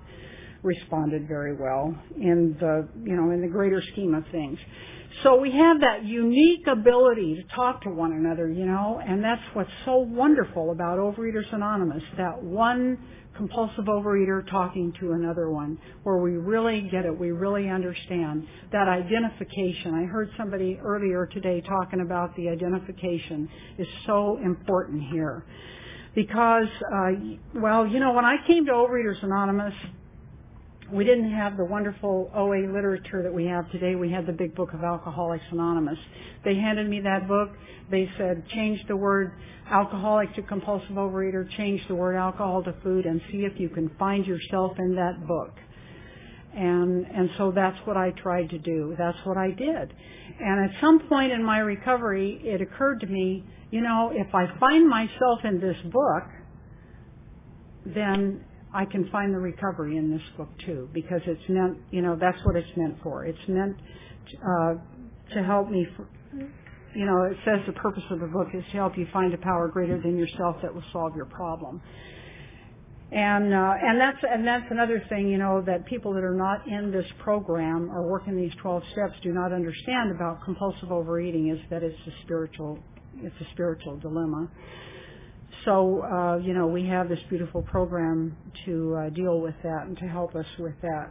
responded 0.62 1.26
very 1.26 1.54
well 1.56 1.94
in 2.16 2.56
the, 2.60 2.88
you 3.04 3.16
know, 3.16 3.30
in 3.30 3.40
the 3.40 3.48
greater 3.48 3.82
scheme 3.92 4.14
of 4.14 4.24
things. 4.30 4.58
So 5.22 5.36
we 5.36 5.50
have 5.52 5.80
that 5.80 6.04
unique 6.04 6.66
ability 6.66 7.34
to 7.34 7.54
talk 7.54 7.82
to 7.82 7.90
one 7.90 8.12
another, 8.12 8.48
you 8.48 8.64
know, 8.64 9.00
and 9.04 9.22
that's 9.22 9.42
what's 9.52 9.70
so 9.84 9.96
wonderful 9.96 10.70
about 10.70 10.98
Overeaters 10.98 11.52
Anonymous, 11.52 12.02
that 12.16 12.42
one 12.42 12.98
compulsive 13.36 13.84
overeater 13.86 14.48
talking 14.50 14.92
to 15.00 15.12
another 15.12 15.50
one, 15.50 15.78
where 16.02 16.18
we 16.18 16.32
really 16.32 16.88
get 16.90 17.04
it, 17.04 17.18
we 17.18 17.30
really 17.30 17.68
understand 17.68 18.46
that 18.72 18.88
identification. 18.88 19.94
I 19.94 20.04
heard 20.04 20.30
somebody 20.36 20.78
earlier 20.82 21.26
today 21.26 21.62
talking 21.62 22.00
about 22.00 22.34
the 22.36 22.48
identification 22.48 23.48
is 23.78 23.86
so 24.06 24.38
important 24.44 25.02
here. 25.10 25.44
Because, 26.14 26.68
uh, 26.94 27.08
well, 27.54 27.86
you 27.86 28.00
know, 28.00 28.12
when 28.12 28.26
I 28.26 28.36
came 28.46 28.66
to 28.66 28.72
Overeaters 28.72 29.22
Anonymous, 29.22 29.72
we 30.92 31.04
didn't 31.04 31.32
have 31.32 31.56
the 31.56 31.64
wonderful 31.64 32.30
OA 32.36 32.70
literature 32.70 33.22
that 33.22 33.32
we 33.32 33.46
have 33.46 33.70
today. 33.70 33.94
We 33.94 34.12
had 34.12 34.26
the 34.26 34.32
big 34.32 34.54
book 34.54 34.74
of 34.74 34.84
Alcoholics 34.84 35.44
Anonymous. 35.50 35.98
They 36.44 36.54
handed 36.54 36.88
me 36.88 37.00
that 37.00 37.26
book. 37.26 37.48
They 37.90 38.10
said, 38.18 38.46
change 38.50 38.78
the 38.88 38.96
word 38.96 39.32
alcoholic 39.70 40.34
to 40.34 40.42
compulsive 40.42 40.90
overeater, 40.90 41.48
change 41.56 41.80
the 41.88 41.94
word 41.94 42.16
alcohol 42.16 42.62
to 42.64 42.74
food, 42.82 43.06
and 43.06 43.22
see 43.30 43.38
if 43.38 43.58
you 43.58 43.70
can 43.70 43.90
find 43.98 44.26
yourself 44.26 44.72
in 44.78 44.94
that 44.96 45.26
book. 45.26 45.54
And, 46.54 47.06
and 47.06 47.30
so 47.38 47.52
that's 47.54 47.78
what 47.86 47.96
I 47.96 48.10
tried 48.10 48.50
to 48.50 48.58
do. 48.58 48.94
That's 48.98 49.16
what 49.24 49.38
I 49.38 49.50
did. 49.50 49.94
And 50.40 50.70
at 50.70 50.80
some 50.82 51.08
point 51.08 51.32
in 51.32 51.42
my 51.42 51.58
recovery, 51.58 52.38
it 52.44 52.60
occurred 52.60 53.00
to 53.00 53.06
me, 53.06 53.44
you 53.70 53.80
know, 53.80 54.12
if 54.12 54.34
I 54.34 54.46
find 54.60 54.86
myself 54.86 55.40
in 55.44 55.58
this 55.58 55.76
book, 55.90 56.24
then 57.86 58.44
I 58.74 58.84
can 58.84 59.08
find 59.10 59.34
the 59.34 59.38
recovery 59.38 59.96
in 59.96 60.10
this 60.10 60.22
book 60.36 60.48
too, 60.64 60.88
because 60.94 61.20
it's 61.26 61.48
meant, 61.48 61.78
you 61.90 62.00
know, 62.00 62.16
that's 62.18 62.38
what 62.44 62.56
it's 62.56 62.74
meant 62.76 62.96
for. 63.02 63.24
It's 63.24 63.48
meant 63.48 63.76
uh, 64.42 64.74
to 65.34 65.42
help 65.42 65.70
me. 65.70 65.86
For, 65.96 66.08
you 66.94 67.04
know, 67.06 67.24
it 67.24 67.36
says 67.44 67.60
the 67.66 67.72
purpose 67.72 68.02
of 68.10 68.20
the 68.20 68.26
book 68.26 68.48
is 68.54 68.64
to 68.64 68.72
help 68.72 68.96
you 68.96 69.06
find 69.12 69.32
a 69.34 69.38
power 69.38 69.68
greater 69.68 70.00
than 70.00 70.16
yourself 70.16 70.56
that 70.62 70.74
will 70.74 70.84
solve 70.92 71.14
your 71.16 71.26
problem. 71.26 71.80
And 73.10 73.52
uh, 73.52 73.74
and 73.82 74.00
that's 74.00 74.16
and 74.22 74.46
that's 74.46 74.64
another 74.70 75.02
thing, 75.10 75.28
you 75.28 75.36
know, 75.36 75.62
that 75.66 75.84
people 75.84 76.14
that 76.14 76.24
are 76.24 76.34
not 76.34 76.66
in 76.66 76.90
this 76.90 77.04
program 77.18 77.90
or 77.90 78.08
working 78.08 78.36
these 78.36 78.52
12 78.62 78.82
steps 78.92 79.12
do 79.22 79.32
not 79.32 79.52
understand 79.52 80.12
about 80.12 80.42
compulsive 80.44 80.90
overeating 80.90 81.50
is 81.50 81.58
that 81.68 81.82
it's 81.82 81.98
a 82.06 82.22
spiritual 82.24 82.78
it's 83.18 83.36
a 83.38 83.52
spiritual 83.52 83.98
dilemma. 83.98 84.48
So 85.64 86.02
uh, 86.02 86.36
you 86.38 86.54
know, 86.54 86.66
we 86.66 86.86
have 86.86 87.08
this 87.08 87.20
beautiful 87.28 87.62
program 87.62 88.36
to 88.64 88.94
uh, 88.96 89.10
deal 89.10 89.40
with 89.40 89.54
that 89.62 89.86
and 89.86 89.96
to 89.98 90.04
help 90.06 90.34
us 90.34 90.46
with 90.58 90.74
that. 90.82 91.10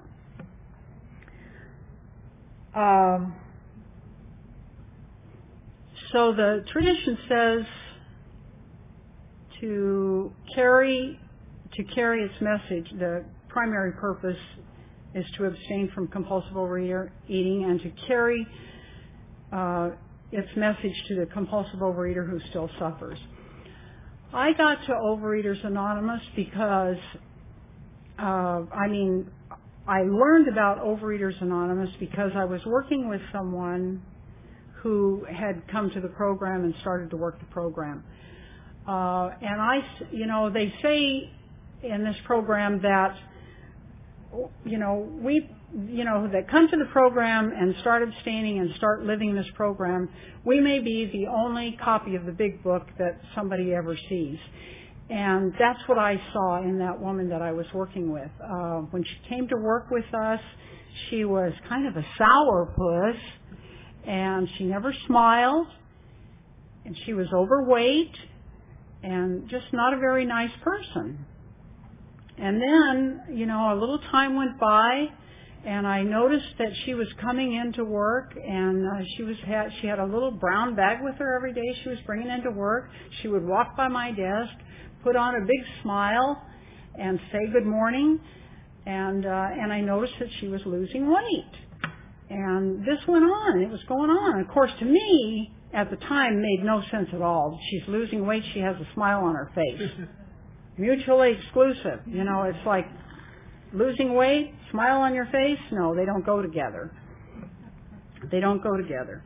Um, 2.74 3.36
so 6.12 6.34
the 6.34 6.66
tradition 6.72 7.18
says 7.30 7.66
to 9.62 10.32
carry 10.56 11.20
to 11.74 11.84
carry 11.84 12.24
its 12.24 12.34
message. 12.42 12.92
The 13.00 13.24
primary 13.48 13.94
purpose 13.94 14.38
is 15.14 15.26
to 15.38 15.46
abstain 15.46 15.92
from 15.94 16.08
compulsive 16.08 16.56
overeating 16.56 17.66
and 17.66 17.82
to 17.82 17.92
carry 18.08 18.46
uh, 19.52 19.92
its 20.32 20.48
message 20.56 20.94
to 21.08 21.16
the 21.16 21.26
compulsive 21.28 21.80
overeater 21.80 22.30
who 22.30 22.40
still 22.50 22.70
suffers. 22.80 23.20
I 24.34 24.54
got 24.54 24.78
to 24.86 24.94
Overeaters 24.94 25.66
Anonymous 25.66 26.22
because, 26.38 26.96
uh, 28.18 28.62
I 28.74 28.88
mean, 28.88 29.30
I 29.86 30.04
learned 30.04 30.48
about 30.48 30.80
Overeaters 30.80 31.42
Anonymous 31.42 31.90
because 32.00 32.32
I 32.34 32.46
was 32.46 32.62
working 32.66 33.10
with 33.10 33.20
someone 33.34 34.02
who 34.82 35.26
had 35.30 35.68
come 35.70 35.90
to 35.92 36.00
the 36.00 36.08
program 36.08 36.64
and 36.64 36.74
started 36.80 37.10
to 37.10 37.18
work 37.18 37.40
the 37.40 37.46
program. 37.48 38.06
Uh, 38.88 39.32
and 39.42 39.62
I, 39.62 39.80
you 40.12 40.28
know, 40.28 40.50
they 40.50 40.74
say 40.82 41.30
in 41.84 42.06
this 42.06 42.16
program 42.26 42.82
that, 42.84 43.18
you 44.66 44.78
know, 44.78 45.10
we, 45.22 45.50
you 45.88 46.06
know, 46.06 46.30
that 46.32 46.50
come 46.50 46.68
to 46.70 46.78
the 46.78 46.90
program 46.92 47.52
and 47.56 47.76
start 47.82 48.04
abstaining 48.04 48.60
and 48.60 48.74
start 48.76 49.04
living 49.04 49.36
this 49.36 49.48
program, 49.56 50.10
we 50.46 50.60
may 50.60 50.80
be 50.80 51.10
the 51.12 51.28
only 51.30 51.78
copy 51.84 52.16
of 52.16 52.26
the 52.26 52.32
big 52.32 52.64
book 52.64 52.88
that 52.98 53.20
somebody 53.36 53.74
ever 53.74 53.98
sees. 54.10 54.38
And 55.10 55.54
that's 55.60 55.80
what 55.88 55.98
I 55.98 56.22
saw 56.32 56.64
in 56.64 56.80
that 56.80 57.00
woman 57.00 57.30
that 57.30 57.42
I 57.42 57.52
was 57.52 57.66
working 57.74 58.14
with. 58.14 58.30
Uh, 58.42 58.82
when 58.92 59.04
she 59.04 59.30
came 59.30 59.48
to 59.50 59.58
work 59.58 59.92
with 59.92 60.06
us, 60.14 60.40
she 61.10 61.26
was 61.26 61.52
kind 61.68 61.88
of 61.88 61.98
a 61.98 62.06
sourpuss, 62.20 63.18
and 64.08 64.48
she 64.58 64.64
never 64.66 64.94
smiled, 65.08 65.68
and 66.86 66.98
she 67.06 67.14
was 67.14 67.28
overweight, 67.34 68.16
and 69.04 69.50
just 69.50 69.66
not 69.74 69.94
a 69.94 69.98
very 69.98 70.26
nice 70.26 70.52
person. 70.64 71.26
And 72.42 72.60
then, 72.60 73.38
you 73.38 73.46
know, 73.46 73.72
a 73.72 73.78
little 73.80 74.00
time 74.10 74.36
went 74.36 74.60
by, 74.60 75.06
and 75.64 75.86
I 75.86 76.02
noticed 76.02 76.58
that 76.58 76.72
she 76.86 76.96
was 76.96 77.08
coming 77.22 77.54
into 77.54 77.86
work, 77.86 78.34
and 78.36 78.84
uh, 78.84 79.06
she 79.16 79.22
was 79.22 79.36
had 79.46 79.70
she 79.80 79.86
had 79.86 80.00
a 80.00 80.06
little 80.06 80.32
brown 80.32 80.76
bag 80.76 81.04
with 81.04 81.16
her 81.18 81.36
every 81.36 81.54
day. 81.54 81.78
She 81.84 81.90
was 81.90 82.00
bringing 82.04 82.30
into 82.32 82.50
work. 82.50 82.90
She 83.22 83.28
would 83.28 83.46
walk 83.46 83.78
by 83.78 83.90
my 83.90 84.10
desk, 84.10 84.54
put 85.04 85.16
on 85.16 85.36
a 85.36 85.42
big 85.42 85.84
smile, 85.84 86.42
and 86.98 87.20
say 87.32 87.40
good 87.54 87.68
morning, 87.68 88.20
and 88.88 89.24
uh, 89.24 89.30
and 89.62 89.72
I 89.72 89.82
noticed 89.82 90.14
that 90.20 90.30
she 90.40 90.48
was 90.48 90.62
losing 90.66 91.14
weight. 91.14 91.92
And 92.32 92.80
this 92.80 93.06
went 93.08 93.26
on. 93.26 93.62
It 93.62 93.70
was 93.70 93.84
going 93.88 94.10
on. 94.10 94.40
Of 94.40 94.48
course, 94.48 94.72
to 94.80 94.86
me, 94.86 95.54
at 95.76 95.92
the 95.92 95.98
time, 95.98 96.42
made 96.42 96.64
no 96.64 96.82
sense 96.90 97.10
at 97.14 97.22
all. 97.22 97.60
She's 97.70 97.88
losing 97.88 98.26
weight. 98.26 98.42
She 98.56 98.62
has 98.62 98.78
a 98.78 98.88
smile 98.96 99.26
on 99.26 99.36
her 99.36 99.52
face. 99.54 100.08
Mutually 100.78 101.38
exclusive. 101.40 102.02
You 102.06 102.24
know, 102.24 102.44
it's 102.44 102.66
like 102.66 102.88
losing 103.74 104.14
weight, 104.16 104.54
smile 104.72 105.02
on 105.02 105.14
your 105.14 105.26
face. 105.28 105.60
No, 105.72 105.96
they 105.96 106.06
don't 106.06 106.26
go 106.26 106.42
together. 106.42 106.92
They 108.32 108.40
don't 108.40 108.64
go 108.64 108.78
together. 108.78 109.24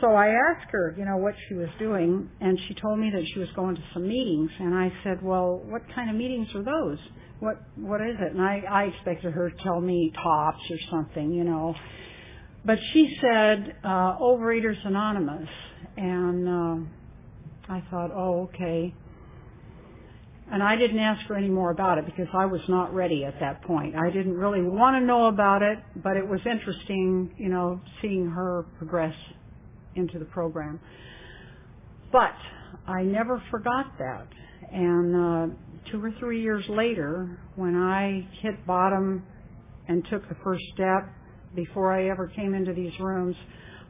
So 0.00 0.08
I 0.08 0.28
asked 0.28 0.70
her, 0.70 0.94
you 0.98 1.04
know, 1.04 1.16
what 1.16 1.34
she 1.48 1.54
was 1.54 1.68
doing, 1.78 2.28
and 2.40 2.58
she 2.66 2.74
told 2.74 2.98
me 2.98 3.10
that 3.10 3.22
she 3.32 3.38
was 3.38 3.48
going 3.54 3.76
to 3.76 3.82
some 3.92 4.08
meetings. 4.08 4.50
And 4.58 4.74
I 4.74 4.92
said, 5.04 5.22
well, 5.22 5.62
what 5.66 5.82
kind 5.94 6.10
of 6.10 6.16
meetings 6.16 6.48
are 6.54 6.64
those? 6.64 6.98
What 7.40 7.62
what 7.76 8.00
is 8.00 8.16
it? 8.18 8.32
And 8.32 8.40
I, 8.40 8.62
I 8.70 8.82
expected 8.84 9.32
her 9.32 9.50
to 9.50 9.62
tell 9.62 9.80
me 9.80 10.12
TOPS 10.22 10.62
or 10.70 10.78
something, 10.90 11.32
you 11.32 11.44
know. 11.44 11.74
But 12.64 12.78
she 12.92 13.16
said 13.20 13.76
uh, 13.84 14.18
Overeaters 14.18 14.84
Anonymous, 14.86 15.48
and 15.96 16.48
uh, 16.48 17.72
I 17.72 17.82
thought, 17.90 18.10
oh, 18.14 18.48
okay. 18.54 18.94
And 20.52 20.62
I 20.62 20.76
didn't 20.76 20.98
ask 20.98 21.24
her 21.26 21.36
any 21.36 21.48
more 21.48 21.70
about 21.70 21.98
it 21.98 22.04
because 22.04 22.28
I 22.34 22.44
was 22.46 22.60
not 22.68 22.94
ready 22.94 23.24
at 23.24 23.40
that 23.40 23.62
point. 23.62 23.94
I 23.96 24.10
didn't 24.10 24.34
really 24.34 24.62
want 24.62 24.94
to 24.96 25.00
know 25.00 25.26
about 25.26 25.62
it, 25.62 25.78
but 25.96 26.16
it 26.16 26.26
was 26.26 26.40
interesting, 26.44 27.34
you 27.38 27.48
know, 27.48 27.80
seeing 28.02 28.26
her 28.26 28.66
progress 28.78 29.14
into 29.94 30.18
the 30.18 30.26
program. 30.26 30.78
But 32.12 32.34
I 32.86 33.02
never 33.02 33.42
forgot 33.50 33.96
that. 33.98 34.26
And 34.70 35.16
uh, 35.16 35.54
two 35.90 36.04
or 36.04 36.12
three 36.18 36.42
years 36.42 36.64
later, 36.68 37.38
when 37.56 37.76
I 37.76 38.28
hit 38.42 38.66
bottom 38.66 39.24
and 39.88 40.06
took 40.10 40.28
the 40.28 40.36
first 40.44 40.64
step, 40.74 41.08
before 41.54 41.92
I 41.92 42.08
ever 42.10 42.28
came 42.28 42.54
into 42.54 42.72
these 42.72 42.92
rooms, 43.00 43.36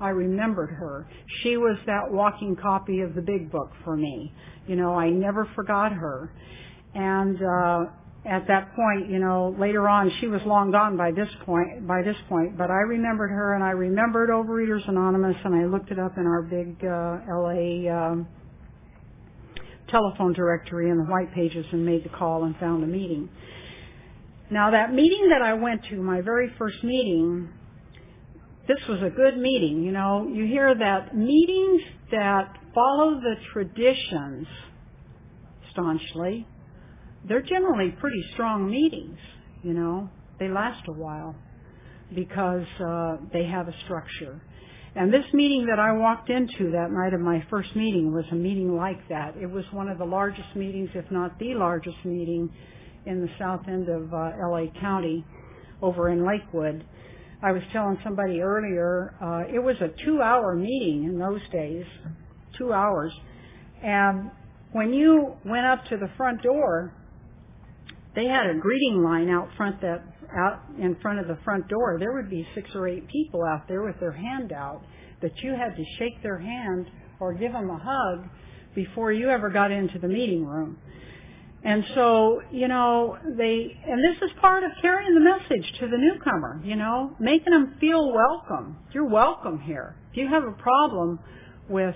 I 0.01 0.09
remembered 0.11 0.71
her. 0.71 1.07
She 1.43 1.57
was 1.57 1.79
that 1.87 2.11
walking 2.11 2.57
copy 2.57 3.01
of 3.01 3.15
the 3.15 3.23
big 3.23 3.51
book 3.51 3.71
for 3.85 3.97
me. 3.97 4.33
You 4.67 4.77
know, 4.77 4.95
I 4.95 5.11
never 5.11 5.49
forgot 5.55 5.93
her. 5.93 6.33
And 6.95 7.43
uh 7.43 7.91
at 8.27 8.47
that 8.49 8.75
point, 8.75 9.11
you 9.11 9.19
know, 9.19 9.55
later 9.59 9.87
on 9.87 10.11
she 10.19 10.29
was 10.29 10.41
long 10.47 10.71
gone 10.71 10.97
by 10.97 11.11
this 11.11 11.29
point 11.45 11.87
by 11.87 12.03
this 12.03 12.17
point, 12.29 12.57
but 12.57 12.71
I 12.71 12.81
remembered 12.89 13.31
her 13.31 13.55
and 13.55 13.63
I 13.63 13.71
remembered 13.71 14.31
Overeaters 14.31 14.89
Anonymous 14.89 15.37
and 15.45 15.55
I 15.55 15.67
looked 15.67 15.91
it 15.91 15.99
up 15.99 16.17
in 16.17 16.27
our 16.27 16.43
big 16.43 16.83
uh 16.85 17.19
LA 17.29 17.91
um 17.91 18.27
telephone 19.89 20.33
directory 20.33 20.91
in 20.91 20.97
the 20.97 21.05
white 21.05 21.33
pages 21.35 21.67
and 21.73 21.85
made 21.85 22.05
the 22.05 22.09
call 22.09 22.45
and 22.45 22.57
found 22.57 22.83
a 22.83 22.87
meeting. 22.87 23.29
Now 24.51 24.71
that 24.71 24.93
meeting 24.93 25.31
that 25.31 25.43
I 25.43 25.55
went 25.55 25.85
to, 25.91 25.97
my 25.97 26.21
very 26.21 26.51
first 26.59 26.83
meeting, 26.83 27.49
this 28.67 28.79
was 28.89 29.01
a 29.03 29.11
good 29.11 29.37
meeting. 29.39 29.83
You 29.83 29.93
know, 29.93 30.29
you 30.33 30.47
hear 30.47 30.75
that 30.75 31.17
meetings 31.17 31.83
that 32.11 32.57
follow 32.75 33.21
the 33.21 33.35
traditions 33.53 34.47
staunchly, 35.73 36.47
they're 37.29 37.43
generally 37.43 37.91
pretty 38.01 38.25
strong 38.33 38.71
meetings. 38.71 39.19
You 39.63 39.75
know, 39.75 40.11
they 40.39 40.49
last 40.49 40.83
a 40.89 40.93
while 40.93 41.35
because 42.15 42.67
uh, 42.81 43.17
they 43.33 43.45
have 43.45 43.69
a 43.69 43.75
structure. 43.85 44.41
And 44.97 45.13
this 45.13 45.25
meeting 45.33 45.67
that 45.67 45.81
I 45.81 45.93
walked 45.93 46.31
into 46.31 46.71
that 46.71 46.93
night 46.93 47.15
of 47.15 47.21
my 47.21 47.45
first 47.51 47.75
meeting 47.75 48.15
was 48.15 48.25
a 48.31 48.37
meeting 48.37 48.77
like 48.77 49.09
that. 49.09 49.35
It 49.37 49.51
was 49.51 49.65
one 49.73 49.89
of 49.89 49.99
the 49.99 50.05
largest 50.05 50.55
meetings, 50.55 50.89
if 50.95 51.11
not 51.11 51.37
the 51.39 51.55
largest 51.55 51.97
meeting 52.05 52.49
in 53.05 53.21
the 53.21 53.29
south 53.39 53.63
end 53.67 53.89
of 53.89 54.15
uh, 54.15 54.31
LA 54.41 54.67
County 54.81 55.25
over 55.83 56.11
in 56.11 56.25
Lakewood. 56.25 56.85
I 57.45 57.53
was 57.53 57.63
telling 57.75 57.99
somebody 58.03 58.41
earlier, 58.41 59.15
uh, 59.21 59.55
it 59.55 59.59
was 59.59 59.77
a 59.83 59.89
two 60.03 60.23
hour 60.23 60.57
meeting 60.57 61.05
in 61.05 61.19
those 61.19 61.43
days, 61.53 61.85
two 62.57 62.73
hours. 62.73 63.13
And 63.83 64.31
when 64.73 64.95
you 64.95 65.35
went 65.45 65.67
up 65.67 65.85
to 65.91 65.99
the 65.99 66.09
front 66.17 66.43
door, 66.43 66.95
they 68.15 68.25
had 68.27 68.47
a 68.47 68.55
greeting 68.59 69.03
line 69.03 69.29
out 69.29 69.49
front 69.59 69.79
that 69.83 70.03
out 70.35 70.63
in 70.81 70.97
front 71.03 71.19
of 71.21 71.29
the 71.29 71.37
front 71.45 71.69
door. 71.69 71.99
There 71.99 72.15
would 72.15 72.31
be 72.31 72.47
six 72.55 72.71
or 72.75 72.89
eight 72.89 73.07
people 73.09 73.45
out 73.45 73.69
there 73.69 73.83
with 73.83 74.01
their 74.01 74.13
hand 74.13 74.51
out 74.53 74.81
that 75.21 75.33
you 75.43 75.51
had 75.51 75.77
to 75.77 75.85
shake 75.99 76.23
their 76.23 76.39
hand 76.39 76.87
or 77.21 77.35
give 77.35 77.53
them 77.53 77.69
a 77.69 77.79
hug 77.79 78.27
before 78.75 79.13
you 79.13 79.29
ever 79.29 79.51
got 79.51 79.71
into 79.71 79.99
the 79.99 80.09
meeting 80.09 80.47
room. 80.47 80.79
And 81.65 81.83
so, 81.95 82.43
you 82.53 82.69
know, 82.69 83.17
they, 83.25 83.75
and 83.87 84.05
this 84.05 84.23
is 84.23 84.31
part 84.39 84.65
of 84.65 84.71
carrying 84.83 85.15
the 85.15 85.21
message 85.21 85.73
to 85.81 85.89
the 85.89 85.97
newcomer, 85.97 86.61
you 86.63 86.77
know, 86.77 87.17
making 87.19 87.53
them 87.53 87.77
feel 87.81 88.13
welcome. 88.13 88.77
You're 88.93 89.09
welcome 89.09 89.59
here. 89.61 89.97
If 90.11 90.19
you 90.19 90.29
have 90.29 90.45
a 90.45 90.53
problem 90.53 91.19
with 91.71 91.95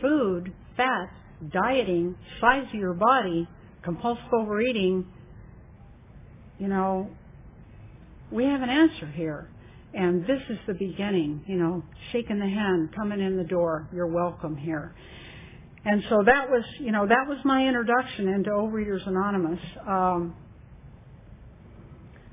food, 0.00 0.52
fat, 0.76 1.08
dieting, 1.52 2.16
size 2.40 2.66
of 2.66 2.74
your 2.74 2.94
body, 2.94 3.48
compulsive 3.84 4.24
overeating, 4.32 5.06
you 6.58 6.66
know, 6.66 7.08
we 8.32 8.44
have 8.44 8.62
an 8.62 8.70
answer 8.70 9.06
here. 9.06 9.50
And 9.94 10.22
this 10.22 10.40
is 10.50 10.58
the 10.66 10.74
beginning, 10.74 11.44
you 11.46 11.56
know, 11.56 11.84
shaking 12.10 12.40
the 12.40 12.48
hand, 12.48 12.94
coming 12.94 13.20
in 13.20 13.36
the 13.36 13.44
door, 13.44 13.88
you're 13.92 14.08
welcome 14.08 14.56
here. 14.56 14.94
And 15.90 16.02
so 16.10 16.22
that 16.26 16.50
was, 16.50 16.64
you 16.80 16.92
know, 16.92 17.06
that 17.06 17.24
was 17.26 17.38
my 17.46 17.66
introduction 17.66 18.28
into 18.28 18.50
Overeaters 18.50 19.08
Anonymous. 19.08 19.58
Um, 19.86 20.36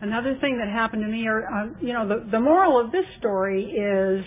another 0.01 0.37
thing 0.41 0.57
that 0.57 0.67
happened 0.67 1.03
to 1.03 1.07
me, 1.07 1.25
or 1.25 1.47
uh, 1.47 1.67
you 1.79 1.93
know, 1.93 2.05
the, 2.05 2.29
the 2.31 2.39
moral 2.41 2.77
of 2.77 2.91
this 2.91 3.05
story 3.17 3.63
is, 3.63 4.25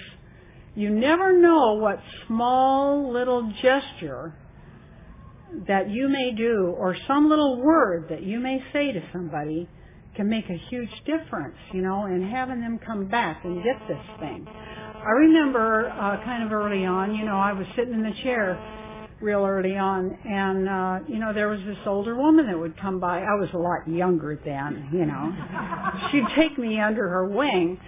you 0.74 0.88
never 0.88 1.38
know 1.38 1.74
what 1.74 2.00
small 2.26 3.12
little 3.12 3.52
gesture 3.60 4.34
that 5.66 5.90
you 5.90 6.08
may 6.08 6.32
do 6.34 6.74
or 6.78 6.96
some 7.06 7.28
little 7.28 7.60
word 7.60 8.06
that 8.08 8.22
you 8.22 8.40
may 8.40 8.62
say 8.72 8.92
to 8.92 9.00
somebody 9.12 9.68
can 10.16 10.30
make 10.30 10.48
a 10.48 10.56
huge 10.70 10.90
difference, 11.04 11.56
you 11.74 11.82
know, 11.82 12.06
in 12.06 12.26
having 12.26 12.62
them 12.62 12.78
come 12.78 13.06
back 13.08 13.44
and 13.44 13.62
get 13.62 13.76
this 13.88 14.06
thing. 14.20 14.46
I 14.48 15.10
remember 15.10 15.90
uh, 15.90 16.24
kind 16.24 16.44
of 16.44 16.50
early 16.50 16.86
on, 16.86 17.14
you 17.14 17.26
know, 17.26 17.36
I 17.36 17.52
was 17.52 17.66
sitting 17.76 17.92
in 17.92 18.02
the 18.02 18.14
chair 18.22 18.58
real 19.20 19.44
early 19.44 19.76
on. 19.76 20.16
And 20.24 20.68
uh 20.68 20.98
you 21.08 21.18
know 21.18 21.32
there 21.32 21.48
was 21.48 21.60
this 21.66 21.78
older 21.86 22.14
woman 22.14 22.46
that 22.46 22.58
would 22.58 22.78
come 22.80 23.00
by. 23.00 23.20
I 23.20 23.34
was 23.34 23.48
a 23.54 23.58
lot 23.58 23.88
younger 23.88 24.38
then 24.44 24.88
you 24.92 25.06
know. 25.06 25.32
She'd 26.10 26.26
take 26.36 26.58
me 26.58 26.80
under 26.80 27.08
her 27.08 27.26
wing 27.28 27.80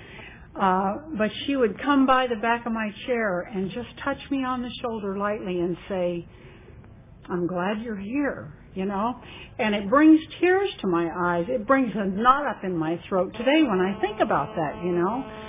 uh 0.60 0.96
but 1.16 1.30
she 1.46 1.56
would 1.56 1.80
come 1.80 2.06
by 2.06 2.26
the 2.26 2.36
back 2.36 2.66
of 2.66 2.72
my 2.72 2.90
chair 3.06 3.40
and 3.40 3.70
just 3.70 3.88
touch 4.04 4.18
me 4.30 4.44
on 4.44 4.62
the 4.62 4.70
shoulder 4.82 5.16
lightly 5.16 5.60
and 5.60 5.76
say 5.88 6.26
I'm 7.28 7.46
glad 7.46 7.82
you're 7.82 7.96
here 7.96 8.54
you 8.74 8.84
know. 8.84 9.20
And 9.58 9.74
it 9.74 9.90
brings 9.90 10.20
tears 10.40 10.70
to 10.82 10.86
my 10.86 11.10
eyes. 11.12 11.44
It 11.48 11.66
brings 11.66 11.90
a 11.96 12.06
knot 12.06 12.46
up 12.46 12.62
in 12.62 12.76
my 12.76 13.00
throat 13.08 13.32
today 13.32 13.64
when 13.64 13.80
I 13.80 14.00
think 14.00 14.20
about 14.20 14.54
that 14.56 14.82
you 14.84 14.92
know 14.92 15.46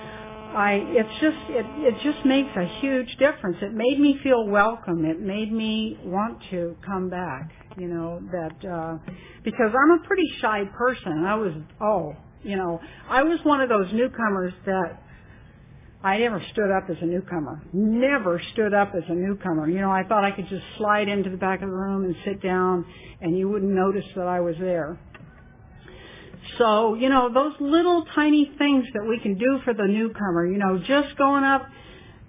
I 0.55 0.83
it's 0.85 1.21
just 1.21 1.37
it 1.49 1.65
it 1.77 1.95
just 2.03 2.25
makes 2.25 2.49
a 2.57 2.65
huge 2.81 3.09
difference. 3.17 3.57
It 3.61 3.73
made 3.73 3.99
me 3.99 4.19
feel 4.21 4.45
welcome. 4.47 5.05
It 5.05 5.21
made 5.21 5.51
me 5.51 5.97
want 6.03 6.39
to 6.51 6.75
come 6.85 7.09
back, 7.09 7.51
you 7.77 7.87
know, 7.87 8.21
that 8.31 8.69
uh 8.69 8.97
because 9.43 9.71
I'm 9.71 9.99
a 9.99 10.05
pretty 10.05 10.27
shy 10.41 10.63
person. 10.77 11.23
I 11.25 11.35
was 11.35 11.53
oh, 11.79 12.15
you 12.43 12.57
know, 12.57 12.81
I 13.09 13.23
was 13.23 13.39
one 13.43 13.61
of 13.61 13.69
those 13.69 13.87
newcomers 13.93 14.53
that 14.65 15.01
I 16.03 16.17
never 16.17 16.43
stood 16.51 16.71
up 16.71 16.89
as 16.89 16.97
a 17.01 17.05
newcomer. 17.05 17.61
Never 17.71 18.41
stood 18.53 18.73
up 18.73 18.91
as 18.95 19.03
a 19.07 19.13
newcomer. 19.13 19.69
You 19.69 19.79
know, 19.79 19.91
I 19.91 20.03
thought 20.03 20.25
I 20.25 20.31
could 20.31 20.49
just 20.49 20.63
slide 20.77 21.07
into 21.07 21.29
the 21.29 21.37
back 21.37 21.61
of 21.61 21.69
the 21.69 21.75
room 21.75 22.05
and 22.05 22.15
sit 22.25 22.41
down 22.41 22.85
and 23.21 23.37
you 23.37 23.47
wouldn't 23.47 23.71
notice 23.71 24.05
that 24.15 24.27
I 24.27 24.41
was 24.41 24.55
there. 24.59 24.99
So, 26.57 26.95
you 26.95 27.09
know, 27.09 27.31
those 27.33 27.53
little 27.59 28.05
tiny 28.15 28.51
things 28.57 28.85
that 28.93 29.05
we 29.07 29.19
can 29.19 29.37
do 29.37 29.59
for 29.63 29.73
the 29.73 29.85
newcomer, 29.85 30.45
you 30.45 30.57
know, 30.57 30.79
just 30.79 31.17
going 31.17 31.43
up 31.43 31.67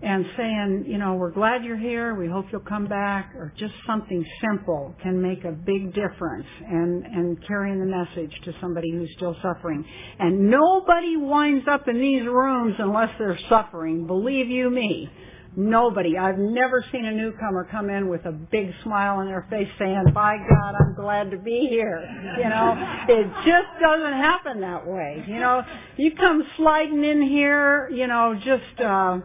and 0.02 0.26
saying, 0.36 0.84
you 0.88 0.98
know, 0.98 1.14
we're 1.14 1.30
glad 1.30 1.64
you're 1.64 1.78
here, 1.78 2.14
we 2.14 2.26
hope 2.26 2.46
you'll 2.50 2.60
come 2.60 2.86
back, 2.86 3.32
or 3.36 3.52
just 3.56 3.72
something 3.86 4.26
simple 4.40 4.94
can 5.00 5.22
make 5.22 5.44
a 5.44 5.52
big 5.52 5.94
difference 5.94 6.46
and, 6.66 7.06
and 7.06 7.46
carrying 7.46 7.78
the 7.78 7.86
message 7.86 8.32
to 8.44 8.52
somebody 8.60 8.90
who's 8.90 9.10
still 9.16 9.36
suffering. 9.40 9.84
And 10.18 10.50
nobody 10.50 11.16
winds 11.16 11.66
up 11.70 11.86
in 11.86 12.00
these 12.00 12.26
rooms 12.26 12.74
unless 12.78 13.10
they're 13.16 13.38
suffering, 13.48 14.06
believe 14.06 14.48
you 14.48 14.70
me. 14.70 15.08
Nobody. 15.55 16.16
I've 16.16 16.38
never 16.38 16.82
seen 16.90 17.05
a 17.05 17.12
newcomer 17.12 17.68
come 17.70 17.90
in 17.90 18.09
with 18.09 18.24
a 18.24 18.32
big 18.32 18.72
smile 18.82 19.18
on 19.18 19.26
their 19.26 19.46
face 19.50 19.68
saying, 19.78 20.05
by 20.14 20.38
God, 20.38 20.74
I'm 20.80 20.94
glad 20.94 21.30
to 21.30 21.36
be 21.36 21.66
here. 21.68 22.00
You 22.38 22.48
know, 22.48 22.74
it 23.09 23.26
just 23.44 23.80
doesn't 23.80 24.14
happen 24.14 24.62
that 24.62 24.86
way. 24.86 25.22
You 25.28 25.38
know, 25.38 25.62
you 25.98 26.14
come 26.16 26.42
sliding 26.57 27.05
in 27.05 27.20
here, 27.20 27.90
you 27.90 28.07
know, 28.07 28.34
just, 28.34 28.80
uh, 28.80 29.18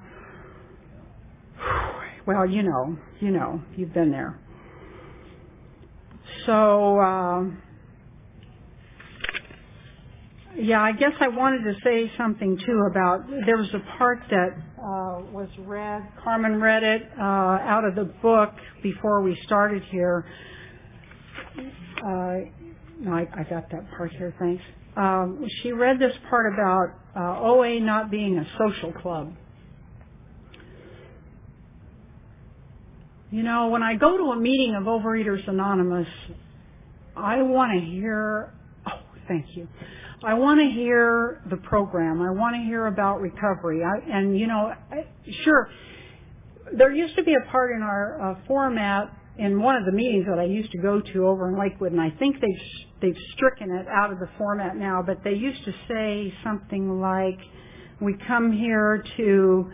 well, 2.26 2.46
you 2.46 2.64
know, 2.64 2.98
you 3.22 3.32
know, 3.32 3.62
you've 3.78 3.94
been 3.94 4.12
there. 4.12 4.38
So, 6.46 7.00
um, 7.00 7.62
yeah, 10.58 10.82
I 10.82 10.92
guess 10.92 11.14
I 11.22 11.30
wanted 11.30 11.64
to 11.64 11.76
say 11.86 12.12
something 12.18 12.58
too 12.66 12.88
about 12.92 13.30
there 13.46 13.58
was 13.58 13.74
a 13.74 13.98
part 13.98 14.20
that 14.30 14.58
uh, 14.88 15.20
was 15.34 15.50
read. 15.60 16.08
Carmen 16.24 16.62
read 16.62 16.82
it 16.82 17.02
uh, 17.20 17.22
out 17.22 17.84
of 17.84 17.96
the 17.96 18.06
book 18.06 18.54
before 18.82 19.22
we 19.22 19.38
started 19.44 19.84
here. 19.92 20.26
Uh, 21.58 22.38
no, 23.00 23.12
I, 23.12 23.28
I 23.36 23.44
got 23.44 23.70
that 23.72 23.90
part 23.98 24.12
here. 24.12 24.34
Thanks. 24.40 24.64
Um, 24.96 25.46
she 25.62 25.74
read 25.74 26.00
this 26.00 26.14
part 26.30 26.54
about 26.54 26.94
uh, 27.16 27.42
OA 27.42 27.82
not 27.82 28.10
being 28.10 28.38
a 28.38 28.48
social 28.58 28.94
club. 28.94 29.34
You 33.30 33.44
know, 33.44 33.68
when 33.68 33.84
I 33.84 33.96
go 33.96 34.16
to 34.18 34.24
a 34.32 34.40
meeting 34.40 34.76
of 34.76 34.84
Overeaters 34.84 35.46
Anonymous, 35.50 36.08
I 37.16 37.42
want 37.42 37.78
to 37.78 37.86
hear. 37.86 38.54
Oh, 38.88 39.02
thank 39.28 39.48
you. 39.58 39.68
I 40.24 40.34
want 40.34 40.60
to 40.60 40.66
hear 40.66 41.44
the 41.50 41.58
program. 41.58 42.22
I 42.22 42.32
want 42.32 42.56
to 42.56 42.62
hear 42.62 42.88
about 42.88 43.22
recovery. 43.22 43.84
I, 43.84 44.18
and 44.18 44.38
you 44.38 44.48
know, 44.48 44.74
I, 44.92 45.06
sure, 45.44 45.70
there 46.76 46.92
used 46.92 47.16
to 47.18 47.24
be 47.24 47.36
a 47.36 47.52
part 47.52 47.72
in 47.76 47.84
our 47.84 48.32
uh, 48.32 48.36
format 48.48 49.14
in 49.38 49.62
one 49.62 49.76
of 49.76 49.86
the 49.86 49.92
meetings 49.92 50.26
that 50.28 50.40
I 50.40 50.46
used 50.46 50.72
to 50.72 50.80
go 50.80 51.00
to 51.00 51.28
over 51.28 51.50
in 51.50 51.60
Lakewood, 51.60 51.92
and 51.92 52.02
I 52.02 52.10
think 52.10 52.38
they've 52.42 53.00
they've 53.00 53.24
stricken 53.34 53.70
it 53.70 53.86
out 53.88 54.12
of 54.12 54.18
the 54.18 54.30
format 54.40 54.76
now. 54.76 55.04
But 55.06 55.24
they 55.24 55.34
used 55.34 55.64
to 55.66 55.74
say 55.88 56.34
something 56.44 57.00
like, 57.00 57.40
"We 58.02 58.16
come 58.28 58.52
here 58.52 59.04
to." 59.18 59.72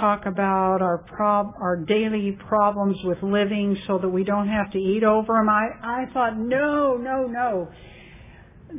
talk 0.00 0.24
about 0.24 0.80
our 0.80 1.04
prob 1.06 1.52
our 1.60 1.76
daily 1.76 2.32
problems 2.48 2.96
with 3.04 3.22
living 3.22 3.76
so 3.86 3.98
that 3.98 4.08
we 4.08 4.24
don't 4.24 4.48
have 4.48 4.70
to 4.70 4.78
eat 4.78 5.04
over 5.04 5.34
them. 5.34 5.50
I 5.50 5.68
I 5.82 6.06
thought 6.14 6.38
no, 6.38 6.96
no, 6.96 7.26
no 7.26 7.68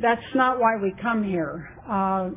that's 0.00 0.34
not 0.34 0.58
why 0.58 0.76
we 0.82 0.94
come 1.00 1.24
here. 1.24 1.70
Uh, 1.88 2.30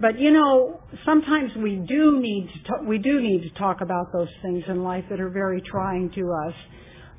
but 0.00 0.18
you 0.18 0.30
know, 0.30 0.80
sometimes 1.04 1.52
we 1.56 1.76
do 1.76 2.20
need 2.20 2.48
to 2.54 2.68
talk, 2.68 2.80
we 2.86 2.98
do 2.98 3.20
need 3.20 3.42
to 3.42 3.50
talk 3.58 3.80
about 3.82 4.12
those 4.12 4.30
things 4.42 4.64
in 4.68 4.82
life 4.82 5.04
that 5.10 5.20
are 5.20 5.28
very 5.28 5.60
trying 5.60 6.10
to 6.12 6.32
us. 6.46 6.54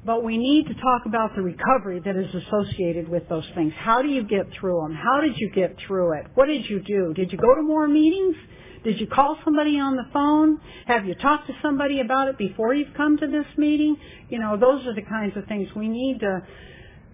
But 0.03 0.23
we 0.23 0.37
need 0.37 0.65
to 0.65 0.73
talk 0.73 1.03
about 1.05 1.35
the 1.35 1.43
recovery 1.43 2.01
that 2.03 2.15
is 2.15 2.33
associated 2.33 3.07
with 3.07 3.29
those 3.29 3.45
things. 3.53 3.71
How 3.77 4.01
do 4.01 4.07
you 4.07 4.23
get 4.23 4.47
through 4.59 4.81
them? 4.81 4.95
How 4.95 5.21
did 5.21 5.37
you 5.37 5.51
get 5.51 5.75
through 5.85 6.13
it? 6.13 6.25
What 6.33 6.47
did 6.47 6.67
you 6.67 6.79
do? 6.79 7.13
Did 7.13 7.31
you 7.31 7.37
go 7.37 7.53
to 7.53 7.61
more 7.61 7.87
meetings? 7.87 8.35
Did 8.83 8.99
you 8.99 9.05
call 9.05 9.37
somebody 9.45 9.79
on 9.79 9.95
the 9.95 10.05
phone? 10.11 10.59
Have 10.87 11.05
you 11.05 11.13
talked 11.13 11.45
to 11.47 11.53
somebody 11.61 11.99
about 11.99 12.29
it 12.29 12.37
before 12.39 12.73
you've 12.73 12.95
come 12.97 13.15
to 13.17 13.27
this 13.27 13.45
meeting? 13.57 13.95
You 14.29 14.39
know, 14.39 14.57
those 14.57 14.87
are 14.87 14.95
the 14.95 15.03
kinds 15.03 15.37
of 15.37 15.45
things 15.45 15.67
we 15.75 15.87
need 15.87 16.21
to 16.21 16.41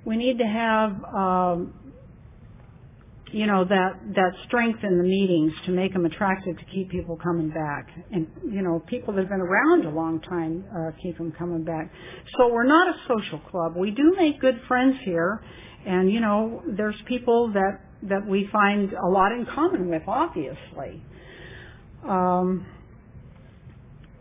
we 0.07 0.15
need 0.15 0.37
to 0.37 0.45
have 0.45 0.91
um, 1.13 1.73
you 3.33 3.45
know 3.45 3.65
that 3.65 3.99
that 4.15 4.31
strength 4.47 4.79
in 4.81 4.97
the 4.97 5.03
meetings 5.03 5.51
to 5.65 5.71
make 5.71 5.91
them 5.91 6.05
attractive 6.05 6.57
to 6.57 6.63
keep 6.73 6.89
people 6.89 7.17
coming 7.21 7.49
back. 7.49 7.89
And 8.13 8.25
you 8.49 8.61
know 8.61 8.81
people 8.87 9.13
that 9.13 9.19
have 9.19 9.29
been 9.29 9.41
around 9.41 9.85
a 9.85 9.89
long 9.89 10.21
time 10.21 10.63
uh, 10.73 10.91
keep 11.03 11.17
them 11.17 11.33
coming 11.37 11.65
back. 11.65 11.91
So 12.37 12.47
we're 12.47 12.63
not 12.63 12.87
a 12.87 12.97
social 13.05 13.39
club. 13.51 13.75
We 13.75 13.91
do 13.91 14.15
make 14.17 14.39
good 14.39 14.61
friends 14.65 14.95
here. 15.03 15.43
And 15.85 16.09
you 16.09 16.21
know 16.21 16.63
there's 16.65 16.95
people 17.05 17.51
that 17.51 17.81
that 18.03 18.25
we 18.25 18.47
find 18.49 18.93
a 18.93 19.07
lot 19.07 19.33
in 19.33 19.45
common 19.45 19.89
with 19.89 20.03
obviously. 20.07 21.03
Um, 22.07 22.65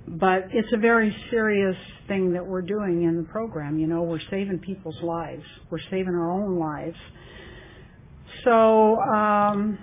but 0.09 0.48
it's 0.52 0.72
a 0.72 0.76
very 0.76 1.14
serious 1.30 1.76
thing 2.07 2.32
that 2.32 2.46
we're 2.46 2.62
doing 2.62 3.02
in 3.02 3.16
the 3.16 3.24
program. 3.24 3.78
You 3.78 3.86
know, 3.86 4.02
we're 4.02 4.20
saving 4.30 4.61
people's 4.61 5.00
lives. 5.02 5.42
We're 5.70 5.80
saving 5.90 6.14
our 6.14 6.30
own 6.30 6.59
lives. 6.59 6.96
So, 8.44 8.96
um, 9.00 9.78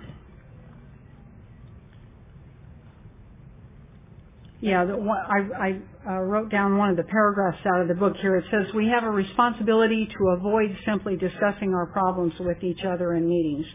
yeah, 4.60 4.86
the, 4.86 4.94
I, 4.94 5.66
I 5.66 5.80
uh, 6.10 6.20
wrote 6.20 6.50
down 6.50 6.78
one 6.78 6.88
of 6.88 6.96
the 6.96 7.04
paragraphs 7.04 7.58
out 7.74 7.82
of 7.82 7.88
the 7.88 7.94
book 7.94 8.16
here. 8.22 8.36
It 8.36 8.46
says, 8.50 8.72
we 8.74 8.88
have 8.88 9.04
a 9.04 9.10
responsibility 9.10 10.08
to 10.18 10.28
avoid 10.28 10.74
simply 10.86 11.16
discussing 11.16 11.74
our 11.74 11.86
problems 11.86 12.32
with 12.40 12.62
each 12.62 12.80
other 12.84 13.14
in 13.14 13.28
meetings. 13.28 13.66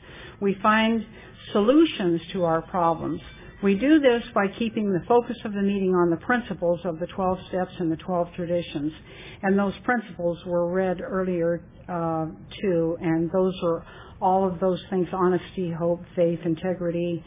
We 0.42 0.56
find 0.64 1.06
solutions 1.52 2.22
to 2.34 2.46
our 2.46 2.64
problems. 2.64 3.22
We 3.62 3.76
do 3.76 4.00
this 4.00 4.24
by 4.34 4.48
keeping 4.58 4.94
the 4.94 5.04
focus 5.06 5.36
of 5.44 5.52
the 5.52 5.62
meeting 5.62 5.94
on 5.94 6.10
the 6.10 6.16
principles 6.18 6.80
of 6.86 6.98
the 7.00 7.08
12 7.08 7.40
steps 7.50 7.72
and 7.80 7.92
the 7.92 7.98
12 7.98 8.30
traditions. 8.34 8.94
And 9.42 9.60
those 9.60 9.74
principles 9.84 10.38
were 10.46 10.72
read 10.72 11.02
earlier 11.02 11.62
uh, 11.90 12.28
too, 12.62 12.98
and 13.02 13.30
those 13.32 13.54
are 13.64 13.86
all 14.22 14.48
of 14.48 14.62
those 14.62 14.82
things, 14.90 15.08
honesty, 15.12 15.72
hope, 15.78 16.02
faith, 16.16 16.40
integrity, 16.46 17.24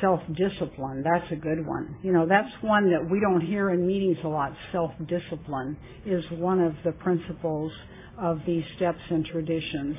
self-discipline. 0.00 1.04
That's 1.04 1.30
a 1.32 1.36
good 1.36 1.66
one. 1.66 1.96
You 2.02 2.12
know, 2.12 2.26
that's 2.26 2.50
one 2.62 2.90
that 2.90 3.10
we 3.10 3.20
don't 3.20 3.42
hear 3.42 3.70
in 3.70 3.86
meetings 3.86 4.18
a 4.24 4.28
lot. 4.28 4.54
Self-discipline 4.72 5.76
is 6.06 6.24
one 6.30 6.60
of 6.60 6.74
the 6.82 6.92
principles 6.92 7.72
of 8.18 8.40
these 8.46 8.64
steps 8.76 9.00
and 9.10 9.24
traditions. 9.24 9.96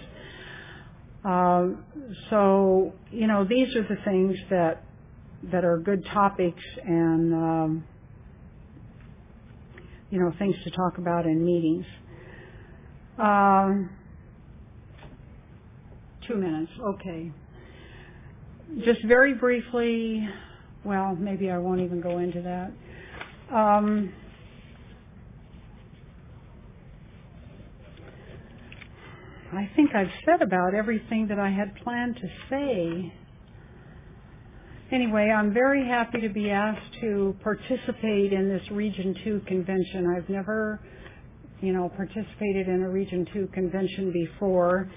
Um, 1.24 1.84
so, 2.30 2.93
you 3.11 3.28
know, 3.28 3.45
these 3.47 3.76
are 3.76 3.84
the 3.84 4.01
things 4.03 4.36
that 4.49 4.84
that 5.52 5.64
are 5.64 5.78
good 5.78 6.06
topics 6.14 6.62
and 6.86 7.34
um, 7.34 7.86
you 10.10 10.20
know 10.20 10.32
things 10.38 10.56
to 10.64 10.72
talk 10.72 10.98
about 10.98 11.26
in 11.26 11.44
meetings. 11.44 11.86
Um, 13.18 13.90
two 16.28 16.36
minutes, 16.36 16.72
okay. 16.96 17.32
Just 18.86 19.04
very 19.06 19.34
briefly, 19.34 20.28
well, 20.86 21.16
maybe 21.16 21.50
I 21.50 21.58
won't 21.58 21.82
even 21.82 22.02
go 22.02 22.20
into 22.20 22.42
that. 22.42 23.56
Um, 23.56 24.14
I 29.52 29.70
think 29.76 29.96
I've 29.96 30.12
said 30.26 30.42
about 30.44 30.76
everything 30.76 31.28
that 31.30 31.40
I 31.40 31.50
had 31.50 31.76
planned 31.84 32.18
to 32.18 32.28
say. 32.50 33.14
Anyway, 34.92 35.30
I'm 35.30 35.54
very 35.54 35.88
happy 35.88 36.20
to 36.22 36.30
be 36.30 36.50
asked 36.50 37.00
to 37.02 37.36
participate 37.44 38.34
in 38.34 38.50
this 38.50 38.64
Region 38.72 39.16
2 39.24 39.42
convention. 39.46 40.08
I've 40.18 40.28
never, 40.30 40.80
you 41.62 41.74
know, 41.74 41.90
participated 41.90 42.68
in 42.68 42.82
a 42.82 42.90
Region 42.90 43.28
2 43.32 43.50
convention 43.54 44.12
before. 44.12 44.90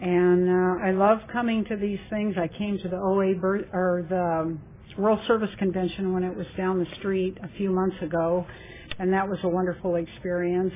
And 0.00 0.48
uh, 0.48 0.86
I 0.86 0.92
love 0.92 1.18
coming 1.30 1.62
to 1.66 1.76
these 1.76 1.98
things. 2.08 2.36
I 2.38 2.48
came 2.48 2.78
to 2.78 2.88
the 2.88 2.96
OA 2.96 3.34
Ber- 3.34 3.68
or 3.74 4.06
the 4.08 4.56
World 5.00 5.20
Service 5.26 5.50
Convention 5.58 6.14
when 6.14 6.24
it 6.24 6.34
was 6.34 6.46
down 6.56 6.78
the 6.78 6.86
street 6.98 7.36
a 7.42 7.48
few 7.58 7.70
months 7.70 7.96
ago, 8.00 8.46
and 8.98 9.12
that 9.12 9.28
was 9.28 9.38
a 9.42 9.48
wonderful 9.48 9.96
experience. 9.96 10.72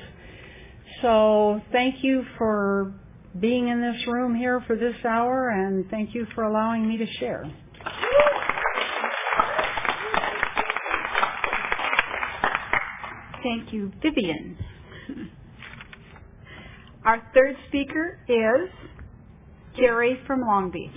So 1.01 1.59
thank 1.71 2.03
you 2.03 2.23
for 2.37 2.93
being 3.39 3.69
in 3.69 3.81
this 3.81 4.05
room 4.07 4.35
here 4.35 4.63
for 4.67 4.75
this 4.75 4.95
hour, 5.05 5.49
and 5.49 5.89
thank 5.89 6.13
you 6.13 6.27
for 6.35 6.43
allowing 6.43 6.87
me 6.87 6.97
to 6.97 7.07
share. 7.19 7.51
Thank 13.43 13.71
you, 13.73 13.91
Vivian. 14.01 14.57
Our 17.05 17.21
third 17.33 17.55
speaker 17.67 18.19
is 18.27 18.69
Jerry 19.77 20.19
from 20.27 20.41
Long 20.41 20.71
Beach. 20.71 20.91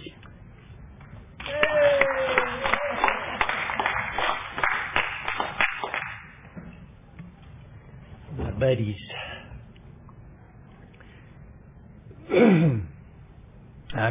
My 8.38 8.50
buddies. 8.52 8.96
I'm 12.32 12.88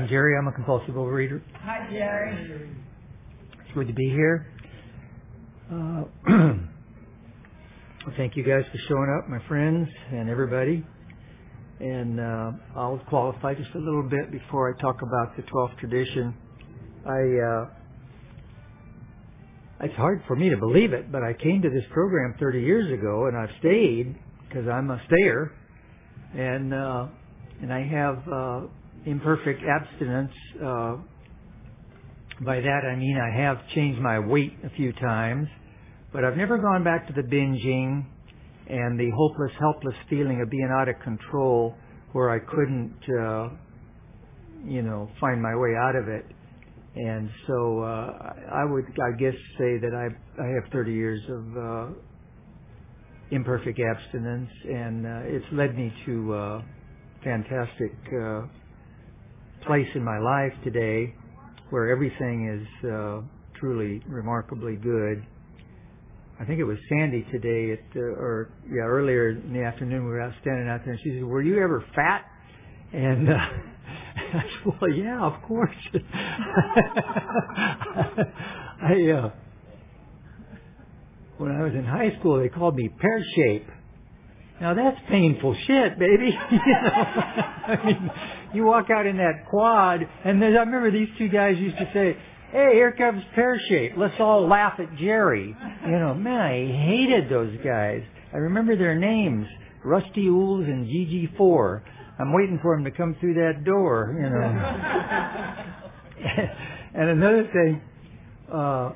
Jerry. 0.08 0.38
I'm 0.38 0.48
a 0.48 0.52
compulsive 0.54 0.96
overeater. 0.96 1.42
Hi, 1.56 1.88
Jerry. 1.92 2.70
It's 3.54 3.74
good 3.74 3.88
to 3.88 3.94
be 3.94 4.10
here. 4.10 4.48
Uh, 5.72 6.04
thank 8.18 8.36
you 8.36 8.44
guys 8.44 8.64
for 8.72 8.78
showing 8.88 9.16
up, 9.18 9.30
my 9.30 9.40
friends 9.48 9.88
and 10.12 10.28
everybody. 10.30 10.84
And 11.80 12.20
uh, 12.20 12.52
I'll 12.76 13.00
qualify 13.10 13.54
just 13.54 13.70
a 13.76 13.80
little 13.80 14.04
bit 14.04 14.32
before 14.32 14.74
I 14.74 14.82
talk 14.82 15.02
about 15.02 15.36
the 15.36 15.44
12th 15.44 15.78
tradition. 15.80 16.36
I 17.06 17.12
uh, 17.12 17.70
it's 19.82 19.96
hard 19.96 20.24
for 20.28 20.36
me 20.36 20.50
to 20.50 20.58
believe 20.58 20.94
it, 20.94 21.12
but 21.12 21.24
I 21.24 21.34
came 21.34 21.62
to 21.62 21.70
this 21.70 21.84
program 21.92 22.36
30 22.40 22.62
years 22.62 22.92
ago, 22.92 23.26
and 23.28 23.38
I've 23.38 23.50
stayed 23.60 24.16
because 24.48 24.68
I'm 24.68 24.90
a 24.92 25.02
stayer, 25.08 25.52
and 26.36 26.74
uh, 26.74 27.08
and 27.62 27.74
I 27.74 27.84
have 27.84 28.28
uh, 28.28 28.62
imperfect 29.06 29.62
abstinence. 29.64 30.34
Uh, 30.64 30.98
by 32.42 32.62
that 32.62 32.82
I 32.92 32.96
mean 32.96 33.18
I 33.18 33.42
have 33.42 33.58
changed 33.76 34.02
my 34.02 34.18
weight 34.20 34.54
a 34.64 34.72
few 34.72 34.92
times, 34.94 35.48
but 36.14 36.26
I've 36.26 36.38
never 36.38 36.58
gone 36.58 36.84
back 36.84 37.08
to 37.08 37.14
the 37.14 37.22
binging 37.22 38.06
and 38.68 39.00
the 39.00 39.10
hopeless, 39.16 39.52
helpless 39.60 39.96
feeling 40.10 40.42
of 40.42 40.50
being 40.50 40.70
out 40.72 40.88
of 40.90 40.96
control 41.04 41.76
where 42.14 42.30
I 42.30 42.40
couldn't, 42.40 42.98
uh, 43.10 43.50
you 44.66 44.82
know, 44.82 45.10
find 45.20 45.42
my 45.42 45.56
way 45.56 45.76
out 45.78 45.96
of 45.96 46.08
it. 46.08 46.26
And 46.96 47.30
so 47.48 47.80
uh, 47.80 48.34
I 48.54 48.66
would, 48.66 48.84
I 48.86 49.18
guess, 49.18 49.34
say 49.58 49.78
that 49.78 49.94
I 49.96 50.42
I 50.42 50.48
have 50.48 50.72
30 50.74 50.92
years 50.92 51.22
of 51.30 51.58
uh, 51.58 51.94
imperfect 53.32 53.80
abstinence, 53.80 54.50
and 54.66 55.06
uh, 55.06 55.20
it's 55.24 55.46
led 55.54 55.78
me 55.78 55.94
to 56.06 56.34
a 56.34 56.66
fantastic 57.24 57.94
uh, 58.14 58.42
place 59.66 59.88
in 59.96 60.04
my 60.04 60.20
life 60.20 60.54
today, 60.66 61.16
where 61.70 61.90
everything 61.90 62.60
is 62.60 62.90
uh, 62.92 63.22
truly 63.58 64.02
remarkably 64.08 64.76
good. 64.76 65.26
I 66.42 66.46
think 66.46 66.60
it 66.60 66.64
was 66.64 66.80
Sandy 66.90 67.24
today, 67.32 67.74
at, 67.74 67.96
uh, 67.96 68.00
or 68.00 68.50
yeah, 68.68 68.82
earlier 68.82 69.30
in 69.30 69.54
the 69.54 69.62
afternoon, 69.64 70.06
we 70.06 70.10
were 70.10 70.22
out 70.22 70.34
standing 70.42 70.68
out 70.68 70.82
there, 70.84 70.94
and 70.94 71.02
she 71.04 71.12
said, 71.12 71.24
"Were 71.24 71.44
you 71.44 71.62
ever 71.62 71.86
fat?" 71.94 72.26
And 72.92 73.30
uh, 73.30 73.34
I 74.34 74.42
said, 74.42 74.74
"Well, 74.82 74.90
yeah, 74.90 75.22
of 75.22 75.40
course." 75.44 75.76
I 78.82 79.12
uh, 79.12 79.30
when 81.38 81.52
I 81.52 81.62
was 81.62 81.74
in 81.76 81.86
high 81.86 82.18
school, 82.20 82.40
they 82.40 82.50
called 82.50 82.76
me 82.76 82.90
pear 82.90 83.24
shape. 83.36 83.68
Now 84.60 84.74
that's 84.74 84.98
painful 85.12 85.56
shit, 85.68 86.00
baby. 86.00 86.36
you 86.52 86.58
know, 86.58 86.92
I 87.68 87.84
mean, 87.86 88.12
you 88.56 88.66
walk 88.66 88.88
out 88.90 89.06
in 89.06 89.18
that 89.18 89.46
quad, 89.48 90.00
and 90.26 90.44
I 90.44 90.48
remember 90.48 90.90
these 90.90 91.10
two 91.20 91.30
guys 91.30 91.58
used 91.60 91.78
to 91.78 91.88
say, 91.94 92.18
"Hey, 92.52 92.74
here 92.74 92.92
comes 92.92 93.24
pear 93.36 93.60
shape. 93.70 93.94
Let's 93.98 94.20
all 94.20 94.48
laugh 94.48 94.80
at 94.80 94.96
Jerry." 94.98 95.56
You 95.86 96.00
know, 96.00 96.14
man, 96.14 96.40
I 96.40 96.68
hated 96.68 97.30
those 97.30 97.56
guys. 97.64 98.04
I 98.34 98.38
remember 98.38 98.76
their 98.76 98.96
names: 98.96 99.48
Rusty 99.84 100.28
Ools 100.28 100.66
and 100.66 100.86
GG 100.86 101.38
Four. 101.38 101.84
I'm 102.20 102.34
waiting 102.34 102.60
for 102.62 102.76
them 102.76 102.84
to 102.86 102.92
come 102.92 103.16
through 103.20 103.36
that 103.36 103.64
door. 103.64 104.16
You 104.18 104.30
know. 104.30 104.42
and 106.94 107.10
another 107.10 107.50
thing, 107.52 107.82
uh, 108.54 108.92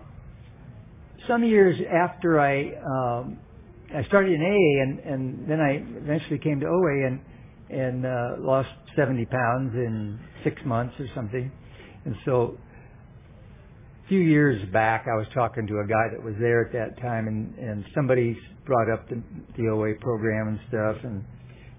some 1.27 1.43
years 1.43 1.79
after 1.91 2.39
I 2.39 2.73
um, 2.75 3.39
I 3.93 4.03
started 4.05 4.33
in 4.33 4.41
AA 4.41 4.81
and 4.83 4.99
and 4.99 5.49
then 5.49 5.59
I 5.59 5.83
eventually 5.97 6.39
came 6.39 6.59
to 6.59 6.67
OA 6.67 7.07
and 7.07 7.19
and 7.69 8.05
uh, 8.05 8.35
lost 8.39 8.69
70 8.95 9.25
pounds 9.25 9.73
in 9.73 10.19
six 10.43 10.61
months 10.65 10.93
or 10.99 11.07
something. 11.15 11.51
And 12.05 12.15
so 12.23 12.57
few 14.07 14.19
years 14.19 14.61
back, 14.71 15.05
I 15.11 15.15
was 15.15 15.27
talking 15.33 15.65
to 15.67 15.79
a 15.79 15.87
guy 15.87 16.09
that 16.11 16.23
was 16.23 16.35
there 16.39 16.65
at 16.65 16.71
that 16.73 17.01
time, 17.01 17.27
and 17.27 17.57
and 17.57 17.85
somebody 17.95 18.37
brought 18.65 18.89
up 18.91 19.07
the, 19.09 19.21
the 19.57 19.67
OA 19.69 19.95
program 19.99 20.47
and 20.49 20.59
stuff, 20.67 20.97
and 21.03 21.23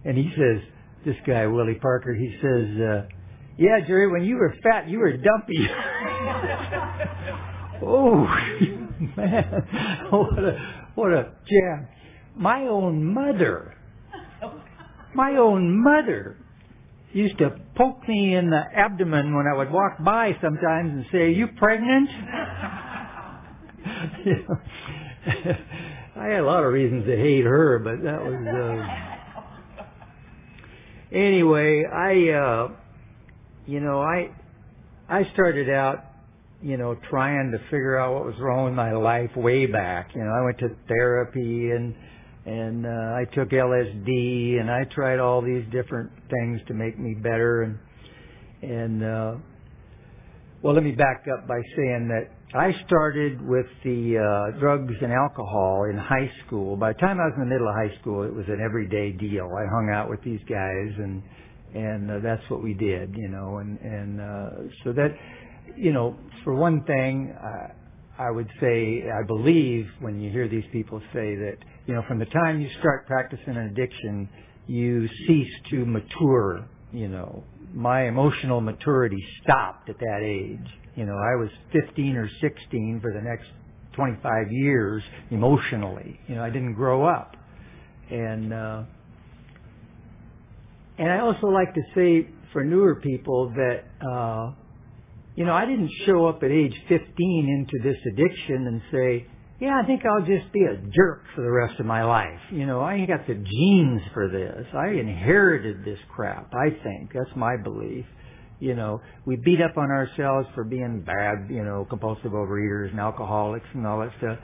and 0.05 0.17
he 0.17 0.31
says, 0.37 0.63
this 1.05 1.17
guy 1.27 1.47
Willie 1.47 1.79
Parker, 1.81 2.15
he 2.15 2.37
says, 2.43 2.81
uh, 2.81 3.07
yeah, 3.59 3.81
Jerry, 3.87 4.11
when 4.11 4.25
you 4.25 4.37
were 4.37 4.55
fat, 4.63 4.89
you 4.89 4.99
were 4.99 5.13
dumpy. 5.13 5.69
oh 7.83 8.25
man, 9.17 9.63
what 10.11 10.39
a 10.39 10.59
what 10.95 11.13
a 11.13 11.33
jam! 11.49 11.89
My 12.37 12.63
own 12.63 13.15
mother, 13.15 13.75
my 15.15 15.37
own 15.37 15.83
mother 15.83 16.37
used 17.13 17.39
to 17.39 17.59
poke 17.75 18.07
me 18.09 18.35
in 18.35 18.51
the 18.51 18.63
abdomen 18.75 19.35
when 19.35 19.47
I 19.47 19.57
would 19.57 19.71
walk 19.71 20.03
by 20.03 20.37
sometimes 20.41 20.93
and 20.93 21.07
say, 21.13 21.19
"Are 21.19 21.29
you 21.29 21.47
pregnant?" 21.49 22.11
I 26.17 26.29
had 26.29 26.41
a 26.41 26.47
lot 26.47 26.65
of 26.65 26.73
reasons 26.73 27.05
to 27.07 27.17
hate 27.17 27.45
her, 27.45 27.79
but 27.79 28.03
that 28.03 28.23
was. 28.23 28.35
Uh... 28.47 29.17
Anyway, 31.13 31.85
I, 31.85 32.31
uh, 32.31 32.69
you 33.67 33.81
know, 33.81 34.01
I, 34.01 34.31
I 35.09 35.31
started 35.33 35.71
out, 35.71 36.05
you 36.63 36.77
know, 36.77 36.97
trying 37.09 37.53
to 37.53 37.59
figure 37.71 37.97
out 37.97 38.15
what 38.15 38.25
was 38.25 38.35
wrong 38.41 38.65
with 38.65 38.75
my 38.75 38.93
life 38.93 39.31
way 39.37 39.67
back. 39.67 40.11
You 40.15 40.25
know, 40.25 40.31
I 40.31 40.45
went 40.45 40.59
to 40.59 40.71
therapy 40.89 41.71
and 41.71 41.95
and 42.47 42.87
uh, 42.87 42.89
I 42.89 43.25
took 43.35 43.51
LSD 43.51 44.61
and 44.61 44.71
I 44.71 44.85
tried 44.85 45.19
all 45.19 45.43
these 45.43 45.65
different 45.73 46.11
things 46.31 46.61
to 46.69 46.75
make 46.75 46.99
me 46.99 47.15
better 47.15 47.63
and 47.63 47.79
and 48.63 49.05
uh 49.05 49.35
well 50.63 50.73
let 50.73 50.85
me 50.85 50.93
back 50.93 51.25
up 51.33 51.47
by 51.47 51.61
saying 51.77 52.09
that 52.09 52.31
I 52.57 52.73
started 52.87 53.43
with 53.47 53.67
the 53.85 54.17
uh 54.17 54.59
drugs 54.61 54.95
and 55.03 55.13
alcohol 55.13 55.87
in 55.91 55.99
high 55.99 56.31
school. 56.47 56.77
By 56.77 56.93
the 56.93 57.01
time 57.01 57.19
I 57.21 57.25
was 57.25 57.35
in 57.37 57.41
the 57.41 57.53
middle 57.53 57.69
of 57.69 57.75
high 57.75 57.99
school 58.01 58.23
it 58.23 58.33
was 58.33 58.47
an 58.47 58.61
everyday 58.65 59.11
deal. 59.11 59.51
I 59.53 59.67
hung 59.67 59.91
out 59.93 60.09
with 60.09 60.23
these 60.23 60.41
guys 60.49 60.93
and 60.99 61.23
and 61.75 62.11
uh, 62.11 62.19
that's 62.23 62.49
what 62.49 62.63
we 62.63 62.75
did, 62.75 63.15
you 63.17 63.29
know, 63.29 63.59
and 63.59 63.79
and 63.81 64.21
uh 64.21 64.51
so 64.85 64.93
that 64.93 65.11
you 65.77 65.93
know, 65.93 66.17
for 66.45 66.55
one 66.55 66.85
thing, 66.85 67.37
uh, 67.39 68.23
I 68.23 68.31
would 68.31 68.49
say 68.61 69.03
I 69.11 69.27
believe 69.27 69.89
when 70.01 70.21
you 70.21 70.31
hear 70.31 70.49
these 70.49 70.65
people 70.73 71.01
say 71.13 71.35
that 71.37 71.59
you 71.87 71.95
know, 71.95 72.03
from 72.09 72.19
the 72.19 72.27
time 72.27 72.61
you 72.61 72.69
start 72.81 73.07
practicing 73.07 73.57
an 73.57 73.69
addiction, 73.71 74.29
you 74.67 75.09
cease 75.27 75.53
to 75.71 75.85
mature, 75.85 76.67
you 76.93 77.09
know. 77.09 77.45
My 77.73 78.09
emotional 78.09 78.61
maturity 78.61 79.23
stopped 79.43 79.89
at 79.89 79.99
that 79.99 80.21
age. 80.23 80.67
You 80.95 81.05
know, 81.05 81.15
I 81.15 81.37
was 81.37 81.51
15 81.73 82.17
or 82.17 82.29
16 82.41 83.01
for 83.03 83.13
the 83.13 83.21
next 83.21 83.47
25 83.95 84.51
years 84.51 85.03
emotionally. 85.31 86.19
You 86.27 86.37
know, 86.37 86.43
I 86.43 86.51
didn't 86.51 86.75
grow 86.75 87.05
up. 87.05 87.37
And, 88.11 88.53
uh, 88.53 88.83
and 90.99 91.11
I 91.11 91.21
also 91.21 91.49
like 91.49 91.75
to 91.75 91.83
say 91.95 92.29
for 92.53 92.65
newer 92.65 92.97
people 92.97 93.53
that, 93.55 93.85
uh, 94.07 94.53
you 95.35 95.45
know, 95.45 95.53
I 95.53 95.67
didn't 95.67 95.91
show 96.07 96.27
up 96.27 96.43
at 96.43 96.51
age 96.51 96.75
15 96.89 96.99
into 96.99 97.89
this 97.89 97.99
addiction 98.13 98.67
and 98.67 98.83
say, 98.91 99.27
yeah, 99.61 99.81
I 99.83 99.87
think 99.87 100.03
I'll 100.05 100.27
just 100.27 100.53
be 100.53 100.65
a 100.65 100.77
jerk 100.77 101.23
for 101.35 101.43
the 101.43 101.51
rest 101.51 101.81
of 101.81 101.87
my 101.87 102.05
life. 102.05 102.41
You 102.51 102.67
know, 102.67 102.81
I 102.81 102.95
ain't 102.95 103.09
got 103.09 103.27
the 103.27 103.35
genes 103.35 104.03
for 104.13 104.29
this. 104.29 104.67
I 104.75 104.89
inherited 104.89 105.83
this 105.85 105.99
crap, 106.15 106.53
I 106.53 106.71
think. 106.83 107.13
That's 107.15 107.35
my 107.35 107.57
belief. 107.57 108.05
You 108.59 108.75
know, 108.75 109.01
we 109.25 109.37
beat 109.37 109.61
up 109.63 109.77
on 109.79 109.91
ourselves 109.91 110.49
for 110.55 110.65
being 110.65 111.03
bad, 111.03 111.49
you 111.51 111.65
know, 111.65 111.87
compulsive 111.89 112.33
overeaters 112.33 112.91
and 112.91 113.01
alcoholics 113.01 113.67
and 113.73 113.87
all 113.87 114.01
that 114.01 114.13
stuff. 114.19 114.39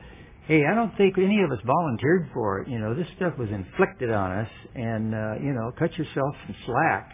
Hey, 0.46 0.62
I 0.70 0.74
don't 0.74 0.96
think 0.96 1.16
any 1.18 1.42
of 1.42 1.52
us 1.52 1.58
volunteered 1.64 2.30
for 2.32 2.60
it. 2.60 2.68
You 2.68 2.78
know, 2.78 2.94
this 2.94 3.06
stuff 3.16 3.34
was 3.38 3.48
inflicted 3.50 4.10
on 4.10 4.32
us 4.32 4.50
and, 4.74 5.14
uh, 5.14 5.34
you 5.42 5.52
know, 5.52 5.72
cut 5.78 5.96
yourself 5.96 6.34
some 6.46 6.56
slack. 6.66 7.10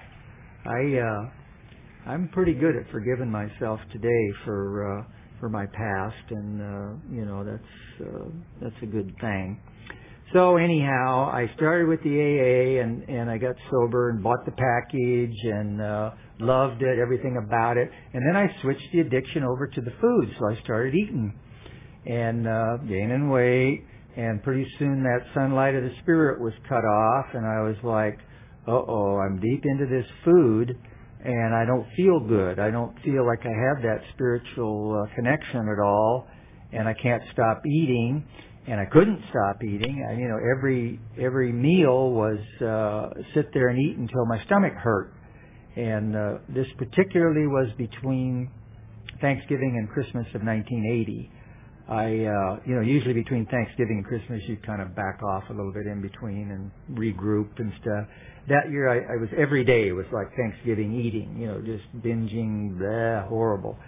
I, 0.64 0.98
uh, 0.98 2.10
I'm 2.10 2.28
pretty 2.28 2.54
good 2.54 2.74
at 2.76 2.90
forgiving 2.90 3.30
myself 3.30 3.80
today 3.92 4.32
for, 4.44 5.00
uh, 5.00 5.17
for 5.40 5.48
my 5.48 5.66
past 5.66 6.30
and, 6.30 6.60
uh, 6.60 6.94
you 7.10 7.24
know, 7.24 7.44
that's, 7.44 8.08
uh, 8.08 8.28
that's 8.60 8.82
a 8.82 8.86
good 8.86 9.14
thing. 9.20 9.60
So 10.32 10.56
anyhow, 10.56 11.30
I 11.32 11.50
started 11.56 11.88
with 11.88 12.02
the 12.02 12.10
AA 12.10 12.82
and, 12.82 13.08
and 13.08 13.30
I 13.30 13.38
got 13.38 13.56
sober 13.70 14.10
and 14.10 14.22
bought 14.22 14.44
the 14.44 14.52
package 14.52 15.36
and, 15.44 15.80
uh, 15.80 16.10
loved 16.40 16.82
it, 16.82 16.98
everything 16.98 17.42
about 17.42 17.76
it. 17.76 17.90
And 18.12 18.22
then 18.26 18.36
I 18.36 18.48
switched 18.62 18.88
the 18.92 19.00
addiction 19.00 19.42
over 19.42 19.66
to 19.66 19.80
the 19.80 19.92
food, 20.00 20.30
so 20.38 20.50
I 20.50 20.60
started 20.62 20.94
eating 20.94 21.38
and 22.06 22.46
uh, 22.46 22.76
gaining 22.88 23.30
weight. 23.30 23.84
And 24.16 24.42
pretty 24.42 24.66
soon 24.78 25.02
that 25.04 25.20
sunlight 25.32 25.74
of 25.74 25.84
the 25.84 25.92
spirit 26.02 26.40
was 26.40 26.52
cut 26.68 26.84
off, 26.84 27.26
and 27.34 27.46
I 27.46 27.60
was 27.62 27.76
like, 27.84 28.18
"Uh 28.66 28.72
oh, 28.72 29.18
I'm 29.18 29.38
deep 29.38 29.62
into 29.64 29.86
this 29.86 30.06
food, 30.24 30.76
and 31.24 31.54
I 31.54 31.64
don't 31.64 31.86
feel 31.96 32.20
good. 32.20 32.58
I 32.58 32.70
don't 32.70 32.94
feel 33.02 33.26
like 33.26 33.40
I 33.44 33.54
have 33.68 33.82
that 33.82 34.00
spiritual 34.14 35.02
uh, 35.02 35.14
connection 35.14 35.68
at 35.68 35.82
all, 35.82 36.26
and 36.72 36.88
I 36.88 36.94
can't 36.94 37.22
stop 37.32 37.62
eating." 37.66 38.24
And 38.66 38.78
I 38.78 38.84
couldn't 38.84 39.22
stop 39.30 39.64
eating. 39.64 40.06
I, 40.10 40.12
you 40.12 40.28
know, 40.28 40.36
every 40.54 41.00
every 41.18 41.52
meal 41.52 42.10
was 42.10 42.38
uh, 42.60 43.18
sit 43.34 43.48
there 43.54 43.68
and 43.68 43.78
eat 43.78 43.96
until 43.96 44.26
my 44.26 44.44
stomach 44.44 44.74
hurt 44.74 45.14
and 45.78 46.16
uh, 46.16 46.38
this 46.48 46.66
particularly 46.76 47.46
was 47.46 47.68
between 47.78 48.50
Thanksgiving 49.20 49.76
and 49.78 49.88
Christmas 49.88 50.26
of 50.34 50.42
1980. 50.42 51.30
I, 51.88 52.04
uh, 52.04 52.60
you 52.66 52.74
know, 52.74 52.82
usually 52.82 53.14
between 53.14 53.46
Thanksgiving 53.46 53.98
and 53.98 54.06
Christmas, 54.06 54.42
you 54.46 54.58
kind 54.58 54.82
of 54.82 54.94
back 54.94 55.22
off 55.22 55.44
a 55.48 55.52
little 55.52 55.72
bit 55.72 55.86
in 55.86 56.02
between 56.02 56.50
and 56.50 56.70
regroup 56.98 57.58
and 57.58 57.72
stuff. 57.80 58.06
That 58.48 58.70
year, 58.70 58.88
I, 58.88 59.14
I 59.14 59.16
was 59.16 59.28
every 59.36 59.64
day. 59.64 59.92
Was 59.92 60.06
like 60.12 60.34
Thanksgiving 60.36 61.00
eating, 61.00 61.36
you 61.38 61.46
know, 61.46 61.60
just 61.60 61.84
binging, 62.02 62.78
bleh, 62.78 63.26
horrible. 63.28 63.78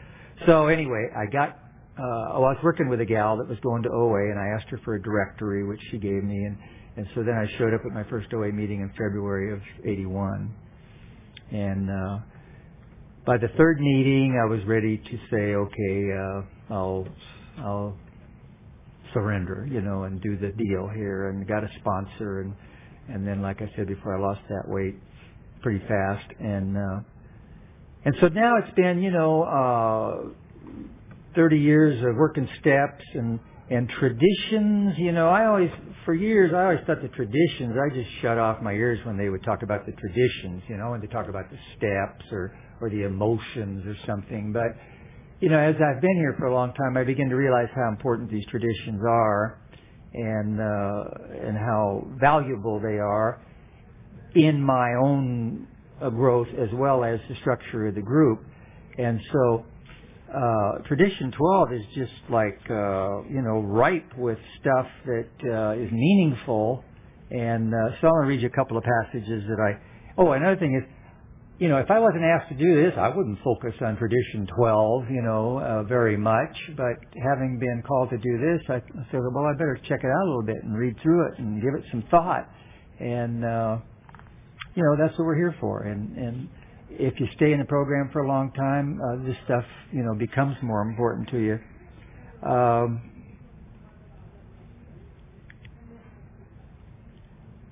So 0.47 0.69
anyway, 0.69 1.09
I 1.17 1.27
got. 1.31 1.59
Uh, 1.99 2.33
oh, 2.33 2.45
I 2.45 2.55
was 2.55 2.59
working 2.63 2.89
with 2.89 3.01
a 3.03 3.05
gal 3.05 3.37
that 3.39 3.49
was 3.49 3.59
going 3.61 3.83
to 3.83 3.91
OA, 3.91 4.31
and 4.31 4.39
I 4.39 4.57
asked 4.57 4.71
her 4.71 4.81
for 4.85 4.95
a 4.95 5.03
directory, 5.03 5.67
which 5.67 5.81
she 5.91 5.99
gave 5.99 6.25
me, 6.25 6.45
and 6.45 6.57
and 6.97 7.07
so 7.15 7.23
then 7.23 7.35
I 7.35 7.47
showed 7.59 7.75
up 7.75 7.83
at 7.85 7.93
my 7.93 8.05
first 8.05 8.33
OA 8.33 8.51
meeting 8.53 8.81
in 8.81 8.89
February 8.91 9.53
of 9.53 9.61
'81 9.85 10.55
and 11.53 11.91
uh, 11.91 12.19
by 13.27 13.37
the 13.39 13.49
third 13.57 13.81
meeting, 13.81 14.41
I 14.41 14.47
was 14.49 14.61
ready 14.67 14.99
to 14.99 15.19
say, 15.31 15.55
okay, 15.55 16.13
uh, 16.13 16.75
I'll 16.75 17.07
I'll 17.61 17.97
surrender, 19.13 19.67
you 19.71 19.81
know, 19.81 20.05
and 20.05 20.21
do 20.21 20.37
the 20.37 20.53
deal 20.53 20.89
here, 20.89 21.31
and 21.31 21.47
got 21.47 21.65
a 21.65 21.69
sponsor, 21.79 22.41
and 22.41 22.55
and 23.09 23.27
then, 23.27 23.43
like 23.43 23.61
I 23.61 23.71
said 23.77 23.89
before, 23.89 24.17
I 24.17 24.21
lost 24.21 24.41
that 24.49 24.69
weight 24.69 24.97
pretty 25.63 25.85
fast, 25.87 26.27
and 26.39 26.77
uh, 26.77 27.01
and 28.05 28.15
so 28.21 28.29
now 28.29 28.57
it's 28.59 28.75
been, 28.75 29.03
you 29.03 29.11
know, 29.11 29.43
uh, 29.43 30.29
30 31.35 31.59
years 31.59 32.03
of 32.05 32.17
working 32.17 32.49
steps 32.61 33.05
and 33.15 33.41
and 33.71 33.89
traditions, 33.89 34.95
you 34.99 35.13
know, 35.13 35.29
I 35.29 35.47
always, 35.47 35.71
for 36.05 36.13
years, 36.13 36.53
I 36.53 36.65
always 36.65 36.81
thought 36.89 37.01
the 37.03 37.09
traditions, 37.09 37.77
I 37.79 37.95
just 37.95 38.11
shut 38.21 38.37
off 38.37 38.61
my 38.61 38.73
ears 38.73 38.99
when 39.07 39.17
they 39.17 39.29
would 39.29 39.45
talk 39.45 39.63
about 39.63 39.87
the 39.87 39.93
traditions, 39.93 40.65
you 40.69 40.77
know, 40.77 40.91
when 40.91 41.01
they 41.01 41.07
talk 41.07 41.29
about 41.29 41.49
the 41.51 41.59
steps 41.77 42.33
or, 42.33 42.53
or 42.81 42.91
the 42.91 43.05
emotions 43.05 43.87
or 43.87 43.97
something. 44.09 44.53
But, 44.53 44.75
you 45.41 45.49
know, 45.49 45.59
as 45.59 45.75
I've 45.77 46.03
been 46.03 46.17
here 46.17 46.35
for 46.39 46.47
a 46.47 46.55
long 46.55 46.73
time, 46.75 46.97
I 46.97 47.05
begin 47.05 47.29
to 47.31 47.37
realize 47.37 47.69
how 47.75 47.89
important 47.89 48.31
these 48.31 48.45
traditions 48.47 49.01
are 49.09 49.59
and, 50.13 50.61
uh, 50.61 51.49
and 51.49 51.57
how 51.57 52.07
valuable 52.21 52.79
they 52.81 52.99
are 52.99 53.41
in 54.35 54.63
my 54.63 54.95
own 55.03 55.67
uh, 56.01 56.11
growth 56.11 56.49
as 56.59 56.69
well 56.75 57.05
as 57.05 57.21
the 57.29 57.37
structure 57.37 57.87
of 57.87 57.95
the 57.95 58.03
group. 58.03 58.41
And 58.99 59.21
so, 59.33 59.65
uh, 60.35 60.79
tradition 60.87 61.33
12 61.33 61.73
is 61.73 61.83
just 61.95 62.13
like 62.31 62.61
uh, 62.71 63.23
you 63.29 63.43
know 63.43 63.61
ripe 63.67 64.17
with 64.17 64.39
stuff 64.61 64.87
that 65.05 65.29
uh, 65.45 65.83
is 65.83 65.91
meaningful 65.91 66.85
and 67.33 67.75
uh, 67.75 67.91
so 68.01 68.07
I'm 68.07 68.13
going 68.13 68.23
to 68.23 68.29
read 68.29 68.43
you 68.43 68.47
a 68.47 68.51
couple 68.51 68.77
of 68.77 68.85
passages 68.85 69.43
that 69.49 69.59
I 69.59 69.81
oh 70.19 70.31
another 70.31 70.57
thing 70.57 70.81
is 70.81 70.89
you 71.61 71.69
know 71.69 71.77
if 71.77 71.91
I 71.91 72.01
wasn't 72.01 72.25
asked 72.25 72.49
to 72.49 72.57
do 72.57 72.83
this 72.83 72.95
I 72.99 73.15
wouldn't 73.15 73.39
focus 73.45 73.75
on 73.81 73.97
tradition 73.97 74.49
12 74.57 75.11
you 75.11 75.23
know 75.23 75.61
uh, 75.61 75.83
very 75.85 76.17
much. 76.17 76.57
But 76.77 76.99
having 77.23 77.59
been 77.61 77.85
called 77.87 78.11
to 78.11 78.19
do 78.19 78.39
this 78.39 78.61
I 78.69 78.81
said 79.13 79.21
well 79.33 79.47
I 79.47 79.53
better 79.55 79.79
check 79.89 80.01
it 80.03 80.11
out 80.11 80.25
a 80.25 80.29
little 80.29 80.43
bit 80.43 80.65
and 80.65 80.77
read 80.77 80.97
through 81.03 81.29
it 81.29 81.39
and 81.39 81.63
give 81.63 81.75
it 81.79 81.85
some 81.93 82.03
thought. 82.11 82.49
And 82.99 83.45
uh, 83.45 83.79
you 84.75 84.83
know 84.83 84.97
that's 84.99 85.17
what 85.17 85.27
we're 85.27 85.37
here 85.39 85.55
for. 85.61 85.85
And 85.85 86.17
and 86.17 86.49
if 86.91 87.15
you 87.21 87.27
stay 87.37 87.53
in 87.53 87.59
the 87.61 87.65
program 87.65 88.11
for 88.13 88.23
a 88.23 88.29
long 88.29 88.53
time, 88.53 89.01
uh, 89.01 89.27
this 89.27 89.37
stuff, 89.45 89.65
you 89.93 90.03
know, 90.03 90.15
becomes 90.15 90.57
more 90.63 90.83
important 90.83 91.29
to 91.31 91.39
you. 91.39 91.59
Um, 92.49 93.10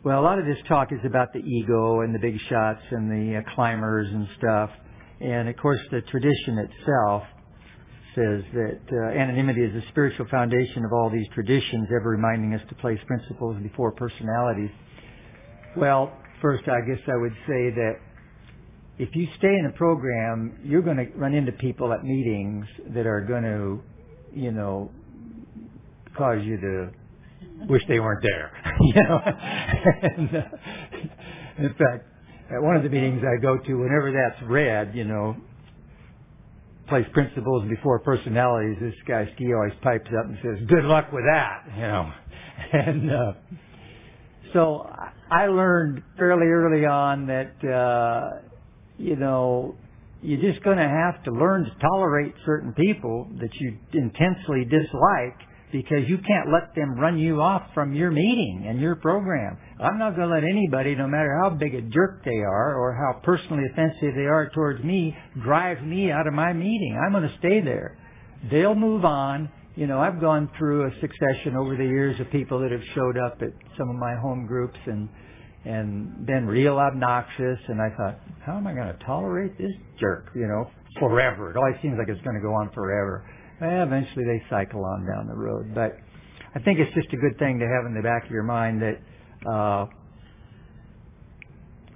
well, 0.08 0.20
a 0.20 0.24
lot 0.24 0.38
of 0.38 0.46
this 0.46 0.56
talk 0.66 0.90
is 0.90 1.00
about 1.04 1.34
the 1.34 1.40
ego 1.40 2.00
and 2.00 2.14
the 2.14 2.18
big 2.18 2.40
shots 2.48 2.80
and 2.92 3.10
the 3.10 3.36
uh, 3.36 3.54
climbers 3.54 4.08
and 4.10 4.26
stuff. 4.38 4.70
And 5.20 5.50
of 5.50 5.56
course, 5.58 5.80
the 5.90 6.00
tradition 6.00 6.56
itself 6.56 7.24
says 8.14 8.42
that 8.54 8.80
uh, 8.90 9.20
anonymity 9.20 9.60
is 9.60 9.74
the 9.74 9.82
spiritual 9.90 10.24
foundation 10.30 10.86
of 10.86 10.94
all 10.94 11.10
these 11.10 11.26
traditions, 11.34 11.88
ever 11.94 12.08
reminding 12.08 12.54
us 12.54 12.62
to 12.70 12.74
place 12.76 12.98
principles 13.06 13.62
before 13.62 13.92
personalities. 13.92 14.70
Well, 15.76 16.10
first, 16.40 16.62
I 16.66 16.80
guess 16.88 17.04
I 17.06 17.16
would 17.18 17.34
say 17.46 17.68
that 17.76 17.96
if 18.96 19.14
you 19.14 19.28
stay 19.36 19.54
in 19.58 19.66
a 19.66 19.76
program, 19.76 20.58
you're 20.64 20.80
going 20.80 20.96
to 20.96 21.18
run 21.18 21.34
into 21.34 21.52
people 21.52 21.92
at 21.92 22.02
meetings 22.02 22.64
that 22.94 23.06
are 23.06 23.20
going 23.20 23.42
to, 23.42 23.82
you 24.32 24.52
know, 24.52 24.90
cause 26.16 26.38
you 26.44 26.58
to 26.58 26.92
wish 27.68 27.82
they 27.88 28.00
weren't 28.00 28.22
there. 28.22 28.52
you 28.80 28.94
know, 29.02 29.20
and, 30.02 30.36
uh, 30.36 30.42
in 31.58 31.74
fact, 31.74 32.06
at 32.50 32.62
one 32.62 32.76
of 32.76 32.82
the 32.82 32.88
meetings 32.88 33.22
I 33.22 33.40
go 33.40 33.58
to, 33.58 33.74
whenever 33.74 34.12
that's 34.12 34.42
read, 34.48 34.92
you 34.94 35.04
know, 35.04 35.36
place 36.88 37.06
principles 37.12 37.68
before 37.68 37.98
personalities, 38.00 38.78
this 38.80 38.94
guy 39.06 39.30
Ski 39.34 39.52
always 39.54 39.74
pipes 39.82 40.10
up 40.18 40.26
and 40.26 40.38
says, 40.42 40.66
"Good 40.68 40.84
luck 40.84 41.12
with 41.12 41.24
that," 41.24 41.64
you 41.74 41.82
know, 41.82 42.12
and. 42.72 43.10
uh 43.10 43.32
so 44.54 44.88
I 45.30 45.48
learned 45.48 46.02
fairly 46.16 46.46
early 46.46 46.86
on 46.86 47.26
that 47.26 47.62
uh, 47.68 48.48
you 48.98 49.16
know, 49.16 49.76
you're 50.22 50.52
just 50.52 50.64
going 50.64 50.76
to 50.76 50.88
have 50.88 51.22
to 51.24 51.30
learn 51.30 51.64
to 51.64 51.70
tolerate 51.80 52.34
certain 52.44 52.72
people 52.72 53.28
that 53.40 53.50
you 53.54 53.78
intensely 53.94 54.64
dislike 54.64 55.47
because 55.72 56.08
you 56.08 56.18
can't 56.18 56.52
let 56.52 56.74
them 56.74 56.98
run 56.98 57.18
you 57.18 57.40
off 57.40 57.62
from 57.74 57.94
your 57.94 58.10
meeting 58.10 58.64
and 58.68 58.80
your 58.80 58.96
program. 58.96 59.58
I'm 59.80 59.98
not 59.98 60.16
going 60.16 60.28
to 60.28 60.34
let 60.34 60.44
anybody, 60.44 60.94
no 60.94 61.06
matter 61.06 61.38
how 61.42 61.50
big 61.50 61.74
a 61.74 61.82
jerk 61.82 62.24
they 62.24 62.38
are 62.38 62.76
or 62.76 62.94
how 62.94 63.20
personally 63.20 63.64
offensive 63.70 64.14
they 64.14 64.26
are 64.26 64.50
towards 64.54 64.82
me, 64.82 65.16
drive 65.42 65.82
me 65.82 66.10
out 66.10 66.26
of 66.26 66.34
my 66.34 66.52
meeting. 66.52 66.98
I'm 67.04 67.12
going 67.12 67.28
to 67.28 67.38
stay 67.38 67.60
there. 67.60 67.98
They'll 68.50 68.74
move 68.74 69.04
on. 69.04 69.50
You 69.76 69.86
know, 69.86 70.00
I've 70.00 70.20
gone 70.20 70.50
through 70.58 70.86
a 70.86 70.90
succession 71.00 71.54
over 71.56 71.76
the 71.76 71.84
years 71.84 72.18
of 72.20 72.30
people 72.30 72.60
that 72.60 72.72
have 72.72 72.82
showed 72.94 73.16
up 73.18 73.40
at 73.42 73.50
some 73.76 73.88
of 73.90 73.96
my 73.96 74.16
home 74.16 74.46
groups 74.46 74.78
and 74.86 75.08
and 75.64 76.24
been 76.24 76.46
real 76.46 76.78
obnoxious. 76.78 77.58
And 77.68 77.80
I 77.80 77.90
thought, 77.96 78.18
how 78.44 78.56
am 78.56 78.66
I 78.66 78.72
going 78.72 78.86
to 78.86 79.04
tolerate 79.04 79.58
this 79.58 79.72
jerk? 80.00 80.30
You 80.34 80.46
know, 80.46 80.70
forever. 80.98 81.50
It 81.50 81.56
always 81.56 81.76
seems 81.82 81.96
like 81.98 82.08
it's 82.08 82.22
going 82.22 82.36
to 82.36 82.42
go 82.42 82.54
on 82.54 82.70
forever. 82.72 83.24
Well, 83.60 83.82
eventually 83.82 84.24
they 84.24 84.42
cycle 84.48 84.84
on 84.84 85.06
down 85.06 85.26
the 85.26 85.34
road. 85.34 85.74
But 85.74 85.98
I 86.54 86.60
think 86.60 86.78
it's 86.78 86.94
just 86.94 87.12
a 87.12 87.16
good 87.16 87.38
thing 87.38 87.58
to 87.58 87.66
have 87.66 87.86
in 87.86 87.94
the 87.94 88.02
back 88.02 88.24
of 88.24 88.30
your 88.30 88.44
mind 88.44 88.82
that 88.82 88.98
uh, 89.48 89.86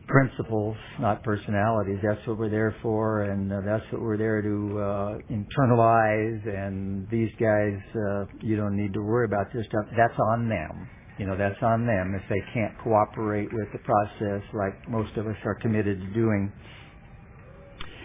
principles, 0.08 0.76
not 1.00 1.22
personalities. 1.22 1.98
That's 2.02 2.26
what 2.26 2.38
we're 2.38 2.50
there 2.50 2.76
for, 2.82 3.22
and 3.22 3.52
uh, 3.52 3.60
that's 3.64 3.84
what 3.92 4.02
we're 4.02 4.18
there 4.18 4.42
to 4.42 4.78
uh, 4.78 5.18
internalize. 5.30 6.46
And 6.46 7.08
these 7.10 7.30
guys, 7.38 7.78
uh, 7.94 8.24
you 8.40 8.56
don't 8.56 8.76
need 8.76 8.92
to 8.94 9.00
worry 9.00 9.26
about 9.26 9.52
this 9.52 9.64
stuff. 9.66 9.86
That's 9.96 10.18
on 10.18 10.48
them 10.48 10.88
you 11.18 11.26
know, 11.26 11.36
that's 11.36 11.62
on 11.62 11.86
them 11.86 12.14
if 12.14 12.22
they 12.28 12.40
can't 12.54 12.76
cooperate 12.82 13.48
with 13.52 13.68
the 13.72 13.78
process 13.78 14.42
like 14.54 14.88
most 14.88 15.16
of 15.16 15.26
us 15.26 15.36
are 15.44 15.54
committed 15.54 16.00
to 16.00 16.06
doing. 16.14 16.50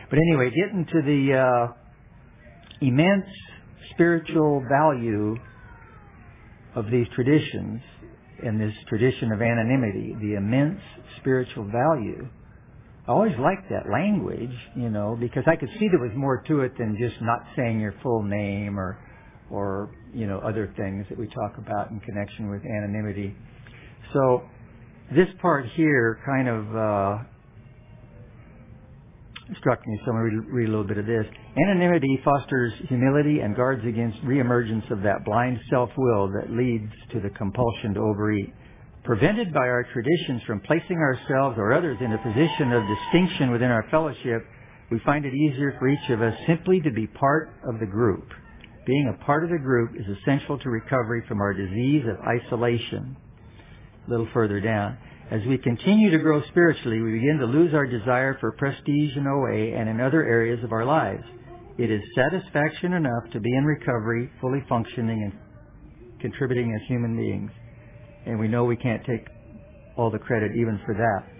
But 0.09 0.19
anyway, 0.29 0.51
getting 0.51 0.85
to 0.85 1.01
the 1.01 1.33
uh, 1.33 1.73
immense 2.81 3.25
spiritual 3.91 4.63
value 4.69 5.35
of 6.75 6.85
these 6.91 7.07
traditions 7.15 7.81
and 8.43 8.61
this 8.61 8.73
tradition 8.87 9.31
of 9.31 9.41
anonymity, 9.41 10.15
the 10.21 10.35
immense 10.35 10.79
spiritual 11.19 11.65
value. 11.65 12.27
I 13.07 13.11
always 13.11 13.37
liked 13.39 13.69
that 13.69 13.89
language, 13.91 14.53
you 14.75 14.89
know, 14.89 15.17
because 15.19 15.43
I 15.47 15.55
could 15.55 15.69
see 15.79 15.87
there 15.89 15.99
was 15.99 16.15
more 16.15 16.43
to 16.47 16.61
it 16.61 16.77
than 16.77 16.97
just 16.99 17.21
not 17.21 17.39
saying 17.55 17.79
your 17.79 17.95
full 18.03 18.21
name 18.21 18.77
or, 18.77 18.99
or, 19.49 19.89
you 20.13 20.27
know, 20.27 20.39
other 20.39 20.71
things 20.77 21.05
that 21.09 21.17
we 21.17 21.25
talk 21.27 21.57
about 21.57 21.89
in 21.89 21.99
connection 22.01 22.51
with 22.51 22.61
anonymity. 22.63 23.33
So, 24.13 24.43
this 25.15 25.29
part 25.41 25.65
here 25.75 26.19
kind 26.25 26.49
of, 26.49 26.75
uh, 26.75 27.23
struck 29.59 29.85
me, 29.87 29.99
so 30.03 30.11
I'm 30.11 30.17
going 30.17 30.43
to 30.45 30.51
read 30.51 30.67
a 30.67 30.71
little 30.71 30.87
bit 30.87 30.97
of 30.97 31.05
this. 31.05 31.25
Anonymity 31.57 32.19
fosters 32.23 32.73
humility 32.87 33.39
and 33.39 33.55
guards 33.55 33.85
against 33.85 34.21
reemergence 34.23 34.89
of 34.91 35.01
that 35.03 35.23
blind 35.25 35.59
self-will 35.69 36.31
that 36.33 36.51
leads 36.51 36.91
to 37.13 37.19
the 37.19 37.29
compulsion 37.29 37.93
to 37.93 37.99
overeat. 38.01 38.53
Prevented 39.03 39.53
by 39.53 39.67
our 39.67 39.85
traditions 39.93 40.41
from 40.45 40.59
placing 40.61 40.97
ourselves 40.97 41.57
or 41.57 41.73
others 41.73 41.97
in 42.01 42.11
a 42.11 42.17
position 42.17 42.73
of 42.73 42.83
distinction 42.87 43.51
within 43.51 43.71
our 43.71 43.85
fellowship, 43.89 44.45
we 44.91 44.99
find 45.05 45.25
it 45.25 45.33
easier 45.33 45.75
for 45.79 45.87
each 45.87 46.09
of 46.09 46.21
us 46.21 46.33
simply 46.45 46.81
to 46.81 46.91
be 46.91 47.07
part 47.07 47.49
of 47.67 47.79
the 47.79 47.85
group. 47.85 48.27
Being 48.85 49.13
a 49.13 49.25
part 49.25 49.43
of 49.43 49.49
the 49.49 49.57
group 49.57 49.91
is 49.95 50.05
essential 50.17 50.57
to 50.59 50.69
recovery 50.69 51.23
from 51.27 51.41
our 51.41 51.53
disease 51.53 52.03
of 52.07 52.17
isolation. 52.25 53.15
A 54.07 54.09
little 54.09 54.27
further 54.33 54.59
down. 54.59 54.97
As 55.29 55.41
we 55.45 55.57
continue 55.57 56.09
to 56.11 56.19
grow 56.19 56.41
spiritually, 56.47 57.01
we 57.01 57.11
begin 57.11 57.37
to 57.39 57.45
lose 57.45 57.73
our 57.73 57.85
desire 57.85 58.37
for 58.39 58.53
prestige 58.53 59.17
in 59.17 59.27
OA 59.27 59.77
and 59.77 59.89
in 59.89 59.99
other 59.99 60.23
areas 60.23 60.63
of 60.63 60.71
our 60.71 60.85
lives. 60.85 61.23
It 61.77 61.91
is 61.91 62.01
satisfaction 62.15 62.93
enough 62.93 63.29
to 63.33 63.41
be 63.41 63.53
in 63.53 63.65
recovery, 63.65 64.29
fully 64.39 64.63
functioning 64.69 65.23
and 65.23 66.21
contributing 66.21 66.73
as 66.73 66.87
human 66.87 67.17
beings. 67.17 67.51
And 68.25 68.39
we 68.39 68.47
know 68.47 68.63
we 68.63 68.77
can't 68.77 69.05
take 69.05 69.27
all 69.97 70.09
the 70.09 70.17
credit 70.17 70.53
even 70.55 70.79
for 70.85 70.93
that. 70.93 71.36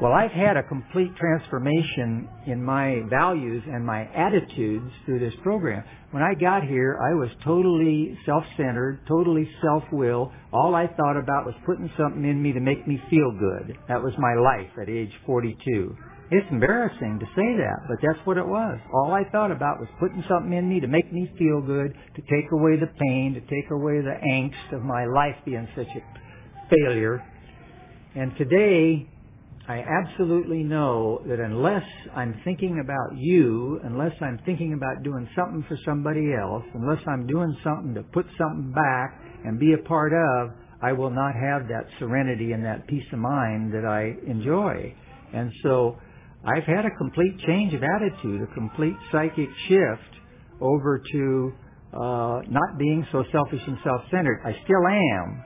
Well, 0.00 0.12
I've 0.12 0.30
had 0.30 0.56
a 0.56 0.62
complete 0.62 1.10
transformation 1.16 2.28
in 2.46 2.62
my 2.62 3.02
values 3.10 3.64
and 3.66 3.84
my 3.84 4.06
attitudes 4.14 4.92
through 5.04 5.18
this 5.18 5.34
program. 5.42 5.82
When 6.12 6.22
I 6.22 6.34
got 6.34 6.62
here, 6.62 7.00
I 7.02 7.14
was 7.14 7.28
totally 7.42 8.16
self-centered, 8.24 9.08
totally 9.08 9.50
self-will. 9.60 10.30
All 10.52 10.76
I 10.76 10.86
thought 10.86 11.16
about 11.16 11.46
was 11.46 11.56
putting 11.66 11.90
something 11.98 12.24
in 12.24 12.40
me 12.40 12.52
to 12.52 12.60
make 12.60 12.86
me 12.86 13.02
feel 13.10 13.32
good. 13.32 13.76
That 13.88 14.00
was 14.00 14.12
my 14.18 14.34
life 14.34 14.70
at 14.80 14.88
age 14.88 15.10
42. 15.26 15.96
It's 16.30 16.46
embarrassing 16.52 17.18
to 17.18 17.26
say 17.34 17.56
that, 17.58 17.78
but 17.88 17.98
that's 18.00 18.24
what 18.24 18.38
it 18.38 18.46
was. 18.46 18.78
All 18.94 19.12
I 19.12 19.28
thought 19.32 19.50
about 19.50 19.80
was 19.80 19.88
putting 19.98 20.22
something 20.28 20.52
in 20.52 20.68
me 20.68 20.78
to 20.78 20.86
make 20.86 21.12
me 21.12 21.28
feel 21.36 21.60
good, 21.60 21.92
to 22.14 22.22
take 22.30 22.52
away 22.52 22.78
the 22.78 22.86
pain, 22.86 23.34
to 23.34 23.40
take 23.40 23.68
away 23.72 24.00
the 24.00 24.14
angst 24.30 24.76
of 24.76 24.82
my 24.82 25.06
life 25.06 25.34
being 25.44 25.66
such 25.74 25.88
a 25.88 26.70
failure. 26.70 27.20
And 28.14 28.36
today, 28.36 29.08
I 29.68 29.84
absolutely 29.86 30.62
know 30.62 31.20
that 31.26 31.40
unless 31.40 31.84
I'm 32.16 32.40
thinking 32.42 32.80
about 32.82 33.18
you, 33.18 33.78
unless 33.84 34.12
I'm 34.22 34.40
thinking 34.46 34.72
about 34.72 35.02
doing 35.04 35.28
something 35.36 35.62
for 35.68 35.76
somebody 35.84 36.32
else, 36.32 36.64
unless 36.72 37.02
I'm 37.06 37.26
doing 37.26 37.54
something 37.62 37.94
to 37.94 38.02
put 38.02 38.24
something 38.38 38.72
back 38.72 39.20
and 39.44 39.60
be 39.60 39.74
a 39.74 39.86
part 39.86 40.14
of, 40.14 40.52
I 40.80 40.92
will 40.92 41.10
not 41.10 41.34
have 41.34 41.68
that 41.68 41.84
serenity 41.98 42.52
and 42.52 42.64
that 42.64 42.86
peace 42.86 43.04
of 43.12 43.18
mind 43.18 43.74
that 43.74 43.84
I 43.84 44.16
enjoy. 44.26 44.94
And 45.34 45.52
so 45.62 45.98
I've 46.46 46.64
had 46.64 46.86
a 46.86 46.96
complete 46.96 47.38
change 47.46 47.74
of 47.74 47.82
attitude, 47.82 48.40
a 48.40 48.54
complete 48.54 48.96
psychic 49.12 49.50
shift 49.68 50.16
over 50.62 51.02
to 51.12 51.52
uh, 51.92 52.40
not 52.48 52.78
being 52.78 53.06
so 53.12 53.22
selfish 53.30 53.60
and 53.66 53.76
self-centered. 53.84 54.40
I 54.46 54.52
still 54.64 54.86
am, 54.86 55.44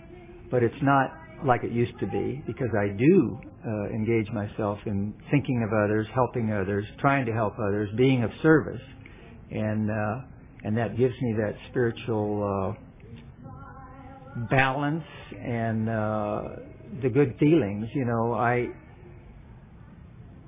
but 0.49 0.63
it's 0.63 0.81
not 0.81 1.11
like 1.45 1.65
it 1.65 1.73
used 1.73 1.99
to 1.99 2.07
be 2.07 2.41
because 2.47 2.71
I 2.79 2.97
do 2.97 3.41
uh, 3.67 3.87
engage 3.91 4.29
myself 4.33 4.79
in 4.87 5.15
thinking 5.31 5.63
of 5.63 5.73
others, 5.73 6.07
helping 6.15 6.53
others, 6.53 6.85
trying 6.99 7.27
to 7.27 7.33
help 7.33 7.55
others, 7.59 7.89
being 7.97 8.25
of 8.25 8.31
service, 8.43 8.81
and 9.51 9.91
uh, 9.91 10.21
and 10.65 10.77
that 10.77 10.97
gives 10.97 11.15
me 11.21 11.35
that 11.39 11.55
spiritual 11.71 12.77
uh, 12.77 14.47
balance 14.51 15.05
and 15.41 15.89
uh, 15.89 16.43
the 17.03 17.09
good 17.09 17.37
feelings. 17.39 17.89
You 17.95 18.05
know, 18.05 18.35
I 18.35 18.69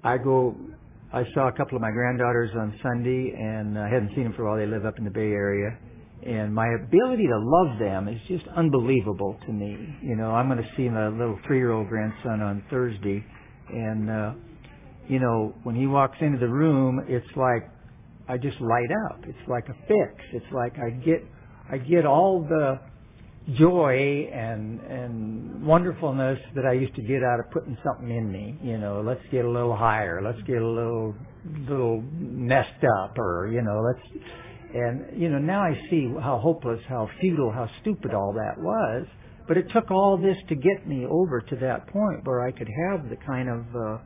I 0.03 0.19
go. 0.19 0.57
I 1.13 1.23
saw 1.33 1.47
a 1.47 1.53
couple 1.53 1.77
of 1.77 1.83
my 1.83 1.93
granddaughters 1.93 2.51
on 2.59 2.79
Sunday, 2.83 3.33
and 3.39 3.79
I 3.79 3.89
hadn't 3.89 4.11
seen 4.17 4.25
them 4.25 4.35
for 4.35 4.43
a 4.47 4.51
while. 4.51 4.59
They 4.59 4.67
live 4.67 4.85
up 4.85 4.99
in 4.99 5.05
the 5.05 5.11
Bay 5.11 5.31
Area, 5.31 5.79
and 6.23 6.55
my 6.55 6.67
ability 6.75 7.27
to 7.27 7.39
love 7.39 7.79
them 7.79 8.09
is 8.09 8.21
just 8.29 8.45
unbelievable 8.57 9.39
to 9.47 9.53
me. 9.53 9.77
You 10.03 10.17
know, 10.17 10.31
I'm 10.31 10.49
going 10.49 10.63
to 10.63 10.71
see 10.77 10.89
my 10.89 11.09
little 11.09 11.39
three-year-old 11.47 11.89
grandson 11.89 12.41
on 12.41 12.65
Thursday, 12.71 13.25
and 13.71 14.11
uh, 14.11 14.33
you 15.09 15.19
know, 15.19 15.55
when 15.65 15.75
he 15.75 15.87
walks 15.87 16.17
into 16.21 16.39
the 16.39 16.49
room, 16.49 17.05
it's 17.09 17.27
like 17.37 17.71
I 18.29 18.39
just 18.39 18.61
light 18.61 18.91
up. 19.11 19.21
It's 19.27 19.49
like 19.49 19.69
a 19.69 19.75
fix. 19.87 20.25
It's 20.33 20.53
like 20.53 20.75
I 20.79 20.91
get 20.91 21.25
I 21.71 21.79
get 21.79 22.07
all 22.07 22.41
the 22.43 22.81
joy 23.55 24.31
and 24.33 24.81
and 24.81 25.67
wonderfulness 25.67 26.39
that 26.55 26.65
I 26.65 26.73
used 26.73 26.95
to 26.95 27.03
get 27.03 27.23
out 27.23 27.41
of 27.41 27.51
putting 27.51 27.77
something 27.85 28.11
in 28.11 28.33
me. 28.33 28.59
You 28.63 28.79
know, 28.79 29.03
let's 29.05 29.21
get 29.31 29.45
a 29.45 29.51
little 29.51 29.77
higher. 29.77 30.23
Let's 30.23 30.41
get 30.47 30.63
a 30.63 30.67
little 30.67 31.15
little 31.69 32.03
messed 32.19 32.85
up, 32.99 33.19
or 33.19 33.51
you 33.53 33.61
know, 33.61 33.83
let's 33.83 34.25
and, 34.75 35.21
you 35.21 35.29
know, 35.31 35.39
now 35.39 35.63
I 35.63 35.81
see 35.89 36.13
how 36.21 36.39
hopeless, 36.43 36.81
how 36.89 37.09
futile, 37.21 37.53
how 37.53 37.71
stupid 37.81 38.13
all 38.13 38.33
that 38.33 38.61
was. 38.61 39.07
But 39.47 39.57
it 39.57 39.71
took 39.73 39.91
all 39.91 40.17
this 40.17 40.37
to 40.49 40.55
get 40.57 40.89
me 40.89 41.07
over 41.09 41.41
to 41.41 41.57
that 41.57 41.87
point 41.89 42.25
where 42.25 42.45
I 42.47 42.51
could 42.51 42.69
have 42.89 43.09
the 43.09 43.17
kind 43.25 43.49
of 43.49 43.61
uh, 43.77 43.99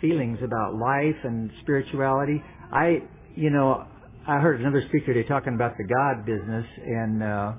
feelings 0.00 0.38
about 0.42 0.74
life 0.74 1.16
and 1.22 1.50
spirituality. 1.62 2.42
I, 2.72 3.02
you 3.36 3.50
know, 3.50 3.86
I 4.26 4.38
heard 4.38 4.60
another 4.60 4.82
speaker 4.88 5.12
today 5.12 5.28
talking 5.28 5.54
about 5.54 5.76
the 5.76 5.84
God 5.84 6.24
business, 6.24 6.66
and 6.84 7.22
uh, 7.22 7.52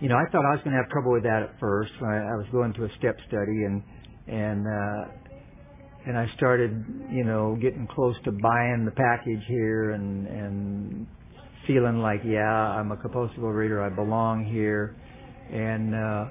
you 0.00 0.08
know, 0.08 0.16
I 0.16 0.24
thought 0.32 0.46
I 0.46 0.56
was 0.56 0.60
going 0.64 0.74
to 0.74 0.82
have 0.82 0.90
trouble 0.90 1.12
with 1.12 1.24
that 1.24 1.42
at 1.42 1.60
first 1.60 1.92
when 2.00 2.10
I, 2.10 2.32
I 2.32 2.36
was 2.36 2.46
going 2.50 2.72
to 2.72 2.84
a 2.84 2.88
step 2.98 3.16
study, 3.28 3.64
and 3.64 3.82
and 4.26 4.66
uh, 4.66 5.19
and 6.06 6.16
I 6.16 6.26
started, 6.36 6.84
you 7.10 7.24
know, 7.24 7.56
getting 7.60 7.86
close 7.86 8.16
to 8.24 8.32
buying 8.32 8.84
the 8.84 8.92
package 8.92 9.44
here 9.46 9.92
and 9.92 10.26
and 10.26 11.06
feeling 11.66 11.98
like, 12.00 12.20
yeah, 12.24 12.40
I'm 12.40 12.90
a 12.90 12.96
compulsive 12.96 13.38
reader, 13.38 13.82
I 13.82 13.90
belong 13.90 14.44
here, 14.44 14.96
and 15.52 15.94
uh, 15.94 16.24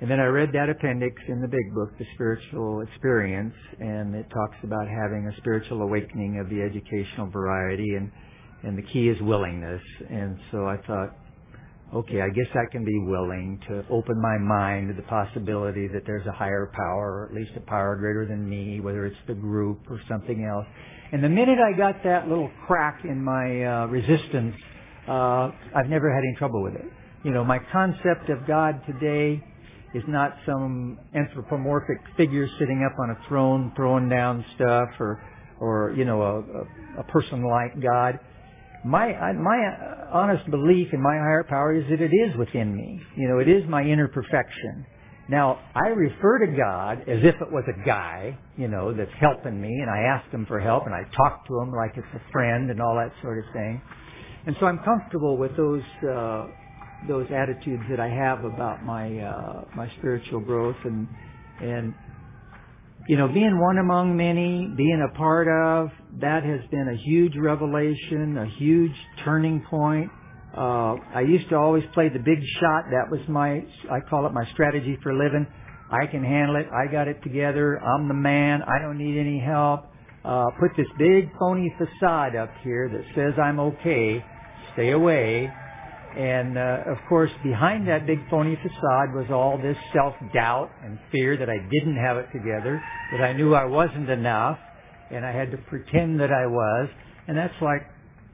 and 0.00 0.10
then 0.10 0.20
I 0.20 0.24
read 0.24 0.50
that 0.54 0.70
appendix 0.70 1.20
in 1.28 1.42
the 1.42 1.48
big 1.48 1.74
book, 1.74 1.90
The 1.98 2.06
Spiritual 2.14 2.80
Experience, 2.80 3.54
and 3.80 4.14
it 4.14 4.26
talks 4.30 4.56
about 4.62 4.88
having 4.88 5.30
a 5.30 5.36
spiritual 5.38 5.82
awakening 5.82 6.40
of 6.40 6.48
the 6.48 6.62
educational 6.62 7.28
variety, 7.30 7.96
and 7.96 8.10
and 8.62 8.78
the 8.78 8.82
key 8.82 9.08
is 9.08 9.20
willingness. 9.20 9.82
And 10.08 10.38
so 10.50 10.66
I 10.66 10.76
thought, 10.86 11.16
okay, 11.94 12.20
I 12.20 12.28
guess 12.28 12.46
I 12.54 12.70
can 12.70 12.84
be 12.84 12.98
willing 13.00 13.60
to 13.68 13.84
open 13.90 14.20
my 14.20 14.38
mind 14.38 14.88
to 14.88 14.94
the 14.94 15.06
possibility 15.08 15.88
that 15.88 16.02
there's 16.06 16.26
a 16.26 16.32
higher 16.32 16.70
power, 16.74 17.22
or 17.22 17.26
at 17.26 17.34
least 17.34 17.50
a 17.56 17.60
power 17.60 17.96
greater 17.96 18.26
than 18.26 18.48
me, 18.48 18.80
whether 18.80 19.06
it's 19.06 19.16
the 19.26 19.34
group 19.34 19.80
or 19.90 20.00
something 20.08 20.44
else. 20.44 20.66
And 21.12 21.24
the 21.24 21.28
minute 21.28 21.58
I 21.58 21.76
got 21.76 22.04
that 22.04 22.28
little 22.28 22.50
crack 22.66 23.00
in 23.04 23.22
my 23.22 23.64
uh, 23.64 23.86
resistance, 23.86 24.54
uh, 25.08 25.50
I've 25.74 25.88
never 25.88 26.12
had 26.12 26.20
any 26.20 26.36
trouble 26.38 26.62
with 26.62 26.74
it. 26.74 26.86
You 27.24 27.32
know, 27.32 27.44
my 27.44 27.58
concept 27.72 28.30
of 28.30 28.46
God 28.46 28.80
today 28.86 29.42
is 29.92 30.04
not 30.06 30.36
some 30.46 30.98
anthropomorphic 31.14 31.98
figure 32.16 32.46
sitting 32.60 32.88
up 32.88 32.96
on 33.00 33.10
a 33.10 33.28
throne 33.28 33.72
throwing 33.74 34.08
down 34.08 34.44
stuff 34.54 34.88
or, 35.00 35.20
or, 35.58 35.92
you 35.96 36.04
know, 36.04 36.22
a, 36.22 36.38
a, 36.38 37.00
a 37.00 37.04
person 37.04 37.42
like 37.42 37.82
God 37.82 38.20
my 38.84 39.32
my 39.32 39.58
honest 40.12 40.50
belief 40.50 40.88
in 40.92 41.02
my 41.02 41.16
higher 41.16 41.44
power 41.48 41.74
is 41.74 41.84
that 41.90 42.00
it 42.00 42.14
is 42.14 42.36
within 42.36 42.74
me. 42.74 43.00
You 43.16 43.28
know, 43.28 43.38
it 43.38 43.48
is 43.48 43.68
my 43.68 43.82
inner 43.82 44.08
perfection. 44.08 44.86
Now, 45.28 45.60
I 45.76 45.88
refer 45.90 46.44
to 46.44 46.56
God 46.56 47.02
as 47.02 47.22
if 47.22 47.36
it 47.40 47.52
was 47.52 47.62
a 47.68 47.86
guy, 47.86 48.36
you 48.56 48.66
know, 48.66 48.92
that's 48.92 49.12
helping 49.20 49.60
me, 49.60 49.68
and 49.68 49.88
I 49.88 50.00
ask 50.00 50.28
him 50.32 50.44
for 50.44 50.58
help, 50.58 50.86
and 50.86 50.94
I 50.94 51.04
talk 51.16 51.46
to 51.46 51.60
him 51.60 51.70
like 51.72 51.92
it's 51.96 52.14
a 52.14 52.32
friend, 52.32 52.68
and 52.68 52.82
all 52.82 52.96
that 52.96 53.12
sort 53.22 53.38
of 53.38 53.44
thing. 53.52 53.80
And 54.46 54.56
so 54.58 54.66
I'm 54.66 54.80
comfortable 54.80 55.36
with 55.36 55.56
those 55.56 55.82
uh, 56.02 56.46
those 57.06 57.26
attitudes 57.30 57.84
that 57.90 58.00
I 58.00 58.08
have 58.08 58.44
about 58.44 58.84
my 58.84 59.18
uh, 59.18 59.64
my 59.76 59.88
spiritual 59.98 60.40
growth, 60.40 60.76
and 60.84 61.06
and 61.60 61.94
you 63.08 63.16
know, 63.16 63.28
being 63.28 63.58
one 63.58 63.78
among 63.78 64.16
many, 64.16 64.68
being 64.76 65.06
a 65.08 65.16
part 65.16 65.48
of, 65.48 65.90
that 66.20 66.44
has 66.44 66.60
been 66.70 66.88
a 66.88 66.96
huge 66.96 67.34
revelation, 67.36 68.36
a 68.38 68.46
huge 68.58 68.94
turning 69.24 69.64
point. 69.68 70.10
Uh, 70.56 70.96
I 71.14 71.20
used 71.26 71.48
to 71.50 71.56
always 71.56 71.84
play 71.94 72.08
the 72.08 72.18
big 72.18 72.38
shot. 72.60 72.84
That 72.90 73.10
was 73.10 73.20
my, 73.28 73.64
I 73.90 74.00
call 74.08 74.26
it 74.26 74.32
my 74.32 74.44
strategy 74.52 74.98
for 75.02 75.12
living. 75.12 75.46
I 75.90 76.06
can 76.06 76.22
handle 76.22 76.56
it. 76.56 76.66
I 76.72 76.90
got 76.90 77.08
it 77.08 77.22
together. 77.22 77.78
I'm 77.78 78.08
the 78.08 78.14
man. 78.14 78.62
I 78.62 78.80
don't 78.80 78.98
need 78.98 79.18
any 79.18 79.40
help. 79.40 79.86
Uh, 80.24 80.46
put 80.60 80.70
this 80.76 80.86
big 80.98 81.30
phony 81.38 81.74
facade 81.78 82.36
up 82.36 82.50
here 82.62 82.88
that 82.88 83.04
says 83.14 83.38
I'm 83.42 83.58
okay. 83.58 84.24
Stay 84.74 84.90
away. 84.90 85.50
And 86.16 86.58
uh, 86.58 86.90
of 86.90 86.98
course, 87.08 87.30
behind 87.42 87.86
that 87.88 88.06
big 88.06 88.18
phony 88.28 88.56
facade 88.56 89.14
was 89.14 89.26
all 89.30 89.58
this 89.58 89.76
self-doubt 89.92 90.70
and 90.84 90.98
fear 91.12 91.36
that 91.36 91.48
I 91.48 91.58
didn't 91.70 91.96
have 91.96 92.16
it 92.16 92.26
together, 92.32 92.82
that 93.12 93.20
I 93.20 93.32
knew 93.32 93.54
I 93.54 93.64
wasn't 93.64 94.10
enough, 94.10 94.58
and 95.10 95.24
I 95.24 95.32
had 95.32 95.50
to 95.52 95.56
pretend 95.56 96.20
that 96.20 96.32
I 96.32 96.46
was. 96.46 96.88
And 97.28 97.36
that's 97.36 97.54
like, 97.62 97.82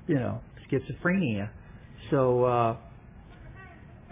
you 0.06 0.14
know, 0.14 0.40
schizophrenia. 0.70 1.50
So 2.10 2.44
uh, 2.44 2.76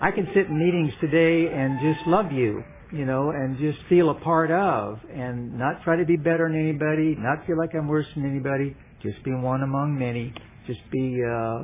I 0.01 0.11
can 0.11 0.27
sit 0.35 0.47
in 0.47 0.59
meetings 0.59 0.93
today 1.01 1.53
and 1.53 1.81
just 1.81 2.07
love 2.07 2.33
you, 2.33 2.63
you 2.93 3.07
know, 3.07 3.31
and 3.31 3.59
just 3.59 3.79
feel 3.89 4.11
a 4.11 4.15
part 4.15 4.51
of, 4.51 4.99
and 5.11 5.59
not 5.59 5.83
try 5.85 5.97
to 5.97 6.05
be 6.05 6.17
better 6.17 6.49
than 6.51 6.61
anybody, 6.61 7.17
not 7.19 7.47
feel 7.47 7.57
like 7.57 7.71
I'm 7.75 7.89
worse 7.89 8.07
than 8.15 8.29
anybody, 8.29 8.77
just 9.03 9.23
be 9.25 9.33
one 9.33 9.63
among 9.63 9.99
many, 9.99 10.35
just 10.67 10.81
be 10.91 11.23
uh, 11.25 11.63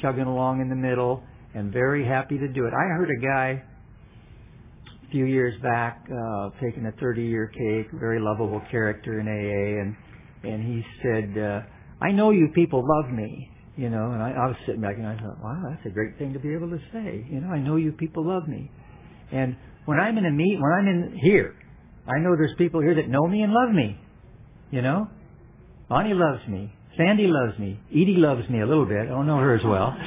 chugging 0.00 0.24
along 0.24 0.60
in 0.60 0.68
the 0.68 0.76
middle, 0.76 1.22
and 1.54 1.72
very 1.72 2.04
happy 2.04 2.38
to 2.38 2.48
do 2.48 2.66
it. 2.66 2.72
I 2.74 2.86
heard 2.96 3.10
a 3.10 3.20
guy 3.20 3.62
a 5.06 5.10
few 5.10 5.24
years 5.24 5.54
back 5.62 6.04
uh, 6.10 6.50
taking 6.60 6.86
a 6.86 6.92
30-year 7.02 7.48
cake, 7.48 7.90
very 7.98 8.20
lovable 8.20 8.62
character 8.70 9.20
in 9.20 9.26
AA, 9.26 9.82
and 9.82 9.96
and 10.42 10.62
he 10.62 10.84
said, 11.02 11.42
uh, 11.42 11.60
"I 12.00 12.12
know 12.12 12.30
you 12.30 12.48
people 12.54 12.82
love 12.86 13.10
me." 13.12 13.50
You 13.76 13.90
know, 13.90 14.10
and 14.12 14.22
I, 14.22 14.30
I 14.30 14.46
was 14.46 14.56
sitting 14.64 14.80
back 14.80 14.96
and 14.96 15.06
I 15.06 15.16
thought, 15.16 15.36
wow, 15.42 15.62
that's 15.68 15.84
a 15.84 15.90
great 15.90 16.16
thing 16.16 16.32
to 16.32 16.38
be 16.38 16.54
able 16.54 16.70
to 16.70 16.78
say. 16.94 17.26
You 17.28 17.42
know, 17.42 17.48
I 17.48 17.58
know 17.58 17.76
you 17.76 17.92
people 17.92 18.26
love 18.26 18.48
me. 18.48 18.70
And 19.30 19.54
when 19.84 20.00
I'm 20.00 20.16
in 20.16 20.24
a 20.24 20.30
meet, 20.30 20.58
when 20.58 20.72
I'm 20.72 20.88
in 20.88 21.18
here, 21.22 21.54
I 22.08 22.18
know 22.20 22.36
there's 22.36 22.54
people 22.56 22.80
here 22.80 22.94
that 22.94 23.08
know 23.08 23.26
me 23.26 23.42
and 23.42 23.52
love 23.52 23.70
me. 23.70 24.00
You 24.70 24.80
know? 24.80 25.08
Bonnie 25.88 26.14
loves 26.14 26.46
me. 26.48 26.72
Sandy 26.96 27.26
loves 27.26 27.58
me. 27.58 27.78
Edie 27.90 28.16
loves 28.16 28.48
me 28.48 28.60
a 28.60 28.66
little 28.66 28.86
bit. 28.86 29.02
I 29.02 29.06
don't 29.06 29.26
know 29.26 29.38
her 29.38 29.54
as 29.54 29.64
well. 29.64 29.96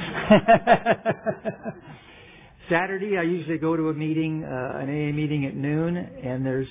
Saturday, 2.70 3.18
I 3.18 3.22
usually 3.22 3.58
go 3.58 3.76
to 3.76 3.88
a 3.88 3.94
meeting, 3.94 4.44
uh, 4.44 4.78
an 4.78 4.88
AA 4.88 5.12
meeting 5.12 5.44
at 5.46 5.54
noon, 5.54 5.96
and 5.96 6.44
there's 6.44 6.68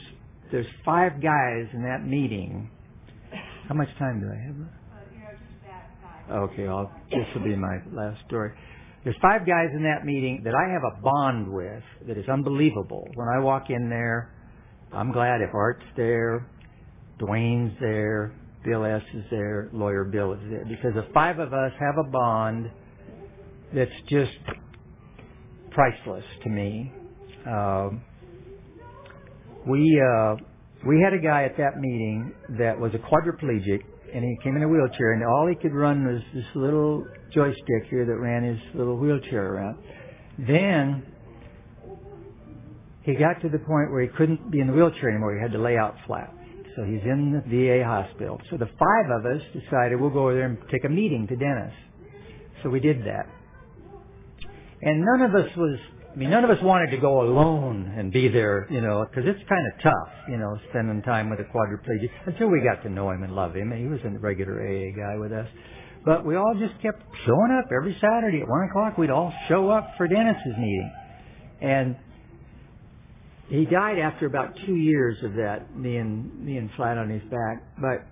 there's 0.52 0.68
five 0.84 1.22
guys 1.22 1.68
in 1.74 1.84
that 1.84 2.06
meeting. 2.06 2.70
How 3.68 3.76
much 3.76 3.90
time 4.00 4.20
do 4.20 4.28
I 4.28 4.38
have? 4.48 4.56
Okay, 6.50 6.68
I'll, 6.68 6.92
this 7.10 7.26
will 7.36 7.44
be 7.44 7.56
my 7.56 7.78
last 7.92 8.20
story. 8.28 8.52
There's 9.04 9.16
five 9.22 9.48
guys 9.48 9.70
in 9.74 9.84
that 9.84 10.06
meeting 10.06 10.42
that 10.44 10.54
I 10.54 10.72
have 10.74 10.84
a 10.84 11.02
bond 11.02 11.52
with 11.52 11.84
that 12.08 12.18
is 12.18 12.30
unbelievable. 12.30 13.08
When 13.16 13.28
I 13.28 13.40
walk 13.40 13.70
in 13.70 13.90
there, 13.90 14.32
I'm 14.92 15.12
glad 15.12 15.42
if 15.42 15.54
Art's 15.54 15.86
there, 15.96 16.46
Dwayne's 17.20 17.76
there, 17.80 18.34
Bill 18.64 18.86
S 18.86 19.02
is 19.14 19.24
there, 19.32 19.70
lawyer 19.72 20.04
Bill 20.04 20.34
is 20.34 20.40
there, 20.50 20.66
because 20.66 20.94
the 20.94 21.08
five 21.14 21.40
of 21.40 21.54
us 21.54 21.72
have 21.80 21.98
a 21.98 22.10
bond 22.10 22.70
that's 23.74 23.92
just 24.10 24.32
priceless 25.72 26.26
to 26.44 26.50
me. 26.50 26.92
Um, 27.46 28.02
we 29.66 30.02
uh, 30.02 30.36
we 30.86 31.02
had 31.02 31.14
a 31.14 31.20
guy 31.20 31.44
at 31.44 31.58
that 31.58 31.78
meeting 31.80 32.34
that 32.58 32.80
was 32.80 32.92
a 32.94 32.98
quadriplegic 32.98 33.84
and 34.14 34.24
he 34.24 34.38
came 34.44 34.56
in 34.56 34.64
a 34.64 34.68
wheelchair, 34.68 35.14
and 35.14 35.24
all 35.24 35.48
he 35.48 35.56
could 35.56 35.74
run 35.74 36.06
was 36.06 36.22
this 36.34 36.46
little 36.56 37.06
joystick 37.34 37.90
here 37.90 38.06
that 38.06 38.16
ran 38.16 38.44
his 38.44 38.60
little 38.74 38.98
wheelchair 38.98 39.54
around. 39.54 39.78
Then 40.40 41.06
he 43.04 43.14
got 43.16 43.42
to 43.42 43.50
the 43.50 43.60
point 43.60 43.92
where 43.92 44.02
he 44.02 44.08
couldn't 44.08 44.52
be 44.52 44.60
in 44.60 44.68
the 44.68 44.74
wheelchair 44.74 45.10
anymore. 45.10 45.36
He 45.36 45.42
had 45.42 45.52
to 45.52 45.60
lay 45.60 45.78
out 45.78 45.96
flat. 46.08 46.34
So 46.76 46.84
he's 46.84 47.02
in 47.04 47.34
the 47.34 47.42
VA 47.50 47.84
hospital. 47.84 48.40
So 48.50 48.58
the 48.58 48.68
five 48.68 49.12
of 49.12 49.26
us 49.26 49.42
decided 49.54 50.00
we'll 50.00 50.10
go 50.10 50.24
over 50.24 50.36
there 50.36 50.46
and 50.46 50.58
take 50.72 50.86
a 50.86 50.90
meeting 50.90 51.28
to 51.28 51.36
Dennis. 51.36 51.74
So 52.64 52.70
we 52.70 52.80
did 52.80 53.02
that. 53.06 53.26
And 54.82 55.04
none 55.06 55.30
of 55.30 55.36
us 55.36 55.50
was 55.58 55.80
I 56.12 56.16
mean, 56.16 56.32
none 56.32 56.44
of 56.44 56.50
us 56.50 56.62
wanted 56.64 56.90
to 56.92 56.98
go 56.98 57.22
alone 57.22 57.94
and 57.96 58.12
be 58.12 58.30
there, 58.30 58.68
you 58.72 58.82
know, 58.82 59.06
because 59.08 59.30
it's 59.30 59.48
kind 59.48 59.62
of 59.72 59.84
tough, 59.84 60.14
you 60.28 60.38
know, 60.38 60.58
spending 60.70 61.04
time 61.04 61.30
with 61.30 61.40
a 61.40 61.44
quadriplegic 61.44 62.10
until 62.26 62.48
we 62.48 62.62
got 62.62 62.82
to 62.84 62.90
know 62.90 63.12
him 63.12 63.22
and 63.22 63.36
love 63.36 63.56
him. 63.56 63.72
And 63.72 63.80
he 63.80 63.88
was 63.88 64.00
a 64.04 64.18
regular 64.18 64.60
AA 64.60 64.92
guy 64.98 65.20
with 65.20 65.32
us. 65.32 65.48
But 66.04 66.26
we 66.26 66.36
all 66.36 66.56
just 66.60 66.74
kept 66.82 67.04
showing 67.26 67.60
up 67.60 67.70
every 67.72 67.96
Saturday 68.02 68.42
at 68.42 68.48
one 68.48 68.68
o'clock. 68.70 68.98
We'd 68.98 69.12
all 69.12 69.32
show 69.48 69.70
up 69.70 69.92
for 69.98 70.08
Dennis's 70.08 70.58
meeting. 70.58 70.92
And 71.62 71.96
he 73.50 73.66
died 73.66 74.00
after 74.00 74.26
about 74.26 74.56
two 74.66 74.76
years 74.76 75.18
of 75.24 75.34
that, 75.34 75.82
being, 75.82 76.44
being 76.46 76.70
flat 76.76 76.98
on 76.98 77.10
his 77.10 77.24
back. 77.24 77.64
But 77.82 78.06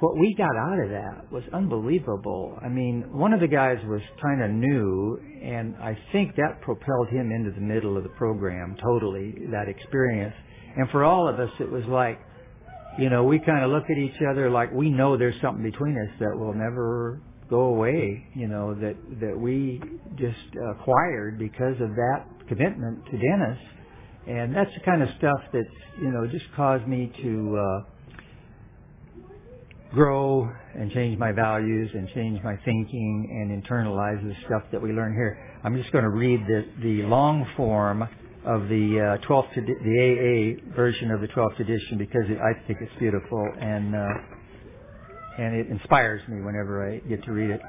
what 0.00 0.18
we 0.18 0.34
got 0.36 0.56
out 0.56 0.80
of 0.82 0.90
that 0.90 1.30
was 1.30 1.44
unbelievable. 1.52 2.58
I 2.62 2.68
mean, 2.68 3.04
one 3.12 3.32
of 3.32 3.40
the 3.40 3.46
guys 3.48 3.78
was 3.86 4.00
kind 4.22 4.42
of 4.42 4.50
new, 4.50 5.18
and 5.42 5.76
I 5.76 5.96
think 6.12 6.36
that 6.36 6.60
propelled 6.62 7.08
him 7.08 7.30
into 7.30 7.50
the 7.50 7.60
middle 7.60 7.96
of 7.96 8.02
the 8.02 8.08
program 8.10 8.76
totally, 8.82 9.34
that 9.50 9.68
experience. 9.68 10.34
And 10.76 10.90
for 10.90 11.04
all 11.04 11.28
of 11.28 11.38
us, 11.38 11.50
it 11.60 11.70
was 11.70 11.84
like, 11.84 12.18
you 12.98 13.10
know, 13.10 13.24
we 13.24 13.38
kind 13.38 13.64
of 13.64 13.70
look 13.70 13.84
at 13.90 13.98
each 13.98 14.20
other 14.30 14.50
like 14.50 14.72
we 14.72 14.90
know 14.90 15.16
there's 15.16 15.40
something 15.40 15.62
between 15.62 15.96
us 15.98 16.18
that 16.20 16.36
will 16.36 16.54
never 16.54 17.20
go 17.50 17.60
away, 17.66 18.26
you 18.34 18.48
know, 18.48 18.74
that, 18.74 18.96
that 19.20 19.38
we 19.38 19.80
just 20.16 20.38
acquired 20.70 21.38
because 21.38 21.74
of 21.80 21.90
that 21.90 22.24
commitment 22.48 23.04
to 23.06 23.12
Dennis. 23.12 23.58
And 24.26 24.54
that's 24.54 24.70
the 24.74 24.80
kind 24.84 25.02
of 25.02 25.08
stuff 25.18 25.40
that's, 25.52 25.66
you 26.00 26.10
know, 26.10 26.26
just 26.26 26.46
caused 26.56 26.86
me 26.86 27.12
to, 27.22 27.58
uh, 27.58 27.90
grow 29.92 30.50
and 30.74 30.90
change 30.90 31.18
my 31.18 31.30
values 31.30 31.90
and 31.94 32.08
change 32.14 32.42
my 32.42 32.56
thinking 32.64 33.28
and 33.30 33.62
internalize 33.62 34.20
the 34.22 34.34
stuff 34.46 34.62
that 34.72 34.82
we 34.82 34.92
learn 34.92 35.14
here. 35.14 35.38
I'm 35.62 35.76
just 35.76 35.92
going 35.92 36.04
to 36.04 36.10
read 36.10 36.40
the, 36.46 36.64
the 36.82 37.02
long 37.06 37.46
form 37.56 38.02
of 38.44 38.68
the 38.68 39.18
uh, 39.22 39.26
12th, 39.26 39.54
the 39.54 40.58
AA 40.60 40.74
version 40.74 41.10
of 41.10 41.20
the 41.20 41.28
12th 41.28 41.56
tradition 41.56 41.96
because 41.96 42.24
it, 42.28 42.38
I 42.38 42.66
think 42.66 42.80
it's 42.82 42.92
beautiful 42.98 43.48
and 43.60 43.94
uh, 43.94 44.08
and 45.36 45.56
it 45.56 45.66
inspires 45.68 46.20
me 46.28 46.40
whenever 46.42 46.88
I 46.88 46.98
get 47.08 47.24
to 47.24 47.32
read 47.32 47.50
it. 47.50 47.60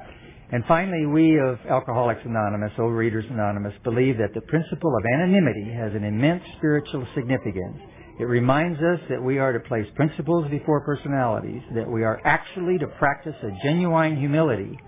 And 0.52 0.64
finally, 0.68 1.06
we 1.06 1.38
of 1.38 1.58
Alcoholics 1.68 2.20
Anonymous, 2.24 2.72
Overeaters 2.78 3.30
Anonymous, 3.30 3.74
believe 3.82 4.18
that 4.18 4.34
the 4.34 4.42
principle 4.42 4.96
of 4.96 5.04
anonymity 5.14 5.72
has 5.72 5.92
an 5.94 6.04
immense 6.04 6.44
spiritual 6.58 7.06
significance 7.14 7.78
it 8.18 8.24
reminds 8.24 8.80
us 8.80 9.00
that 9.10 9.22
we 9.22 9.38
are 9.38 9.52
to 9.52 9.60
place 9.60 9.86
principles 9.94 10.50
before 10.50 10.80
personalities, 10.80 11.60
that 11.74 11.88
we 11.88 12.02
are 12.02 12.20
actually 12.24 12.78
to 12.78 12.86
practice 12.86 13.34
a 13.42 13.50
genuine 13.62 14.16
humility, 14.16 14.78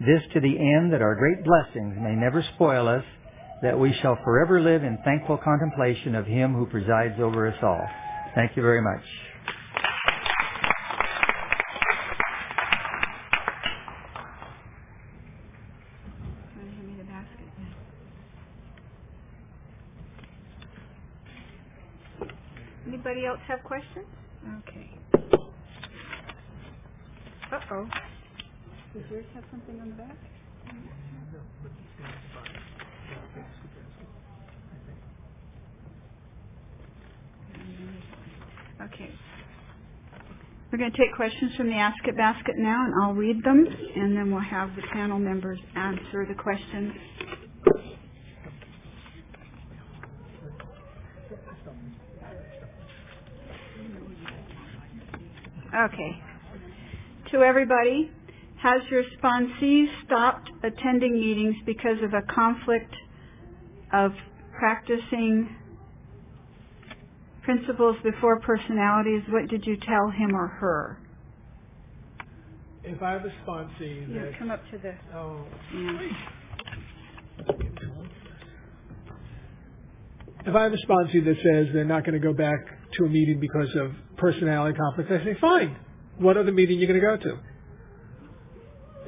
this 0.00 0.20
to 0.34 0.40
the 0.40 0.58
end 0.58 0.92
that 0.92 1.00
our 1.00 1.14
great 1.14 1.42
blessings 1.44 1.96
may 1.98 2.14
never 2.14 2.44
spoil 2.54 2.86
us, 2.88 3.04
that 3.62 3.78
we 3.78 3.94
shall 4.02 4.18
forever 4.22 4.60
live 4.60 4.84
in 4.84 4.98
thankful 5.02 5.38
contemplation 5.38 6.14
of 6.14 6.26
Him 6.26 6.52
who 6.52 6.66
presides 6.66 7.18
over 7.20 7.48
us 7.48 7.56
all. 7.62 7.86
Thank 8.34 8.54
you 8.54 8.62
very 8.62 8.82
much. 8.82 9.33
Anybody 23.06 23.26
else 23.26 23.40
have 23.48 23.62
questions? 23.64 24.06
Okay. 24.68 24.90
Uh-oh. 27.52 27.86
Does 28.94 29.02
yours 29.10 29.24
have 29.34 29.44
something 29.50 29.80
on 29.80 29.90
the 29.90 29.96
back? 29.96 30.16
Okay. 38.94 39.10
We're 40.72 40.78
going 40.78 40.92
to 40.92 40.98
take 40.98 41.14
questions 41.16 41.52
from 41.56 41.68
the 41.68 41.76
Ask 41.76 41.96
It 42.06 42.16
basket 42.16 42.54
now, 42.58 42.84
and 42.84 42.94
I'll 43.02 43.14
read 43.14 43.42
them, 43.44 43.66
and 43.96 44.16
then 44.16 44.32
we'll 44.32 44.42
have 44.42 44.70
the 44.76 44.82
panel 44.92 45.18
members 45.18 45.58
answer 45.76 46.26
the 46.28 46.34
questions. 46.42 46.92
Okay. 55.84 56.22
To 57.32 57.42
everybody, 57.42 58.10
has 58.62 58.80
your 58.90 59.02
sponsee 59.18 59.84
stopped 60.06 60.50
attending 60.62 61.14
meetings 61.20 61.56
because 61.66 61.98
of 62.02 62.14
a 62.14 62.22
conflict 62.32 62.94
of 63.92 64.12
practicing 64.58 65.54
principles 67.42 67.96
before 68.02 68.40
personalities? 68.40 69.22
What 69.28 69.48
did 69.48 69.66
you 69.66 69.76
tell 69.76 70.10
him 70.10 70.34
or 70.34 70.46
her? 70.46 70.98
If 72.84 73.02
I 73.02 73.12
have 73.12 73.24
a 73.24 73.32
sponsee 73.46 74.08
Yeah, 74.08 74.24
that 74.24 74.38
come 74.38 74.50
up 74.50 74.62
to 74.70 74.78
the. 74.78 74.94
oh 75.14 75.44
Yeah. 75.74 76.08
if 80.46 80.54
I 80.54 80.62
have 80.62 80.72
a 80.72 80.86
sponsee 80.86 81.24
that 81.24 81.36
says 81.42 81.72
they're 81.74 81.84
not 81.84 82.04
going 82.04 82.20
to 82.20 82.26
go 82.26 82.34
back 82.34 82.58
to 82.98 83.04
a 83.04 83.08
meeting 83.08 83.40
because 83.40 83.74
of 83.76 83.92
personality 84.24 84.76
conflict, 84.78 85.10
I 85.10 85.24
say, 85.24 85.36
fine. 85.40 85.76
What 86.18 86.36
other 86.36 86.52
meeting 86.52 86.78
are 86.78 86.80
you 86.80 86.86
going 86.86 87.00
to 87.00 87.06
go 87.06 87.16
to? 87.28 87.32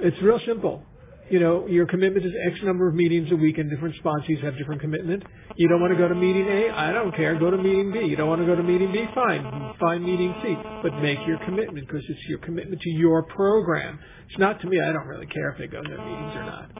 It's 0.08 0.20
real 0.20 0.40
simple. 0.44 0.82
you 1.30 1.40
know, 1.40 1.66
your 1.66 1.86
commitment 1.86 2.24
is 2.24 2.32
X 2.52 2.58
number 2.62 2.88
of 2.88 2.94
meetings 2.94 3.32
a 3.32 3.36
week 3.36 3.58
and 3.58 3.68
different 3.68 3.96
sponsees 4.02 4.42
have 4.44 4.56
different 4.56 4.80
commitment. 4.80 5.24
You 5.56 5.68
don't 5.68 5.80
want 5.80 5.92
to 5.92 5.98
go 5.98 6.06
to 6.08 6.14
meeting 6.14 6.46
A? 6.46 6.70
I 6.70 6.92
don't 6.92 7.14
care. 7.14 7.38
Go 7.38 7.50
to 7.50 7.56
meeting 7.56 7.92
B. 7.92 8.00
You 8.00 8.16
don't 8.16 8.28
want 8.28 8.40
to 8.42 8.46
go 8.46 8.54
to 8.54 8.62
meeting 8.62 8.92
B? 8.92 9.04
Fine. 9.14 9.74
Find 9.80 10.04
meeting 10.04 10.34
C. 10.42 10.54
But 10.82 10.92
make 11.00 11.18
your 11.26 11.38
commitment 11.44 11.88
because 11.88 12.04
it's 12.08 12.28
your 12.28 12.38
commitment 12.38 12.80
to 12.82 12.90
your 12.90 13.24
program. 13.24 13.98
It's 14.28 14.38
not 14.38 14.60
to 14.60 14.68
me. 14.68 14.78
I 14.80 14.92
don't 14.92 15.06
really 15.06 15.26
care 15.26 15.50
if 15.50 15.58
they 15.58 15.66
go 15.66 15.82
to 15.82 15.88
meetings 15.88 16.36
or 16.36 16.44
not. 16.44 16.70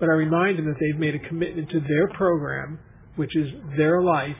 But 0.00 0.08
I 0.08 0.12
remind 0.12 0.58
them 0.58 0.66
that 0.66 0.76
they've 0.80 0.98
made 0.98 1.14
a 1.14 1.28
commitment 1.28 1.70
to 1.70 1.80
their 1.80 2.08
program, 2.14 2.80
which 3.16 3.36
is 3.36 3.48
their 3.76 4.02
life, 4.02 4.36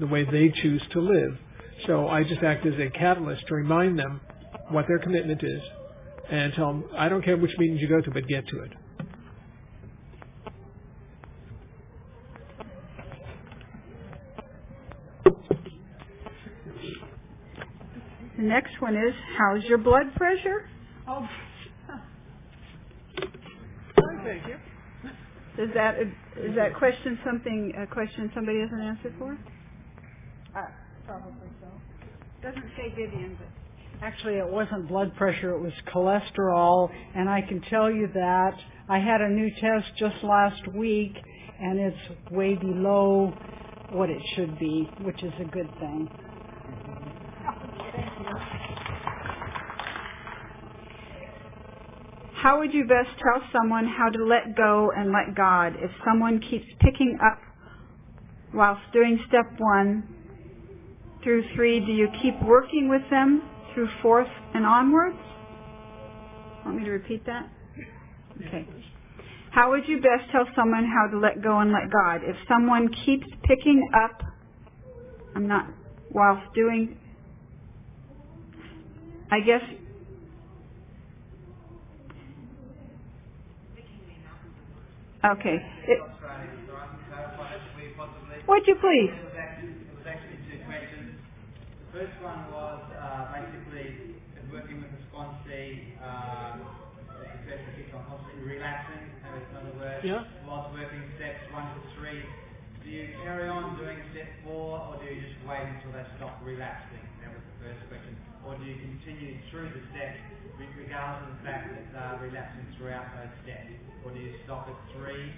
the 0.00 0.06
way 0.06 0.24
they 0.24 0.52
choose 0.62 0.82
to 0.92 1.00
live. 1.00 1.38
So 1.86 2.08
I 2.08 2.22
just 2.24 2.42
act 2.42 2.64
as 2.66 2.74
a 2.78 2.90
catalyst 2.90 3.46
to 3.48 3.54
remind 3.54 3.98
them 3.98 4.20
what 4.70 4.86
their 4.88 4.98
commitment 4.98 5.42
is 5.42 5.62
and 6.30 6.52
tell 6.54 6.68
them, 6.68 6.84
I 6.96 7.08
don't 7.08 7.22
care 7.24 7.36
which 7.36 7.56
meetings 7.58 7.80
you 7.80 7.88
go 7.88 8.00
to, 8.00 8.10
but 8.10 8.26
get 8.26 8.48
to 8.48 8.62
it. 8.62 8.72
The 18.36 18.42
next 18.42 18.80
one 18.80 18.94
is, 18.94 19.14
how's 19.38 19.64
your 19.64 19.78
blood 19.78 20.14
pressure? 20.16 20.68
Oh. 21.08 21.26
Thank 24.24 24.46
you. 24.48 24.56
Is 25.62 25.70
that 25.74 25.94
is 26.00 26.54
that 26.56 26.74
question 26.74 27.18
something 27.24 27.72
a 27.80 27.86
question 27.86 28.30
somebody 28.34 28.60
has 28.60 28.68
an 28.72 28.80
answer 28.80 29.14
for? 29.18 29.38
Uh, 30.54 30.66
probably 31.06 31.32
so. 31.40 31.45
Doesn't 32.42 32.70
say 32.76 32.90
Vivian, 32.94 33.36
but 33.38 33.48
Actually, 34.02 34.34
it 34.34 34.46
wasn't 34.46 34.88
blood 34.88 35.14
pressure, 35.16 35.52
it 35.52 35.60
was 35.60 35.72
cholesterol, 35.92 36.90
and 37.14 37.30
I 37.30 37.40
can 37.40 37.62
tell 37.70 37.90
you 37.90 38.08
that 38.12 38.52
I 38.88 38.98
had 38.98 39.22
a 39.22 39.28
new 39.28 39.50
test 39.58 39.86
just 39.98 40.22
last 40.22 40.68
week, 40.74 41.14
and 41.58 41.78
it's 41.80 42.30
way 42.30 42.54
below 42.54 43.32
what 43.90 44.10
it 44.10 44.20
should 44.34 44.58
be, 44.58 44.90
which 45.00 45.22
is 45.22 45.32
a 45.40 45.44
good 45.44 45.70
thing. 45.80 46.10
How 52.34 52.58
would 52.58 52.74
you 52.74 52.84
best 52.84 53.08
tell 53.18 53.42
someone 53.50 53.86
how 53.86 54.10
to 54.10 54.24
let 54.24 54.56
go 54.56 54.92
and 54.94 55.10
let 55.10 55.34
God 55.34 55.72
if 55.78 55.90
someone 56.04 56.40
keeps 56.40 56.66
picking 56.80 57.18
up 57.24 57.40
whilst 58.52 58.82
doing 58.92 59.18
step 59.26 59.58
one 59.58 60.25
through 61.26 61.42
three? 61.56 61.80
Do 61.80 61.90
you 61.90 62.08
keep 62.22 62.40
working 62.40 62.88
with 62.88 63.02
them 63.10 63.50
through 63.74 63.88
fourth 64.00 64.28
and 64.54 64.64
onwards? 64.64 65.18
Want 66.64 66.78
me 66.78 66.84
to 66.84 66.90
repeat 66.92 67.26
that? 67.26 67.50
Okay. 68.46 68.68
How 69.50 69.70
would 69.70 69.88
you 69.88 69.96
best 69.96 70.30
tell 70.30 70.44
someone 70.54 70.84
how 70.84 71.10
to 71.10 71.18
let 71.18 71.42
go 71.42 71.58
and 71.58 71.72
let 71.72 71.90
God 71.90 72.20
if 72.22 72.36
someone 72.48 72.88
keeps 73.04 73.26
picking 73.42 73.90
up? 73.92 74.22
I'm 75.34 75.48
not 75.48 75.66
whilst 76.12 76.54
doing. 76.54 76.96
I 79.32 79.40
guess 79.40 79.62
Okay. 85.26 85.58
It, 85.88 85.98
would 88.46 88.62
you 88.66 88.76
please? 88.76 89.10
It 89.10 89.24
was, 89.24 89.34
actually, 89.36 89.70
it 89.74 89.96
was 89.98 90.06
actually 90.06 90.38
two 90.46 90.62
questions. 90.64 91.18
The 91.85 91.85
first 91.96 92.12
one 92.20 92.44
was 92.52 92.84
uh, 92.92 93.32
basically 93.32 94.20
working 94.52 94.84
with 94.84 94.92
the 94.92 95.00
sponsee, 95.08 95.96
um, 96.04 96.60
the 97.08 97.24
person 97.48 97.72
keeps 97.72 97.88
on 97.96 98.04
constantly 98.04 98.44
relapsing, 98.44 99.00
maybe 99.24 99.40
it's 99.40 99.48
another 99.56 99.72
word, 99.80 100.00
Yeah. 100.04 100.28
whilst 100.44 100.76
working 100.76 101.00
steps 101.16 101.40
one 101.56 101.64
to 101.72 101.80
three. 101.96 102.20
Do 102.84 102.92
you 102.92 103.16
carry 103.24 103.48
on 103.48 103.80
doing 103.80 103.96
step 104.12 104.28
four 104.44 104.76
or 104.76 105.00
do 105.00 105.08
you 105.08 105.24
just 105.24 105.40
wait 105.48 105.64
until 105.64 105.96
they 105.96 106.04
stop 106.20 106.36
relapsing? 106.44 107.00
That 107.24 107.32
was 107.32 107.42
the 107.48 107.56
first 107.64 107.80
question. 107.88 108.12
Or 108.44 108.60
do 108.60 108.62
you 108.68 108.76
continue 108.76 109.40
through 109.48 109.72
the 109.72 109.80
steps 109.96 110.20
regardless 110.76 111.32
of 111.32 111.40
the 111.40 111.42
fact 111.48 111.72
that 111.72 111.84
they're 111.96 112.28
relapsing 112.28 112.68
throughout 112.76 113.08
those 113.16 113.32
steps? 113.42 113.72
Or 114.04 114.12
do 114.12 114.20
you 114.20 114.36
stop 114.44 114.68
at 114.68 114.76
three 114.92 115.32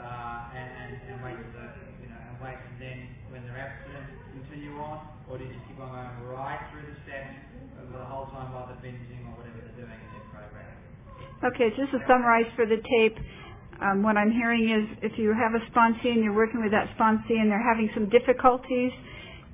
uh, 0.00 0.56
and, 0.56 0.68
and, 0.68 0.92
and 1.10 1.16
wait 1.22 1.36
for 1.36 1.50
the, 1.54 1.66
you 2.02 2.08
know, 2.10 2.18
and 2.18 2.36
wait 2.40 2.58
and 2.58 2.76
then 2.80 2.98
when 3.30 3.42
they're 3.46 3.58
abstinent 3.58 4.18
continue 4.48 4.78
on? 4.78 5.04
Or 5.28 5.38
do 5.38 5.44
you 5.44 5.58
keep 5.68 5.78
on 5.80 5.92
going 5.92 6.32
right 6.32 6.60
through 6.72 6.88
the 6.88 6.96
steps 7.04 7.36
the 7.92 8.04
whole 8.04 8.26
time 8.32 8.52
while 8.52 8.66
they're 8.68 8.80
binging 8.80 9.28
or 9.28 9.40
whatever 9.40 9.60
they're 9.60 9.84
doing 9.84 9.98
in 9.98 10.10
their 10.14 10.28
program? 10.32 10.72
Okay, 11.44 11.68
just 11.76 11.92
to 11.92 11.98
summarize 12.08 12.48
for 12.56 12.66
the 12.66 12.80
tape, 12.80 13.16
um, 13.80 14.02
what 14.02 14.16
I'm 14.16 14.32
hearing 14.32 14.70
is 14.70 14.84
if 15.02 15.18
you 15.18 15.30
have 15.30 15.54
a 15.54 15.62
sponsee 15.70 16.10
and 16.10 16.24
you're 16.24 16.34
working 16.34 16.62
with 16.62 16.72
that 16.72 16.90
sponsee 16.98 17.38
and 17.38 17.50
they're 17.50 17.62
having 17.62 17.88
some 17.94 18.08
difficulties 18.08 18.90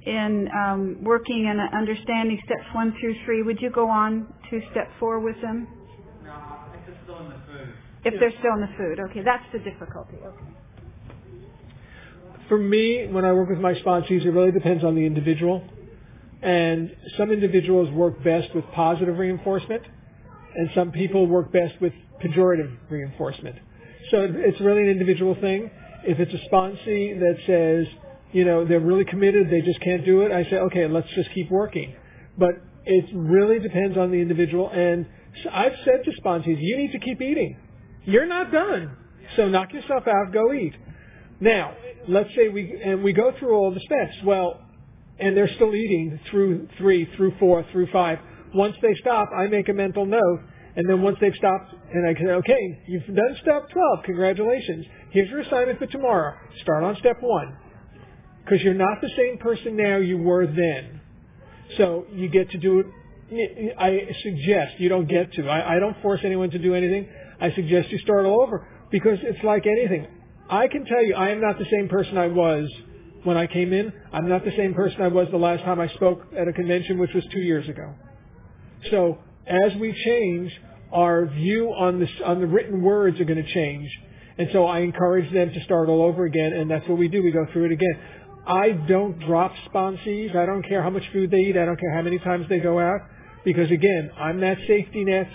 in 0.07 0.49
um, 0.53 0.97
working 1.03 1.49
and 1.49 1.61
understanding 1.74 2.40
steps 2.45 2.64
one 2.74 2.95
through 3.01 3.14
three, 3.24 3.42
would 3.42 3.61
you 3.61 3.70
go 3.70 3.88
on 3.88 4.32
to 4.51 4.61
step 4.70 4.88
four 4.99 5.20
with 5.20 5.36
them? 5.42 5.68
No, 6.24 6.32
if 6.72 6.86
they're 6.86 6.97
still 7.05 7.20
in 7.20 7.28
the 7.28 7.40
food. 7.47 7.74
If 8.05 8.15
they're 8.21 8.33
still 8.39 8.55
in 8.55 8.61
the 8.61 8.75
food, 8.77 9.01
okay, 9.11 9.23
that's 9.25 9.45
the 9.53 9.59
difficulty. 9.59 10.17
Okay. 10.25 10.45
For 12.49 12.59
me, 12.59 13.07
when 13.07 13.25
I 13.25 13.33
work 13.33 13.49
with 13.49 13.59
my 13.59 13.75
sponsees, 13.75 14.25
it 14.25 14.31
really 14.31 14.53
depends 14.53 14.85
on 14.85 14.95
the 14.95 15.07
individual. 15.07 15.63
And 16.43 16.95
some 17.17 17.31
individuals 17.31 17.91
work 17.91 18.23
best 18.23 18.55
with 18.55 18.65
positive 18.75 19.17
reinforcement, 19.17 19.83
and 20.55 20.69
some 20.75 20.93
people 20.93 21.27
work 21.27 21.51
best 21.53 21.81
with 21.81 21.95
pejorative 22.23 22.77
reinforcement. 22.91 23.57
So 24.11 24.29
it's 24.31 24.61
really 24.61 24.83
an 24.83 24.91
individual 24.91 25.35
thing. 25.41 25.71
If 26.03 26.21
it's 26.21 26.35
a 26.35 26.55
sponsee 26.55 27.19
that 27.19 27.39
says, 27.47 27.87
you 28.33 28.45
know, 28.45 28.67
they're 28.67 28.81
really 28.81 29.07
committed, 29.07 29.49
they 29.51 29.63
just 29.63 29.81
can't 29.81 30.05
do 30.05 30.21
it, 30.21 30.33
I 30.33 30.45
say, 30.45 30.57
okay, 30.57 30.87
let's 30.87 31.09
just 31.15 31.31
keep 31.33 31.51
working. 31.51 31.95
But 32.37 32.57
it 32.85 33.07
really 33.15 33.59
depends 33.59 33.97
on 33.97 34.11
the 34.11 34.19
individual. 34.19 34.69
And 34.69 35.07
I've 35.51 35.77
said 35.85 36.05
to 36.05 36.11
sponsees, 36.21 36.59
you 36.61 36.77
need 36.77 36.93
to 36.93 36.99
keep 36.99 37.23
eating. 37.23 37.57
You're 38.05 38.27
not 38.27 38.53
done. 38.53 38.97
So 39.37 39.49
knock 39.49 39.73
yourself 39.73 40.07
out, 40.07 40.33
go 40.33 40.53
eat. 40.53 40.75
Now, 41.41 41.75
let's 42.09 42.31
say 42.37 42.49
we, 42.49 42.81
and 42.85 43.03
we 43.03 43.13
go 43.13 43.33
through 43.39 43.55
all 43.55 43.73
the 43.73 43.81
steps. 43.81 44.17
Well, 44.25 44.61
and 45.19 45.37
they're 45.37 45.53
still 45.55 45.75
eating 45.75 46.19
through 46.31 46.69
three, 46.79 47.09
through 47.17 47.35
four, 47.39 47.65
through 47.73 47.89
five. 47.93 48.19
Once 48.55 48.77
they 48.83 48.95
stop, 49.01 49.31
I 49.37 49.47
make 49.47 49.69
a 49.69 49.73
mental 49.73 50.07
note, 50.07 50.41
and 50.77 50.89
then 50.89 51.03
once 51.03 51.19
they've 51.21 51.35
stopped, 51.37 51.75
and 51.93 52.07
I 52.07 52.21
say, 52.21 52.27
okay, 52.27 52.83
you've 52.87 53.07
done 53.07 53.37
step 53.43 53.69
12, 53.71 54.05
congratulations. 54.05 54.87
Here's 55.11 55.31
your 55.31 55.41
assignment 55.41 55.79
for 55.79 55.87
tomorrow. 55.87 56.37
Start 56.63 56.85
on 56.85 56.97
step 56.97 57.19
one. 57.21 57.57
Because 58.45 58.63
you're 58.63 58.75
not 58.75 59.01
the 59.01 59.11
same 59.17 59.39
person 59.39 59.77
now 59.77 59.97
you 59.97 60.19
were 60.19 60.47
then. 60.47 61.01
So 61.77 62.07
you 62.13 62.29
get 62.29 62.51
to 62.51 62.59
do 62.59 62.81
it. 62.81 62.87
I 63.79 64.07
suggest, 64.23 64.79
you 64.79 64.89
don't 64.89 65.09
get 65.09 65.33
to. 65.35 65.49
I, 65.49 65.77
I 65.77 65.79
don't 65.79 66.01
force 66.03 66.21
anyone 66.25 66.51
to 66.51 66.59
do 66.59 66.75
anything. 66.75 67.09
I 67.41 67.53
suggest 67.53 67.91
you 67.91 67.99
start 67.99 68.26
all 68.26 68.43
over. 68.43 68.66
Because 68.91 69.18
it's 69.22 69.43
like 69.43 69.66
anything. 69.66 70.07
I 70.49 70.68
can 70.68 70.85
tell 70.85 71.03
you, 71.03 71.14
I 71.14 71.30
am 71.30 71.41
not 71.41 71.59
the 71.59 71.66
same 71.70 71.89
person 71.89 72.16
I 72.16 72.28
was 72.28 72.70
when 73.24 73.37
I 73.37 73.47
came 73.47 73.72
in. 73.72 73.93
I'm 74.12 74.28
not 74.28 74.45
the 74.45 74.55
same 74.57 74.74
person 74.74 75.03
I 75.03 75.09
was 75.09 75.26
the 75.30 75.39
last 75.39 75.64
time 75.64 75.80
I 75.80 75.89
spoke 75.89 76.22
at 76.39 76.47
a 76.47 76.53
convention, 76.53 76.99
which 76.99 77.12
was 77.14 77.24
two 77.32 77.41
years 77.41 77.68
ago. 77.68 77.95
So 78.91 79.18
as 79.47 79.74
we 79.80 79.93
change, 80.05 80.53
our 80.93 81.26
view 81.26 81.70
on 81.70 81.99
the 81.99 82.07
on 82.24 82.41
the 82.41 82.47
written 82.47 82.82
words 82.82 83.18
are 83.20 83.24
going 83.24 83.43
to 83.43 83.53
change, 83.53 83.91
and 84.39 84.49
so 84.53 84.66
I 84.66 84.80
encourage 84.80 85.32
them 85.32 85.53
to 85.53 85.64
start 85.64 85.89
all 85.89 86.03
over 86.03 86.24
again, 86.24 86.53
and 86.53 86.70
that's 86.70 86.87
what 86.89 86.99
we 86.99 87.09
do. 87.09 87.22
We 87.22 87.32
go 87.32 87.47
through 87.53 87.66
it 87.66 87.72
again. 87.72 88.01
I 88.47 88.70
don't 88.72 89.18
drop 89.20 89.53
sponsees. 89.72 90.37
I 90.37 90.47
don't 90.47 90.62
care 90.62 90.82
how 90.82 90.91
much 90.91 91.03
food 91.12 91.30
they 91.30 91.39
eat. 91.39 91.57
I 91.57 91.64
don't 91.64 91.80
care 91.80 91.95
how 91.95 92.03
many 92.03 92.18
times 92.18 92.47
they 92.49 92.59
go 92.59 92.78
out, 92.78 93.01
because 93.45 93.70
again, 93.70 94.11
I'm 94.18 94.41
that 94.41 94.59
safety 94.68 95.05
net 95.05 95.28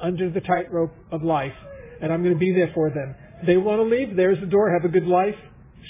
under 0.00 0.30
the 0.30 0.40
tightrope 0.40 0.92
of 1.10 1.22
life, 1.22 1.52
and 2.00 2.12
I'm 2.12 2.22
going 2.22 2.34
to 2.34 2.38
be 2.38 2.52
there 2.52 2.70
for 2.74 2.90
them. 2.90 3.14
They 3.46 3.56
want 3.56 3.78
to 3.80 3.84
leave. 3.84 4.16
There's 4.16 4.40
the 4.40 4.46
door. 4.46 4.72
Have 4.72 4.84
a 4.84 4.92
good 4.92 5.06
life. 5.06 5.34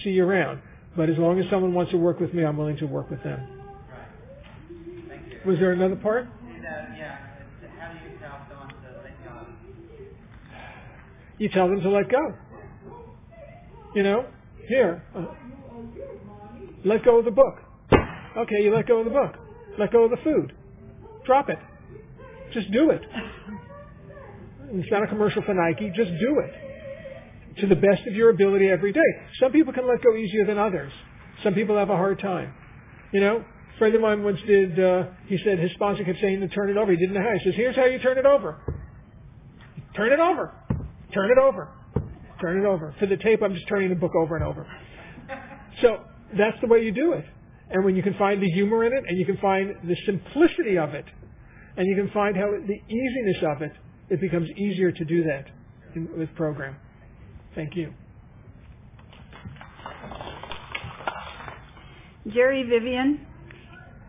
See 0.05 0.11
you 0.11 0.25
around. 0.25 0.61
But 0.97 1.09
as 1.09 1.19
long 1.19 1.39
as 1.39 1.47
someone 1.51 1.73
wants 1.75 1.93
to 1.93 1.99
work 1.99 2.21
with 2.21 2.35
me, 2.35 2.45
I'm 2.45 2.57
willing 2.57 2.77
to 2.79 2.87
work 2.87 3.11
with 3.11 3.23
them. 3.23 3.63
Right. 3.91 5.47
Was 5.47 5.59
there 5.59 5.73
another 5.73 5.97
part? 5.97 6.29
And, 6.49 6.65
uh, 6.65 6.69
yeah, 6.97 7.19
how 7.79 7.93
do 7.93 7.99
you 7.99 8.19
tell 8.19 8.41
someone 8.49 8.69
to 8.69 9.03
let 9.03 9.25
go? 9.25 9.47
You 11.39 11.49
tell 11.49 11.69
them 11.69 11.81
to 11.81 11.91
let 11.91 12.09
go. 12.11 12.35
You 13.95 14.03
know, 14.05 14.27
here, 14.69 15.03
uh, 15.17 15.27
let 16.85 17.05
go 17.05 17.19
of 17.19 17.25
the 17.25 17.31
book. 17.31 17.57
Okay, 18.37 18.63
you 18.63 18.73
let 18.75 18.87
go 18.87 18.99
of 18.99 19.05
the 19.05 19.11
book. 19.11 19.35
Let 19.79 19.93
go 19.93 20.05
of 20.05 20.11
the 20.11 20.17
food. 20.23 20.53
Drop 21.27 21.49
it. 21.49 21.59
Just 22.53 22.71
do 22.73 22.91
it. 22.91 23.03
It's 24.73 24.91
not 24.91 25.03
a 25.03 25.07
commercial 25.07 25.43
for 25.43 25.55
Nike. 25.55 25.91
Just 25.95 26.11
do 26.21 26.41
it. 26.41 27.61
To 27.61 27.67
the 27.67 27.75
best 27.75 28.07
of 28.07 28.15
your 28.15 28.31
ability 28.31 28.69
every 28.69 28.93
day. 28.93 29.01
Some 29.41 29.53
people 29.53 29.73
can 29.73 29.87
let 29.89 30.03
go 30.03 30.15
easier 30.17 30.47
than 30.47 30.59
others. 30.59 30.93
Some 31.43 31.55
people 31.55 31.77
have 31.77 31.91
a 31.91 31.97
hard 31.97 32.21
time. 32.21 32.55
You 33.13 33.21
know, 33.21 33.45
a 33.75 33.79
friend 33.79 33.95
of 33.95 34.01
mine 34.01 34.23
once 34.23 34.39
did, 34.47 34.79
uh, 34.79 35.05
he 35.27 35.39
said 35.45 35.59
his 35.59 35.73
sponsor 35.73 36.05
kept 36.05 36.21
saying 36.21 36.41
to 36.41 36.49
turn 36.49 36.71
it 36.71 36.77
over. 36.77 36.93
He 36.93 36.99
didn't 36.99 37.15
know 37.15 37.23
how. 37.23 37.37
He 37.37 37.45
says, 37.45 37.55
here's 37.57 37.77
how 37.77 37.87
you 37.87 37.99
turn 37.99 38.19
it 38.19 38.27
over. 38.27 38.59
Turn 39.97 40.13
it 40.13 40.21
over. 40.21 40.55
Turn 41.13 41.31
it 41.31 41.39
over. 41.39 41.69
turn 42.41 42.59
it 42.59 42.67
over. 42.67 42.95
For 42.99 43.07
the 43.07 43.17
tape, 43.17 43.43
I'm 43.43 43.55
just 43.55 43.69
turning 43.69 43.91
the 43.91 43.95
book 43.95 44.15
over 44.15 44.37
and 44.37 44.45
over. 44.45 44.67
So 45.83 45.99
that's 46.37 46.57
the 46.61 46.67
way 46.67 46.81
you 46.81 46.93
do 46.93 47.13
it. 47.13 47.25
And 47.71 47.85
when 47.85 47.95
you 47.95 48.03
can 48.03 48.15
find 48.15 48.43
the 48.43 48.51
humor 48.51 48.85
in 48.85 48.93
it, 48.93 49.05
and 49.07 49.19
you 49.19 49.27
can 49.27 49.37
find 49.39 49.75
the 49.85 49.97
simplicity 50.07 50.77
of 50.79 50.95
it, 50.95 51.05
and 51.77 51.87
you 51.87 51.95
can 51.97 52.11
find 52.13 52.37
how 52.37 52.51
the 52.51 52.95
easiness 52.95 53.45
of 53.55 53.63
it, 53.63 53.73
it 54.11 54.21
becomes 54.21 54.49
easier 54.57 54.91
to 54.93 55.05
do 55.05 55.23
that 55.25 55.47
in, 55.95 56.09
with 56.19 56.35
program. 56.35 56.77
Thank 57.55 57.77
you. 57.77 57.93
Jerry 62.35 62.65
Vivian. 62.65 63.27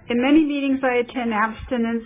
In 0.10 0.22
many 0.22 0.44
meetings 0.44 0.80
I 0.84 0.96
attend, 0.96 1.34
abstinence 1.34 2.04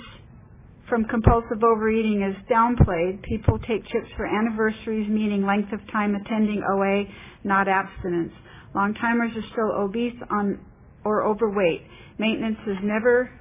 from 0.88 1.06
compulsive 1.06 1.64
overeating 1.64 2.22
is 2.22 2.36
downplayed. 2.52 3.24
People 3.24 3.58
take 3.60 3.84
chips 3.86 4.08
for 4.16 4.28
anniversaries, 4.28 5.10
meaning 5.10 5.46
length 5.46 5.74
of 5.74 5.80
time 5.92 6.14
attending 6.14 6.62
OA, 6.72 7.06
not 7.44 7.68
abstinence. 7.68 8.34
Long 8.76 8.94
timers 8.94 9.32
are 9.36 9.50
still 9.52 9.72
obese 9.72 10.14
on 10.30 10.60
or 11.04 11.26
overweight. 11.26 11.82
Maintenance 12.20 12.60
is 12.68 12.78
never 12.84 13.32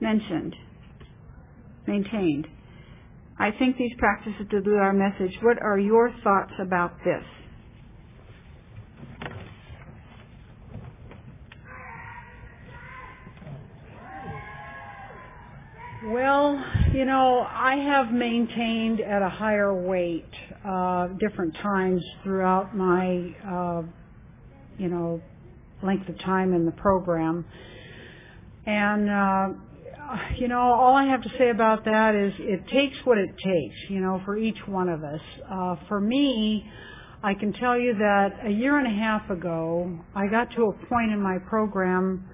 mentioned, 0.00 0.54
maintained. 1.86 2.46
I 3.40 3.52
think 3.52 3.76
these 3.76 3.92
practices 3.98 4.46
dilute 4.50 4.80
our 4.80 4.92
message. 4.92 5.38
What 5.42 5.62
are 5.62 5.78
your 5.78 6.12
thoughts 6.24 6.52
about 6.60 6.92
this? 7.04 7.22
Well, 16.04 16.64
you 16.92 17.04
know, 17.04 17.46
I 17.48 17.76
have 17.76 18.12
maintained 18.12 19.00
at 19.00 19.22
a 19.22 19.28
higher 19.28 19.74
weight 19.74 20.24
uh, 20.64 21.08
different 21.20 21.54
times 21.62 22.02
throughout 22.24 22.76
my, 22.76 23.34
uh, 23.46 23.82
you 24.78 24.88
know, 24.88 25.20
length 25.82 26.08
of 26.08 26.18
time 26.20 26.54
in 26.54 26.64
the 26.64 26.72
program. 26.72 27.44
And, 28.66 29.10
uh, 29.10 29.48
you 30.36 30.48
know, 30.48 30.60
all 30.60 30.94
I 30.94 31.04
have 31.06 31.22
to 31.22 31.30
say 31.38 31.50
about 31.50 31.84
that 31.84 32.14
is 32.14 32.32
it 32.38 32.66
takes 32.68 32.96
what 33.04 33.18
it 33.18 33.30
takes, 33.36 33.76
you 33.88 34.00
know, 34.00 34.22
for 34.24 34.36
each 34.36 34.58
one 34.66 34.88
of 34.88 35.04
us. 35.04 35.20
Uh, 35.50 35.76
for 35.88 36.00
me, 36.00 36.64
I 37.22 37.34
can 37.34 37.52
tell 37.52 37.78
you 37.78 37.94
that 37.94 38.40
a 38.44 38.50
year 38.50 38.78
and 38.78 38.86
a 38.86 38.98
half 38.98 39.28
ago, 39.30 39.98
I 40.14 40.26
got 40.28 40.50
to 40.52 40.64
a 40.64 40.72
point 40.86 41.12
in 41.12 41.20
my 41.20 41.38
program 41.38 42.26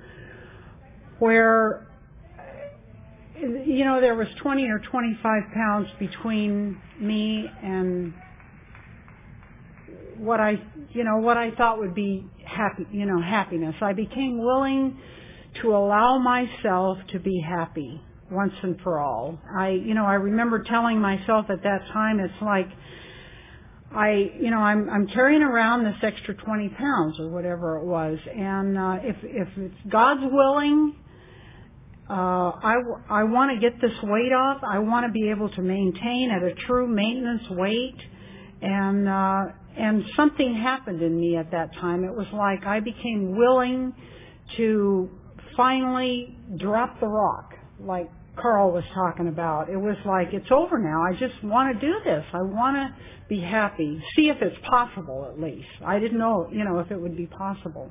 where 1.19 1.87
you 3.37 3.85
know, 3.85 4.01
there 4.01 4.15
was 4.15 4.29
20 4.41 4.65
or 4.69 4.79
25 4.79 5.43
pounds 5.53 5.89
between 5.99 6.81
me 7.01 7.47
and 7.63 8.15
what 10.17 10.41
I, 10.41 10.63
you 10.93 11.05
know, 11.05 11.17
what 11.17 11.37
I 11.37 11.51
thought 11.51 11.79
would 11.79 11.95
be 11.95 12.25
happy, 12.45 12.87
you 12.93 13.07
know, 13.07 13.21
happiness. 13.21 13.75
I 13.81 13.93
became 13.93 14.39
willing 14.39 14.99
to 15.63 15.75
allow 15.75 16.19
myself 16.19 16.99
to 17.13 17.19
be 17.19 17.41
happy 17.41 18.01
once 18.31 18.53
and 18.63 18.81
for 18.81 19.01
all. 19.01 19.39
I, 19.57 19.71
you 19.71 19.95
know, 19.95 20.05
I 20.05 20.15
remember 20.15 20.63
telling 20.63 21.01
myself 21.01 21.47
at 21.51 21.63
that 21.63 21.87
time, 21.93 22.21
it's 22.21 22.43
like, 22.43 22.69
I, 23.95 24.31
you 24.41 24.51
know, 24.51 24.59
I'm, 24.59 24.91
I'm 24.91 25.07
carrying 25.07 25.43
around 25.43 25.85
this 25.85 25.97
extra 26.03 26.35
20 26.35 26.69
pounds 26.71 27.21
or 27.21 27.29
whatever 27.29 27.79
it 27.79 27.85
was. 27.85 28.19
And, 28.35 28.77
uh, 28.77 28.97
if, 29.03 29.17
if 29.23 29.49
it's 29.57 29.91
God's 29.91 30.23
willing, 30.25 30.97
uh, 32.11 32.13
I, 32.13 32.75
I 33.09 33.25
want 33.25 33.53
to 33.53 33.71
get 33.71 33.81
this 33.81 33.97
weight 34.03 34.33
off. 34.33 34.63
I 34.65 34.81
want 34.81 35.07
to 35.07 35.13
be 35.13 35.31
able 35.31 35.49
to 35.51 35.63
maintain 35.63 36.31
at 36.31 36.43
a 36.43 36.55
true 36.67 36.89
maintenance 36.89 37.45
weight. 37.51 37.97
And, 38.61 39.09
uh, 39.09 39.45
and 39.77 40.05
something 40.17 40.55
happened 40.55 41.03
in 41.03 41.19
me 41.19 41.37
at 41.37 41.51
that 41.53 41.75
time. 41.75 42.05
It 42.05 42.15
was 42.15 42.27
like 42.33 42.67
I 42.67 42.81
became 42.81 43.37
willing 43.37 43.95
to 44.57 45.11
finally 45.57 46.37
drop 46.57 47.01
the 47.01 47.07
rock, 47.07 47.55
like 47.81 48.11
Carl 48.37 48.73
was 48.73 48.85
talking 48.95 49.29
about. 49.29 49.69
It 49.69 49.77
was 49.77 49.97
like, 50.05 50.33
it's 50.33 50.51
over 50.51 50.79
now. 50.79 51.03
I 51.03 51.13
just 51.13 51.43
want 51.45 51.79
to 51.79 51.87
do 51.87 51.95
this. 52.05 52.25
I 52.33 52.43
want 52.43 52.77
to 52.77 52.95
be 53.29 53.41
happy. 53.41 54.03
See 54.17 54.29
if 54.29 54.39
it's 54.41 54.57
possible 54.69 55.29
at 55.31 55.41
least. 55.41 55.69
I 55.85 55.99
didn't 55.99 56.19
know, 56.19 56.49
you 56.53 56.65
know, 56.65 56.81
if 56.81 56.91
it 56.91 57.01
would 57.01 57.17
be 57.17 57.27
possible. 57.27 57.91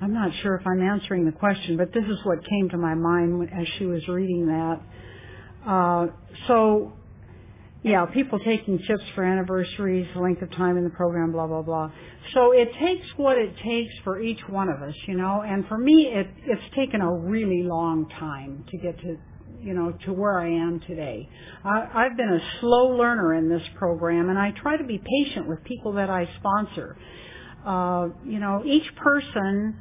I'm 0.00 0.14
not 0.14 0.30
sure 0.42 0.54
if 0.54 0.66
I'm 0.66 0.82
answering 0.82 1.26
the 1.26 1.32
question, 1.32 1.76
but 1.76 1.92
this 1.92 2.04
is 2.04 2.18
what 2.24 2.38
came 2.44 2.70
to 2.70 2.78
my 2.78 2.94
mind 2.94 3.50
as 3.52 3.66
she 3.78 3.84
was 3.84 4.06
reading 4.08 4.46
that. 4.46 4.80
Uh, 5.66 6.06
so, 6.48 6.92
yeah, 7.82 8.04
people 8.06 8.38
taking 8.40 8.78
chips 8.78 9.02
for 9.14 9.24
anniversaries, 9.24 10.06
length 10.14 10.42
of 10.42 10.50
time 10.52 10.76
in 10.76 10.84
the 10.84 10.90
program, 10.90 11.32
blah 11.32 11.46
blah 11.46 11.62
blah. 11.62 11.90
So 12.34 12.52
it 12.52 12.68
takes 12.78 13.06
what 13.16 13.38
it 13.38 13.54
takes 13.64 13.94
for 14.04 14.20
each 14.20 14.40
one 14.48 14.68
of 14.68 14.82
us, 14.82 14.94
you 15.06 15.16
know. 15.16 15.42
And 15.46 15.66
for 15.66 15.78
me, 15.78 16.12
it 16.12 16.26
it's 16.44 16.74
taken 16.76 17.00
a 17.00 17.10
really 17.10 17.62
long 17.62 18.06
time 18.18 18.66
to 18.70 18.76
get 18.76 19.00
to, 19.00 19.16
you 19.62 19.72
know, 19.72 19.92
to 20.04 20.12
where 20.12 20.40
I 20.40 20.48
am 20.48 20.80
today. 20.86 21.26
I, 21.64 21.86
I've 21.94 22.18
been 22.18 22.28
a 22.28 22.60
slow 22.60 22.88
learner 22.88 23.34
in 23.34 23.48
this 23.48 23.66
program, 23.76 24.28
and 24.28 24.38
I 24.38 24.50
try 24.62 24.76
to 24.76 24.84
be 24.84 24.98
patient 24.98 25.48
with 25.48 25.64
people 25.64 25.94
that 25.94 26.10
I 26.10 26.28
sponsor. 26.38 26.98
Uh, 27.64 28.08
you 28.26 28.40
know, 28.40 28.62
each 28.66 28.94
person 28.96 29.74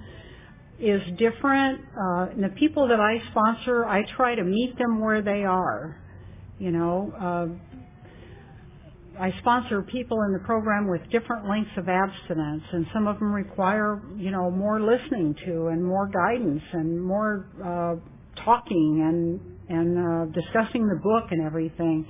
is 0.79 1.01
different. 1.17 1.81
Uh, 1.81 2.31
and 2.31 2.43
the 2.43 2.53
people 2.57 2.87
that 2.87 2.99
I 3.01 3.19
sponsor, 3.31 3.85
I 3.85 4.03
try 4.15 4.35
to 4.35 4.43
meet 4.43 4.77
them 4.77 5.01
where 5.01 5.21
they 5.21 5.43
are. 5.43 6.01
You 6.59 6.71
know, 6.71 7.13
uh, 7.19 7.68
I 9.19 9.33
sponsor 9.39 9.81
people 9.81 10.21
in 10.21 10.31
the 10.31 10.39
program 10.39 10.87
with 10.87 11.01
different 11.11 11.49
lengths 11.49 11.71
of 11.75 11.89
abstinence, 11.89 12.63
and 12.71 12.85
some 12.93 13.05
of 13.05 13.19
them 13.19 13.33
require, 13.33 14.01
you 14.15 14.31
know, 14.31 14.49
more 14.49 14.79
listening 14.79 15.35
to 15.45 15.67
and 15.67 15.83
more 15.83 16.07
guidance 16.07 16.63
and 16.71 17.03
more 17.03 17.45
uh, 17.63 17.95
talking 18.43 19.01
and 19.03 19.57
and 19.69 19.97
uh, 19.97 20.25
discussing 20.33 20.87
the 20.87 20.95
book 20.95 21.31
and 21.31 21.45
everything. 21.45 22.07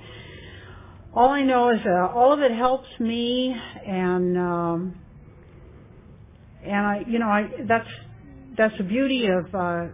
All 1.12 1.30
I 1.30 1.42
know 1.42 1.70
is 1.70 1.80
uh, 1.84 2.14
all 2.14 2.32
of 2.32 2.40
it 2.40 2.52
helps 2.52 2.88
me, 3.00 3.54
and 3.86 4.38
um, 4.38 4.94
and 6.64 6.86
I, 6.86 7.02
you 7.08 7.18
know, 7.18 7.26
I 7.26 7.48
that's 7.66 7.88
that's 8.56 8.78
the 8.78 8.84
beauty 8.84 9.26
of 9.26 9.52
uh, 9.52 9.86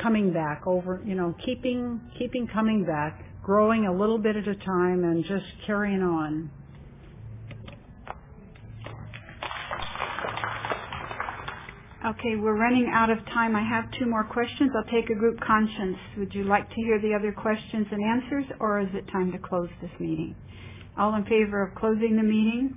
coming 0.00 0.32
back 0.32 0.62
over, 0.66 1.02
you 1.04 1.16
know, 1.16 1.34
keeping 1.44 2.00
keeping 2.18 2.46
coming 2.46 2.84
back, 2.84 3.24
growing 3.42 3.86
a 3.86 3.92
little 3.92 4.18
bit 4.18 4.36
at 4.36 4.48
a 4.48 4.54
time, 4.56 5.04
and 5.04 5.24
just 5.24 5.44
carrying 5.66 6.02
on. 6.02 6.50
Okay, 12.04 12.34
we're 12.36 12.56
running 12.58 12.90
out 12.92 13.10
of 13.10 13.18
time. 13.26 13.54
I 13.54 13.62
have 13.62 13.84
two 13.98 14.06
more 14.06 14.24
questions. 14.24 14.70
I'll 14.76 14.90
take 14.92 15.08
a 15.10 15.14
group 15.14 15.38
conscience. 15.40 15.96
Would 16.18 16.34
you 16.34 16.44
like 16.44 16.68
to 16.68 16.74
hear 16.74 17.00
the 17.00 17.14
other 17.14 17.32
questions 17.32 17.86
and 17.92 18.02
answers, 18.04 18.44
or 18.58 18.80
is 18.80 18.88
it 18.92 19.06
time 19.12 19.30
to 19.32 19.38
close 19.38 19.68
this 19.80 19.90
meeting? 20.00 20.34
All 20.98 21.14
in 21.14 21.24
favor 21.24 21.62
of 21.64 21.76
closing 21.76 22.16
the 22.16 22.24
meeting? 22.24 22.76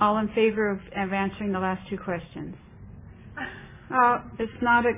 All 0.00 0.16
in 0.18 0.28
favor 0.28 0.70
of, 0.70 0.78
of 0.96 1.12
answering 1.12 1.52
the 1.52 1.58
last 1.58 1.88
two 1.90 1.98
questions? 1.98 2.56
Uh, 3.94 4.18
it's 4.38 4.62
not 4.62 4.86
a, 4.86 4.92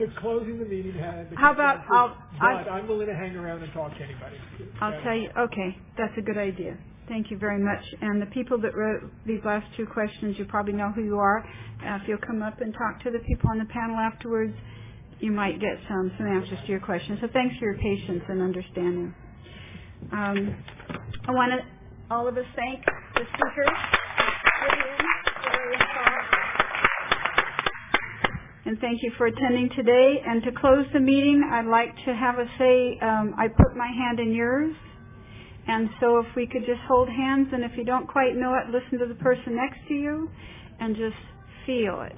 The 0.00 0.06
closing 0.18 0.58
the 0.58 0.64
meeting 0.64 0.94
had. 0.94 1.30
the 1.30 1.36
How 1.36 1.52
about 1.52 1.84
consent, 1.86 2.16
I'll- 2.40 2.64
But 2.64 2.72
I'm 2.72 2.88
willing 2.88 3.06
to 3.06 3.14
hang 3.14 3.36
around 3.36 3.62
and 3.62 3.70
talk 3.72 3.94
to 3.98 4.02
anybody. 4.02 4.36
I'll 4.80 4.98
tell 5.02 5.14
you, 5.14 5.28
okay, 5.36 5.76
that's 5.98 6.16
a 6.16 6.22
good 6.22 6.38
idea. 6.38 6.76
Thank 7.06 7.30
you 7.30 7.36
very 7.36 7.58
much. 7.58 7.84
And 8.00 8.22
the 8.22 8.26
people 8.26 8.56
that 8.58 8.74
wrote 8.74 9.02
these 9.26 9.44
last 9.44 9.66
two 9.76 9.84
questions, 9.86 10.38
you 10.38 10.46
probably 10.46 10.72
know 10.72 10.90
who 10.90 11.02
you 11.02 11.18
are. 11.18 11.44
Uh, 11.84 11.96
if 12.00 12.08
you'll 12.08 12.18
come 12.26 12.40
up 12.40 12.60
and 12.62 12.72
talk 12.72 13.00
to 13.04 13.10
the 13.10 13.18
people 13.20 13.50
on 13.50 13.58
the 13.58 13.66
panel 13.66 13.96
afterwards, 13.96 14.56
you 15.18 15.32
might 15.32 15.60
get 15.60 15.76
some, 15.86 16.10
some 16.16 16.26
answers 16.26 16.58
to 16.62 16.66
your 16.68 16.80
questions. 16.80 17.18
So 17.20 17.28
thanks 17.28 17.56
for 17.58 17.66
your 17.66 17.74
patience 17.76 18.22
and 18.28 18.40
understanding. 18.40 19.14
Um, 20.12 20.56
I 21.28 21.32
want 21.32 21.52
to, 21.52 22.14
all 22.14 22.26
of 22.26 22.38
us 22.38 22.46
thank 22.56 22.84
the 22.86 23.26
speakers. 23.34 23.76
Vivian, 24.64 24.98
Jerry, 25.44 25.76
Paul. 25.78 26.39
And 28.70 28.78
thank 28.78 29.02
you 29.02 29.10
for 29.18 29.26
attending 29.26 29.68
today. 29.74 30.22
And 30.24 30.44
to 30.44 30.52
close 30.52 30.86
the 30.92 31.00
meeting, 31.00 31.42
I'd 31.52 31.66
like 31.66 31.92
to 32.06 32.14
have 32.14 32.38
us 32.38 32.46
say, 32.56 32.96
um, 33.02 33.34
I 33.36 33.48
put 33.48 33.76
my 33.76 33.88
hand 33.88 34.20
in 34.20 34.32
yours. 34.32 34.72
And 35.66 35.88
so 35.98 36.18
if 36.20 36.26
we 36.36 36.46
could 36.46 36.64
just 36.66 36.78
hold 36.86 37.08
hands, 37.08 37.48
and 37.52 37.64
if 37.64 37.72
you 37.76 37.84
don't 37.84 38.06
quite 38.06 38.36
know 38.36 38.54
it, 38.54 38.70
listen 38.70 39.00
to 39.00 39.12
the 39.12 39.20
person 39.20 39.56
next 39.56 39.78
to 39.88 39.94
you 39.94 40.30
and 40.78 40.94
just 40.94 41.16
feel 41.66 42.06
it. 42.06 42.14